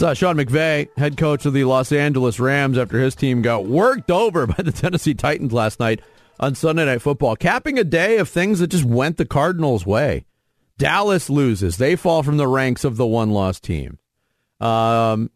uh, 0.00 0.14
Sean 0.14 0.36
McVay, 0.36 0.88
head 0.96 1.16
coach 1.16 1.46
of 1.46 1.52
the 1.52 1.64
Los 1.64 1.92
Angeles 1.92 2.40
Rams, 2.40 2.78
after 2.78 3.00
his 3.00 3.14
team 3.14 3.42
got 3.42 3.66
worked 3.66 4.10
over 4.10 4.46
by 4.48 4.62
the 4.64 4.72
Tennessee 4.72 5.14
Titans 5.14 5.52
last 5.52 5.78
night 5.78 6.00
on 6.40 6.56
Sunday 6.56 6.84
Night 6.84 7.02
Football, 7.02 7.36
capping 7.36 7.78
a 7.78 7.84
day 7.84 8.18
of 8.18 8.28
things 8.28 8.58
that 8.58 8.68
just 8.68 8.84
went 8.84 9.18
the 9.18 9.24
Cardinals' 9.24 9.86
way. 9.86 10.24
Dallas 10.78 11.28
loses; 11.28 11.76
they 11.76 11.96
fall 11.96 12.22
from 12.22 12.36
the 12.36 12.48
ranks 12.48 12.84
of 12.84 12.96
the 12.96 13.06
one-loss 13.06 13.60
team. 13.60 13.98
Um, 14.60 15.30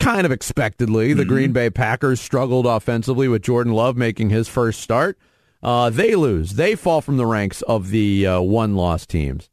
kind 0.00 0.24
of 0.24 0.32
expectedly, 0.32 1.12
the 1.12 1.24
Green 1.24 1.52
Bay 1.52 1.68
Packers 1.70 2.20
struggled 2.20 2.64
offensively 2.66 3.28
with 3.28 3.42
Jordan 3.42 3.72
Love 3.72 3.96
making 3.96 4.30
his 4.30 4.48
first 4.48 4.80
start. 4.80 5.18
Uh, 5.62 5.90
they 5.90 6.14
lose; 6.14 6.54
they 6.54 6.74
fall 6.74 7.00
from 7.00 7.16
the 7.16 7.26
ranks 7.26 7.60
of 7.62 7.90
the 7.90 8.26
uh, 8.26 8.40
one-loss 8.40 9.04
teams. 9.06 9.50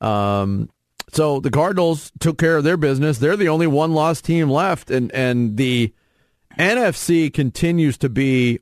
Um, 0.00 0.70
So 1.10 1.40
the 1.40 1.50
Cardinals 1.50 2.12
took 2.20 2.38
care 2.38 2.56
of 2.58 2.64
their 2.64 2.76
business. 2.76 3.18
They're 3.18 3.36
the 3.36 3.48
only 3.48 3.66
one 3.66 3.92
loss 3.94 4.20
team 4.20 4.50
left, 4.50 4.90
and 4.90 5.10
and 5.12 5.56
the 5.56 5.92
NFC 6.58 7.32
continues 7.32 7.96
to 7.98 8.08
be, 8.08 8.60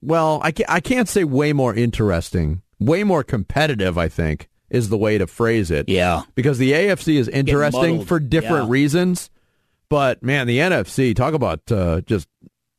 well, 0.00 0.40
I 0.42 0.52
can't, 0.52 0.70
I 0.70 0.80
can't 0.80 1.08
say 1.08 1.24
way 1.24 1.52
more 1.52 1.74
interesting, 1.74 2.62
way 2.78 3.02
more 3.02 3.24
competitive. 3.24 3.98
I 3.98 4.08
think 4.08 4.48
is 4.72 4.88
the 4.88 4.98
way 4.98 5.18
to 5.18 5.28
phrase 5.28 5.70
it. 5.70 5.88
Yeah, 5.88 6.22
because 6.34 6.58
the 6.58 6.72
AFC 6.72 7.16
is 7.16 7.28
interesting 7.28 8.04
for 8.04 8.18
different 8.18 8.64
Yeah. 8.66 8.70
reasons, 8.72 9.30
but 9.88 10.22
man, 10.22 10.48
the 10.48 10.58
NFC 10.58 11.14
talk 11.14 11.34
about 11.34 11.60
uh, 11.70 12.00
just 12.00 12.26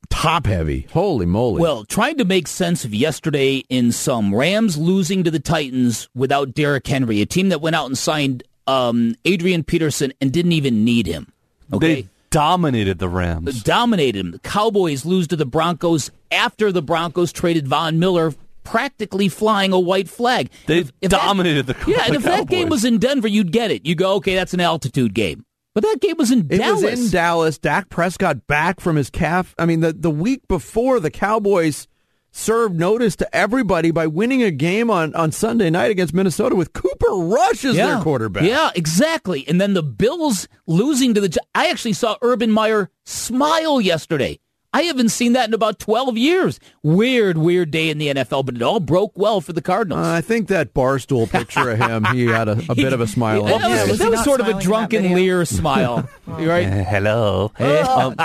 top 0.09 0.45
heavy. 0.45 0.87
Holy 0.91 1.25
moly! 1.25 1.61
Well, 1.61 1.85
trying 1.85 2.17
to 2.17 2.25
make 2.25 2.47
sense 2.47 2.83
of 2.83 2.93
yesterday 2.93 3.63
in 3.69 3.91
some 3.91 4.33
Rams 4.35 4.77
losing 4.77 5.23
to 5.23 5.31
the 5.31 5.39
Titans 5.39 6.09
without 6.15 6.53
Derrick 6.53 6.85
Henry, 6.87 7.21
a 7.21 7.25
team 7.25 7.49
that 7.49 7.61
went 7.61 7.75
out 7.75 7.85
and 7.85 7.97
signed 7.97 8.43
um, 8.67 9.15
Adrian 9.25 9.63
Peterson 9.63 10.13
and 10.19 10.31
didn't 10.31 10.53
even 10.53 10.83
need 10.83 11.05
him. 11.07 11.31
Okay. 11.71 12.01
They 12.03 12.07
dominated 12.29 12.97
the 12.97 13.09
Rams. 13.09 13.61
dominated 13.61 14.19
them. 14.19 14.31
The 14.31 14.39
Cowboys 14.39 15.05
lose 15.05 15.27
to 15.27 15.35
the 15.35 15.45
Broncos 15.45 16.09
after 16.31 16.71
the 16.71 16.81
Broncos 16.81 17.31
traded 17.31 17.67
Von 17.67 17.99
Miller, 17.99 18.33
practically 18.63 19.29
flying 19.29 19.73
a 19.73 19.79
white 19.79 20.09
flag. 20.09 20.49
They 20.67 20.79
If- 20.79 20.91
if 21.01 21.11
that- 21.11 21.21
dominated 21.21 21.67
the 21.67 21.75
yeah, 21.87 22.03
and 22.05 22.13
the 22.13 22.17
if 22.17 22.23
that 22.23 22.47
game 22.47 22.69
was 22.69 22.83
in 22.85 22.97
Denver, 22.97 23.27
you'd 23.27 23.51
get 23.51 23.71
it. 23.71 23.85
You 23.85 23.95
go, 23.95 24.13
okay, 24.15 24.35
that's 24.35 24.53
an 24.53 24.59
altitude 24.59 25.13
game. 25.13 25.45
But 25.75 25.83
that 25.83 26.01
game 26.01 26.15
was 26.17 26.29
in 26.31 26.47
It 26.51 26.57
Dallas. 26.59 26.83
was 26.83 27.05
in 27.05 27.09
Dallas. 27.11 27.57
Dak 27.57 27.89
Prescott 27.89 28.45
back 28.45 28.79
from 28.79 28.95
his 28.95 29.09
calf. 29.09 29.55
I 29.57 29.65
mean, 29.65 29.79
the, 29.79 29.91
the 29.91 30.11
week 30.11 30.47
before, 30.47 30.99
the 30.99 31.09
Cowboys 31.09 31.87
served 32.35 32.75
notice 32.79 33.15
to 33.15 33.35
everybody 33.35 33.89
by 33.91 34.05
winning 34.07 34.41
a 34.43 34.51
game 34.51 34.89
on, 34.91 35.13
on 35.15 35.31
Sunday 35.31 35.69
night 35.71 35.89
against 35.91 36.13
Minnesota 36.13 36.55
with 36.55 36.73
Cooper 36.73 37.11
Rush 37.15 37.63
as 37.65 37.75
their 37.75 37.99
quarterback. 38.01 38.43
Yeah, 38.43 38.69
exactly. 38.75 39.47
And 39.47 39.59
then 39.59 39.73
the 39.73 39.83
Bills 39.83 40.47
losing 40.67 41.13
to 41.15 41.21
the. 41.21 41.37
I 41.55 41.69
actually 41.69 41.93
saw 41.93 42.17
Urban 42.21 42.51
Meyer 42.51 42.89
smile 43.03 43.81
yesterday. 43.81 44.39
I 44.75 44.81
haven't 44.83 45.09
seen 45.09 45.33
that 45.33 45.47
in 45.47 45.53
about 45.53 45.77
12 45.77 46.17
years. 46.17 46.59
Weird, 46.81 47.37
weird 47.37 47.69
day 47.69 47.89
in 47.89 47.99
the 47.99 48.07
NFL, 48.07 48.45
but 48.45 48.55
it 48.55 48.61
all 48.63 48.79
broke 48.79 49.15
well 49.15 49.39
for 49.39 49.53
the 49.53 49.61
Cardinals. 49.61 50.05
Uh, 50.05 50.11
I 50.11 50.21
think 50.21 50.47
that 50.47 50.73
barstool 50.73 51.29
picture 51.29 51.69
of 51.69 51.77
him, 51.77 52.05
he 52.05 52.25
had 52.25 52.47
a, 52.47 52.59
a 52.69 52.73
bit 52.75 52.91
of 52.91 52.99
a 52.99 53.05
smile. 53.07 53.43
that 53.45 53.53
on 53.63 53.71
his 53.71 53.81
was, 53.81 53.89
face. 53.91 53.99
that 53.99 54.09
was 54.09 54.23
sort 54.23 54.41
of 54.41 54.47
a 54.47 54.59
drunken 54.59 55.13
leer 55.13 55.45
smile. 55.45 56.09
You 56.39 56.49
right? 56.49 56.63
hello. 56.67 57.51
Hey, 57.57 57.79
Um, 57.81 58.15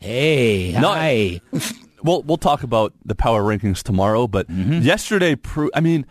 hey, 0.00 0.72
No, 0.78 0.88
hi. 0.92 1.40
We'll 2.02 2.22
we'll 2.22 2.36
talk 2.36 2.62
about 2.62 2.92
the 3.04 3.14
power 3.14 3.42
rankings 3.42 3.82
tomorrow, 3.82 4.26
but 4.26 4.46
Mm-hmm. 4.48 4.80
yesterday, 4.82 5.36
pro- 5.36 5.70
I 5.74 5.80
mean, 5.80 6.04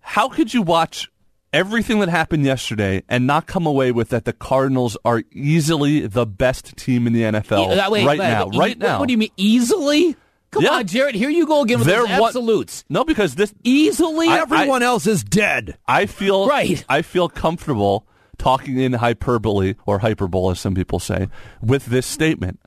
how 0.00 0.28
could 0.28 0.52
you 0.52 0.60
watch 0.60 1.08
everything 1.52 2.00
that 2.00 2.08
happened 2.08 2.44
yesterday 2.44 3.02
and 3.08 3.26
not 3.26 3.46
come 3.46 3.66
away 3.66 3.92
with 3.92 4.10
that 4.10 4.24
the 4.24 4.32
Cardinals 4.32 4.96
are 5.04 5.22
easily 5.32 6.06
the 6.06 6.26
best 6.26 6.76
team 6.76 7.06
in 7.06 7.12
the 7.12 7.22
NFL 7.22 7.70
Uh, 7.78 7.90
wait, 7.90 8.04
right 8.06 8.18
wait, 8.18 8.28
now? 8.28 8.46
wait, 8.46 8.58
right 8.58 8.78
what- 8.78 8.86
now. 8.86 8.98
What 9.00 9.06
do 9.08 9.12
you 9.12 9.18
mean 9.18 9.30
easily? 9.36 10.16
Come 10.50 10.62
Yeah. 10.64 10.70
on, 10.76 10.86
Jared. 10.86 11.14
Here 11.14 11.28
you 11.30 11.46
go 11.46 11.62
again 11.62 11.78
with 11.78 11.88
They're 11.88 12.06
those 12.06 12.18
one- 12.20 12.28
absolutes. 12.28 12.84
No, 12.88 13.04
because 13.04 13.34
this 13.34 13.52
Easily, 13.64 14.28
I- 14.28 14.38
Everyone 14.40 14.82
else 14.82 15.06
is 15.06 15.22
dead. 15.22 15.76
I 15.86 16.06
feel 16.06 16.46
Right. 16.48 16.84
I 16.88 17.02
feel 17.02 17.28
comfortable 17.28 18.06
talking 18.38 18.78
in 18.78 18.94
hyperbole 18.94 19.74
or 19.84 19.98
hyperbole, 19.98 20.52
as 20.52 20.60
some 20.60 20.74
people 20.74 21.00
say, 21.00 21.28
with 21.62 21.86
this 21.86 22.06
statement 22.06 22.60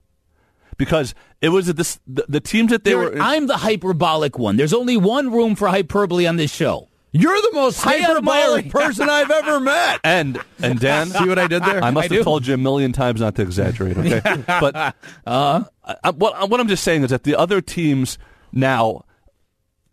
because 0.77 1.15
it 1.41 1.49
was 1.49 1.67
this 1.73 1.99
the, 2.05 2.25
the 2.27 2.39
teams 2.39 2.69
that 2.71 2.83
they 2.83 2.91
Jared, 2.91 3.15
were. 3.15 3.21
I'm 3.21 3.47
the 3.47 3.57
hyperbolic 3.57 4.37
one. 4.37 4.57
There's 4.57 4.73
only 4.73 4.97
one 4.97 5.31
room 5.31 5.55
for 5.55 5.67
hyperbole 5.69 6.27
on 6.27 6.35
this 6.35 6.53
show. 6.53 6.87
You're 7.13 7.35
the 7.35 7.51
most 7.53 7.79
Stay 7.79 8.01
out 8.03 8.15
of 8.15 8.23
my 8.23 8.39
hyperbolic 8.39 8.69
person 8.71 9.09
I've 9.09 9.29
ever 9.29 9.59
met. 9.59 9.99
and 10.03 10.39
and 10.59 10.79
Dan, 10.79 11.07
See 11.07 11.27
what 11.27 11.37
I 11.37 11.47
did 11.47 11.63
there? 11.63 11.83
I 11.83 11.91
must 11.91 12.09
I 12.09 12.15
have 12.15 12.21
do. 12.21 12.23
told 12.23 12.47
you 12.47 12.53
a 12.53 12.57
million 12.57 12.93
times 12.93 13.19
not 13.19 13.35
to 13.35 13.41
exaggerate. 13.41 13.97
Okay, 13.97 14.21
but 14.47 14.95
uh, 15.25 15.63
I, 15.83 16.09
what 16.11 16.49
what 16.49 16.59
I'm 16.59 16.67
just 16.67 16.83
saying 16.83 17.03
is 17.03 17.09
that 17.09 17.23
the 17.23 17.35
other 17.35 17.59
teams 17.59 18.17
now 18.53 19.03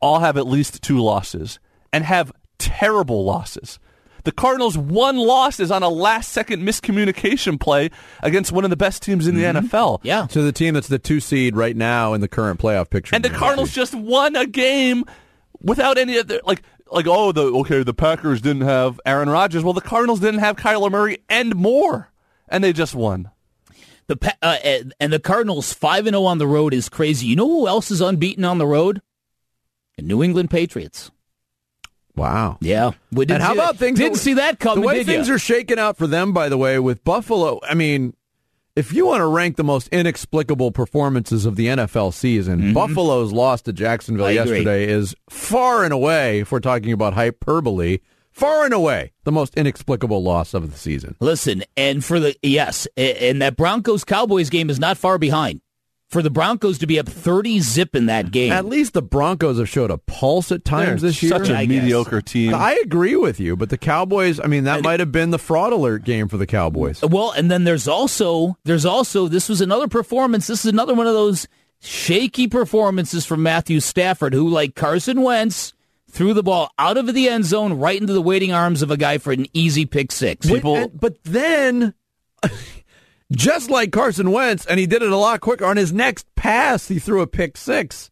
all 0.01 0.21
have 0.21 0.37
at 0.37 0.47
least 0.47 0.81
two 0.83 1.01
losses 1.01 1.59
and 1.93 2.05
have 2.05 2.31
terrible 2.59 3.25
losses. 3.25 3.81
The 4.25 4.33
Cardinals' 4.33 4.77
one 4.77 5.17
loss 5.17 5.59
is 5.59 5.71
on 5.71 5.83
a 5.83 5.89
last-second 5.89 6.63
miscommunication 6.63 7.59
play 7.59 7.91
against 8.23 8.53
one 8.53 8.65
of 8.65 8.71
the 8.71 8.77
best 8.77 9.03
teams 9.03 9.27
in 9.27 9.37
the 9.37 9.45
NFL. 9.45 10.01
Yeah. 10.03 10.27
To 10.27 10.43
the 10.43 10.53
team 10.53 10.75
that's 10.75 10.89
the 10.89 10.99
two 10.99 11.19
seed 11.19 11.57
right 11.57 11.75
now 11.75 12.13
in 12.13 12.21
the 12.21 12.29
current 12.29 12.61
playoff 12.61 12.91
picture. 12.91 13.15
And 13.15 13.25
the 13.25 13.31
Cardinals 13.31 13.73
just 13.73 13.95
won 13.95 14.37
a 14.37 14.47
game 14.47 15.05
without 15.63 15.99
any 15.99 16.19
other 16.19 16.41
like 16.45 16.63
like 16.91 17.07
oh 17.07 17.33
the 17.33 17.43
okay 17.43 17.83
the 17.83 17.95
Packers 17.95 18.41
didn't 18.41 18.63
have 18.63 19.01
Aaron 19.07 19.29
Rodgers. 19.29 19.63
Well, 19.65 19.73
the 19.75 19.81
Cardinals 19.81 20.21
didn't 20.21 20.41
have 20.41 20.57
Kyler 20.57 20.91
Murray 20.91 21.19
and 21.29 21.55
more, 21.55 22.11
and 22.49 22.63
they 22.63 22.73
just 22.73 22.95
won. 22.95 23.31
The 24.07 24.19
uh, 24.43 24.57
and- 24.65 24.95
and 24.99 25.13
the 25.13 25.19
Cardinals 25.21 25.73
five 25.73 26.07
and 26.07 26.15
zero 26.15 26.25
on 26.25 26.39
the 26.39 26.47
road 26.47 26.73
is 26.73 26.89
crazy. 26.89 27.27
You 27.27 27.37
know 27.37 27.47
who 27.49 27.69
else 27.69 27.91
is 27.91 28.01
unbeaten 28.01 28.45
on 28.45 28.59
the 28.59 28.67
road? 28.67 29.03
The 29.97 30.03
New 30.03 30.23
England 30.23 30.51
Patriots. 30.51 31.11
Wow. 32.17 32.59
Yeah. 32.61 32.93
We 33.13 33.27
didn't 33.27 33.37
and 33.37 33.43
how 33.45 33.53
about 33.53 33.75
that, 33.75 33.79
things? 33.79 33.99
Didn't 33.99 34.19
see 34.19 34.35
that 34.35 34.59
coming. 34.59 34.81
The 34.81 34.87
way 34.87 34.95
did 34.99 35.07
things 35.07 35.29
ya? 35.29 35.35
are 35.35 35.39
shaking 35.39 35.79
out 35.79 35.97
for 35.97 36.07
them, 36.07 36.33
by 36.33 36.49
the 36.49 36.59
way, 36.59 36.79
with 36.79 37.05
Buffalo. 37.05 37.61
I 37.63 37.75
mean, 37.75 38.15
if 38.79 38.93
you 38.93 39.07
want 39.07 39.21
to 39.21 39.27
rank 39.27 39.57
the 39.57 39.65
most 39.65 39.89
inexplicable 39.89 40.71
performances 40.71 41.45
of 41.47 41.57
the 41.57 41.67
NFL 41.67 42.15
season, 42.15 42.73
Buffalo's 42.73 43.33
loss 43.33 43.61
to 43.63 43.73
Jacksonville 43.73 44.27
Mm-hmm. 44.27 44.39
I 44.39 44.43
agree. 44.43 44.57
yesterday 44.59 44.89
is 44.93 45.15
far 45.29 45.83
and 45.83 45.93
away. 45.93 46.41
If 46.41 46.53
we're 46.53 46.61
talking 46.61 46.93
about 46.93 47.15
hyperbole, 47.15 47.99
far 48.31 48.65
and 48.65 48.73
away 48.73 49.13
the 49.25 49.33
most 49.33 49.55
inexplicable 49.57 50.23
loss 50.23 50.55
of 50.55 50.71
the 50.71 50.79
season. 50.79 51.17
Listen, 51.19 51.65
and 51.77 52.05
for 52.05 52.21
the 52.21 52.37
yes, 52.43 52.87
and 52.97 53.43
that 53.43 53.57
Broncos 53.57 54.05
Cowboys 54.05 54.49
game 54.49 54.71
is 54.71 54.79
not 54.79 54.97
far 54.97 55.19
behind. 55.19 55.61
For 56.09 56.23
the 56.23 56.31
Broncos 56.31 56.79
to 56.79 56.87
be 56.87 56.99
up 56.99 57.07
thirty 57.07 57.61
zip 57.61 57.95
in 57.95 58.07
that 58.07 58.31
game, 58.31 58.51
At 58.51 58.65
least 58.65 58.95
the 58.95 59.03
Broncos 59.03 59.59
have 59.59 59.69
showed 59.69 59.91
a 59.91 59.99
pulse 59.99 60.51
at 60.51 60.65
times 60.65 61.03
They're 61.03 61.11
this 61.11 61.23
year. 61.23 61.29
such 61.31 61.51
a 61.51 61.55
I 61.57 61.67
guess. 61.67 61.83
mediocre 61.83 62.23
team. 62.23 62.55
I 62.55 62.81
agree 62.83 63.15
with 63.15 63.39
you, 63.39 63.57
but 63.57 63.69
the 63.69 63.77
Cowboys. 63.77 64.41
I 64.41 64.47
mean, 64.47 64.65
that 64.65 64.83
might 64.83 65.01
have 65.01 65.13
been 65.13 65.31
the 65.31 65.39
fraud 65.39 65.75
alert 65.75 66.05
game 66.05 66.29
for 66.29 66.39
the 66.39 66.47
Cowboys. 66.47 67.03
Well, 67.03 67.33
and 67.33 67.51
then 67.51 67.65
there's 67.65 67.87
also 67.87 68.57
there's 68.65 68.87
also 68.87 69.29
this 69.29 69.51
was 69.51 69.61
another 69.61 69.87
performance. 69.87 70.47
This 70.47 70.61
is 70.65 70.73
another 70.73 70.95
one 70.95 71.07
of 71.07 71.13
those 71.13 71.47
shaky 71.81 72.49
performances 72.49 73.27
from 73.27 73.43
Matthew 73.43 73.79
Stafford, 73.81 74.33
who 74.33 74.49
like 74.49 74.75
Carson 74.75 75.21
Wentz 75.21 75.75
threw 76.11 76.33
the 76.33 76.43
ball 76.43 76.71
out 76.79 76.97
of 76.97 77.13
the 77.13 77.29
end 77.29 77.45
zone 77.45 77.75
right 77.75 78.01
into 78.01 78.15
the 78.15 78.23
waiting 78.23 78.51
arms 78.51 78.81
of 78.81 78.91
a 78.91 78.97
guy 78.97 79.19
for 79.19 79.31
an 79.31 79.45
easy 79.53 79.85
pick 79.85 80.11
six. 80.11 80.51
Wait, 80.51 80.65
and- 80.65 80.99
but 80.99 81.23
then, 81.25 81.93
just 83.33 83.71
like 83.71 83.93
Carson 83.93 84.31
Wentz, 84.31 84.65
and 84.67 84.79
he 84.81 84.87
did 84.87 85.03
it 85.03 85.11
a 85.13 85.17
lot 85.17 85.41
quicker. 85.41 85.65
On 85.67 85.77
his 85.77 85.93
next 85.93 86.27
pass, 86.35 86.89
he 86.89 86.99
threw 86.99 87.21
a 87.21 87.27
pick 87.27 87.57
six. 87.57 88.11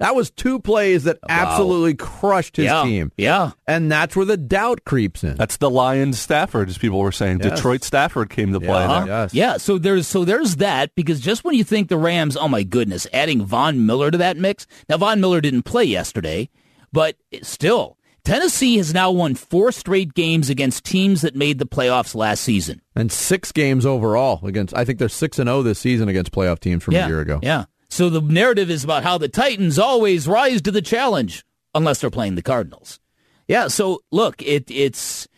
That 0.00 0.16
was 0.16 0.30
two 0.32 0.58
plays 0.58 1.04
that 1.04 1.18
absolutely 1.28 1.94
crushed 1.94 2.56
his 2.56 2.64
Yeah, 2.66 2.82
team. 2.82 3.12
Yeah. 3.16 3.52
And 3.68 3.90
that's 3.92 4.16
where 4.16 4.26
the 4.26 4.36
doubt 4.36 4.84
creeps 4.84 5.22
in. 5.22 5.36
That's 5.36 5.56
the 5.58 5.70
Lions 5.70 6.18
Stafford, 6.18 6.68
as 6.68 6.78
people 6.78 6.98
were 6.98 7.12
saying. 7.12 7.38
Yes. 7.42 7.54
Detroit 7.54 7.84
Stafford 7.84 8.28
came 8.28 8.52
to 8.52 8.58
play 8.58 8.68
Yeah. 8.70 8.98
there. 9.04 9.06
Yes. 9.06 9.34
Yeah, 9.34 9.56
so 9.56 9.78
there's 9.78 10.08
so 10.08 10.24
there's 10.24 10.56
that 10.56 10.90
because 10.96 11.20
just 11.20 11.44
when 11.44 11.54
you 11.54 11.62
think 11.62 11.88
the 11.88 11.96
Rams, 11.96 12.36
oh 12.36 12.48
my 12.48 12.64
goodness, 12.64 13.06
adding 13.12 13.44
Von 13.46 13.86
Miller 13.86 14.10
to 14.10 14.18
that 14.18 14.36
mix. 14.36 14.66
Now 14.88 14.96
Von 14.96 15.20
Miller 15.20 15.40
didn't 15.40 15.62
play 15.62 15.84
yesterday, 15.84 16.50
but 16.92 17.14
still, 17.42 17.96
Tennessee 18.24 18.78
has 18.78 18.94
now 18.94 19.10
won 19.10 19.34
four 19.34 19.70
straight 19.70 20.14
games 20.14 20.48
against 20.48 20.84
teams 20.84 21.20
that 21.20 21.36
made 21.36 21.58
the 21.58 21.66
playoffs 21.66 22.14
last 22.14 22.42
season. 22.42 22.80
And 22.96 23.12
six 23.12 23.52
games 23.52 23.84
overall 23.84 24.40
against. 24.46 24.74
I 24.74 24.84
think 24.86 24.98
they're 24.98 25.10
six 25.10 25.38
and 25.38 25.46
zero 25.46 25.62
this 25.62 25.78
season 25.78 26.08
against 26.08 26.32
playoff 26.32 26.58
teams 26.58 26.82
from 26.82 26.94
yeah, 26.94 27.04
a 27.04 27.08
year 27.08 27.20
ago. 27.20 27.40
Yeah. 27.42 27.66
So 27.90 28.08
the 28.08 28.22
narrative 28.22 28.70
is 28.70 28.82
about 28.82 29.02
how 29.02 29.18
the 29.18 29.28
Titans 29.28 29.78
always 29.78 30.26
rise 30.26 30.62
to 30.62 30.70
the 30.70 30.82
challenge 30.82 31.44
unless 31.74 32.00
they're 32.00 32.10
playing 32.10 32.34
the 32.34 32.42
Cardinals. 32.42 32.98
Yeah. 33.46 33.68
So 33.68 34.00
look, 34.10 34.40
it 34.40 34.70
it's 34.70 35.28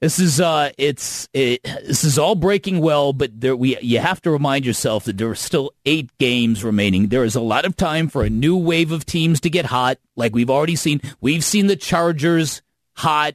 this 0.00 0.18
is 0.18 0.40
uh 0.40 0.70
it's 0.78 1.28
it, 1.32 1.62
this 1.62 2.04
is 2.04 2.18
all 2.18 2.34
breaking 2.34 2.80
well, 2.80 3.12
but 3.12 3.40
there 3.40 3.56
we 3.56 3.78
you 3.80 3.98
have 3.98 4.20
to 4.22 4.30
remind 4.30 4.66
yourself 4.66 5.04
that 5.04 5.16
there 5.18 5.28
are 5.28 5.34
still 5.34 5.72
eight 5.84 6.10
games 6.18 6.62
remaining. 6.64 7.08
There 7.08 7.24
is 7.24 7.34
a 7.34 7.40
lot 7.40 7.64
of 7.64 7.76
time 7.76 8.08
for 8.08 8.22
a 8.22 8.30
new 8.30 8.56
wave 8.56 8.92
of 8.92 9.06
teams 9.06 9.40
to 9.40 9.50
get 9.50 9.66
hot, 9.66 9.98
like 10.16 10.34
we've 10.34 10.50
already 10.50 10.76
seen. 10.76 11.00
We've 11.20 11.44
seen 11.44 11.66
the 11.66 11.76
Chargers 11.76 12.62
hot. 12.94 13.34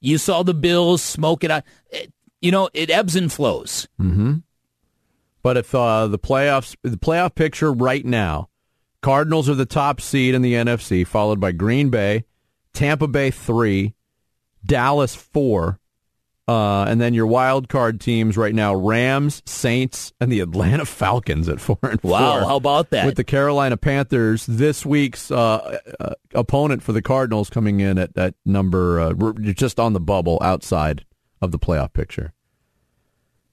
You 0.00 0.18
saw 0.18 0.42
the 0.42 0.54
Bills 0.54 1.02
smoking 1.02 1.50
out. 1.50 1.64
It- 1.90 2.12
you 2.40 2.50
know, 2.50 2.68
it 2.74 2.90
ebbs 2.90 3.16
and 3.16 3.32
flows. 3.32 3.88
Mm-hmm. 3.98 4.34
But 5.42 5.56
if 5.56 5.74
uh, 5.74 6.08
the 6.08 6.18
playoffs, 6.18 6.76
the 6.82 6.98
playoff 6.98 7.34
picture 7.34 7.72
right 7.72 8.04
now, 8.04 8.50
Cardinals 9.00 9.48
are 9.48 9.54
the 9.54 9.64
top 9.64 9.98
seed 9.98 10.34
in 10.34 10.42
the 10.42 10.52
NFC, 10.52 11.06
followed 11.06 11.40
by 11.40 11.52
Green 11.52 11.88
Bay, 11.88 12.24
Tampa 12.74 13.08
Bay 13.08 13.30
three, 13.30 13.94
Dallas 14.62 15.14
four, 15.14 15.80
uh, 16.46 16.84
and 16.84 17.00
then 17.00 17.14
your 17.14 17.26
wild 17.26 17.68
card 17.68 18.00
teams 18.00 18.36
right 18.36 18.54
now: 18.54 18.74
Rams, 18.74 19.42
Saints, 19.46 20.12
and 20.20 20.30
the 20.30 20.40
Atlanta 20.40 20.84
Falcons 20.86 21.48
at 21.48 21.60
four 21.60 21.78
and 21.82 22.00
Wow, 22.02 22.40
four. 22.40 22.48
how 22.48 22.56
about 22.56 22.90
that? 22.90 23.06
With 23.06 23.16
the 23.16 23.24
Carolina 23.24 23.76
Panthers, 23.76 24.44
this 24.46 24.84
week's 24.84 25.30
uh, 25.30 25.78
uh, 26.00 26.14
opponent 26.34 26.82
for 26.82 26.92
the 26.92 27.02
Cardinals 27.02 27.48
coming 27.50 27.80
in 27.80 27.96
at 27.98 28.16
at 28.18 28.34
number 28.44 29.00
uh, 29.00 29.32
just 29.54 29.80
on 29.80 29.92
the 29.94 30.00
bubble 30.00 30.38
outside 30.42 31.04
of 31.40 31.50
the 31.50 31.58
playoff 31.58 31.92
picture. 31.92 32.32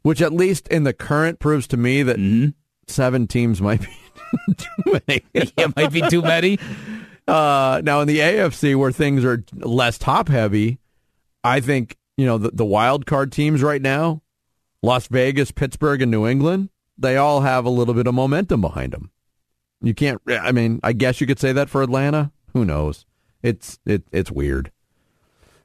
Which 0.03 0.21
at 0.21 0.33
least 0.33 0.67
in 0.69 0.83
the 0.83 0.93
current 0.93 1.39
proves 1.39 1.67
to 1.67 1.77
me 1.77 2.01
that 2.03 2.17
Mm-hmm. 2.17 2.49
seven 2.87 3.27
teams 3.27 3.61
might 3.61 3.81
be 3.81 4.53
too 4.57 4.99
many. 5.07 5.23
yeah, 5.57 5.67
might 5.75 5.91
be 5.91 6.01
too 6.09 6.21
many. 6.23 6.57
Uh, 7.27 7.81
now 7.83 8.01
in 8.01 8.07
the 8.07 8.17
AFC 8.19 8.75
where 8.75 8.91
things 8.91 9.23
are 9.23 9.43
less 9.53 9.97
top 9.99 10.27
heavy, 10.27 10.79
I 11.43 11.59
think 11.59 11.95
you 12.21 12.27
know 12.27 12.37
the, 12.37 12.51
the 12.51 12.65
wild 12.65 13.07
card 13.07 13.31
teams 13.31 13.63
right 13.63 13.81
now, 13.81 14.21
Las 14.83 15.07
Vegas, 15.07 15.49
Pittsburgh, 15.49 16.03
and 16.03 16.11
New 16.11 16.27
England, 16.27 16.69
they 16.95 17.17
all 17.17 17.41
have 17.41 17.65
a 17.65 17.69
little 17.69 17.95
bit 17.95 18.05
of 18.05 18.13
momentum 18.13 18.61
behind 18.61 18.93
them. 18.93 19.09
You 19.81 19.95
can't. 19.95 20.21
I 20.27 20.51
mean, 20.51 20.79
I 20.83 20.93
guess 20.93 21.19
you 21.19 21.25
could 21.25 21.39
say 21.39 21.51
that 21.51 21.67
for 21.67 21.81
Atlanta. 21.81 22.31
Who 22.53 22.63
knows? 22.63 23.07
It's 23.41 23.79
it 23.87 24.03
it's 24.11 24.29
weird. 24.29 24.71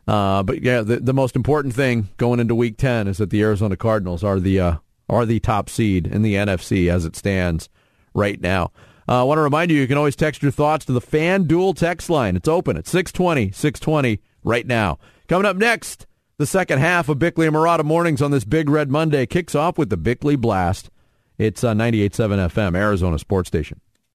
Uh, 0.09 0.43
but 0.43 0.63
yeah, 0.63 0.81
the, 0.81 1.01
the 1.01 1.13
most 1.13 1.37
important 1.37 1.75
thing 1.75 2.09
going 2.17 2.41
into 2.41 2.55
Week 2.55 2.79
Ten 2.79 3.07
is 3.07 3.19
that 3.19 3.29
the 3.29 3.43
Arizona 3.43 3.77
Cardinals 3.77 4.25
are 4.25 4.41
the 4.41 4.59
uh, 4.59 4.77
are 5.11 5.27
the 5.27 5.41
top 5.41 5.69
seed 5.69 6.07
in 6.07 6.23
the 6.23 6.35
NFC 6.37 6.91
as 6.91 7.05
it 7.05 7.17
stands 7.17 7.69
right 8.15 8.41
now. 8.41 8.73
Uh, 9.07 9.21
I 9.21 9.23
want 9.25 9.39
to 9.39 9.43
remind 9.43 9.71
you, 9.71 9.79
you 9.79 9.87
can 9.87 9.99
always 9.99 10.17
text 10.17 10.43
your 10.43 10.51
thoughts 10.51 10.87
to 10.87 10.93
the 10.93 11.03
FanDuel 11.03 11.77
text 11.77 12.09
line. 12.09 12.35
It's 12.35 12.49
open 12.49 12.77
at 12.77 12.87
620, 12.89 13.53
620 13.53 14.21
right 14.43 14.67
now. 14.67 14.99
Coming 15.29 15.47
up 15.47 15.57
next, 15.57 16.07
the 16.39 16.47
second 16.47 16.79
half 16.81 17.09
of 17.09 17.19
Bickley 17.19 17.47
and 17.47 17.57
Marotta 17.57 17.85
Mornings 17.85 18.21
on 18.21 18.31
this 18.31 18.45
Big 18.45 18.69
Red 18.69 18.91
Monday 18.91 19.27
kicks 19.27 19.55
off 19.55 19.79
with 19.79 19.89
the 19.89 19.97
Bickley 19.97 20.37
Blast. 20.37 20.91
It's 21.39 21.65
uh, 21.65 21.73
98.7 21.73 22.51
FM, 22.51 22.77
Arizona 22.77 23.19
Sports 23.19 23.49
Station. 23.49 23.81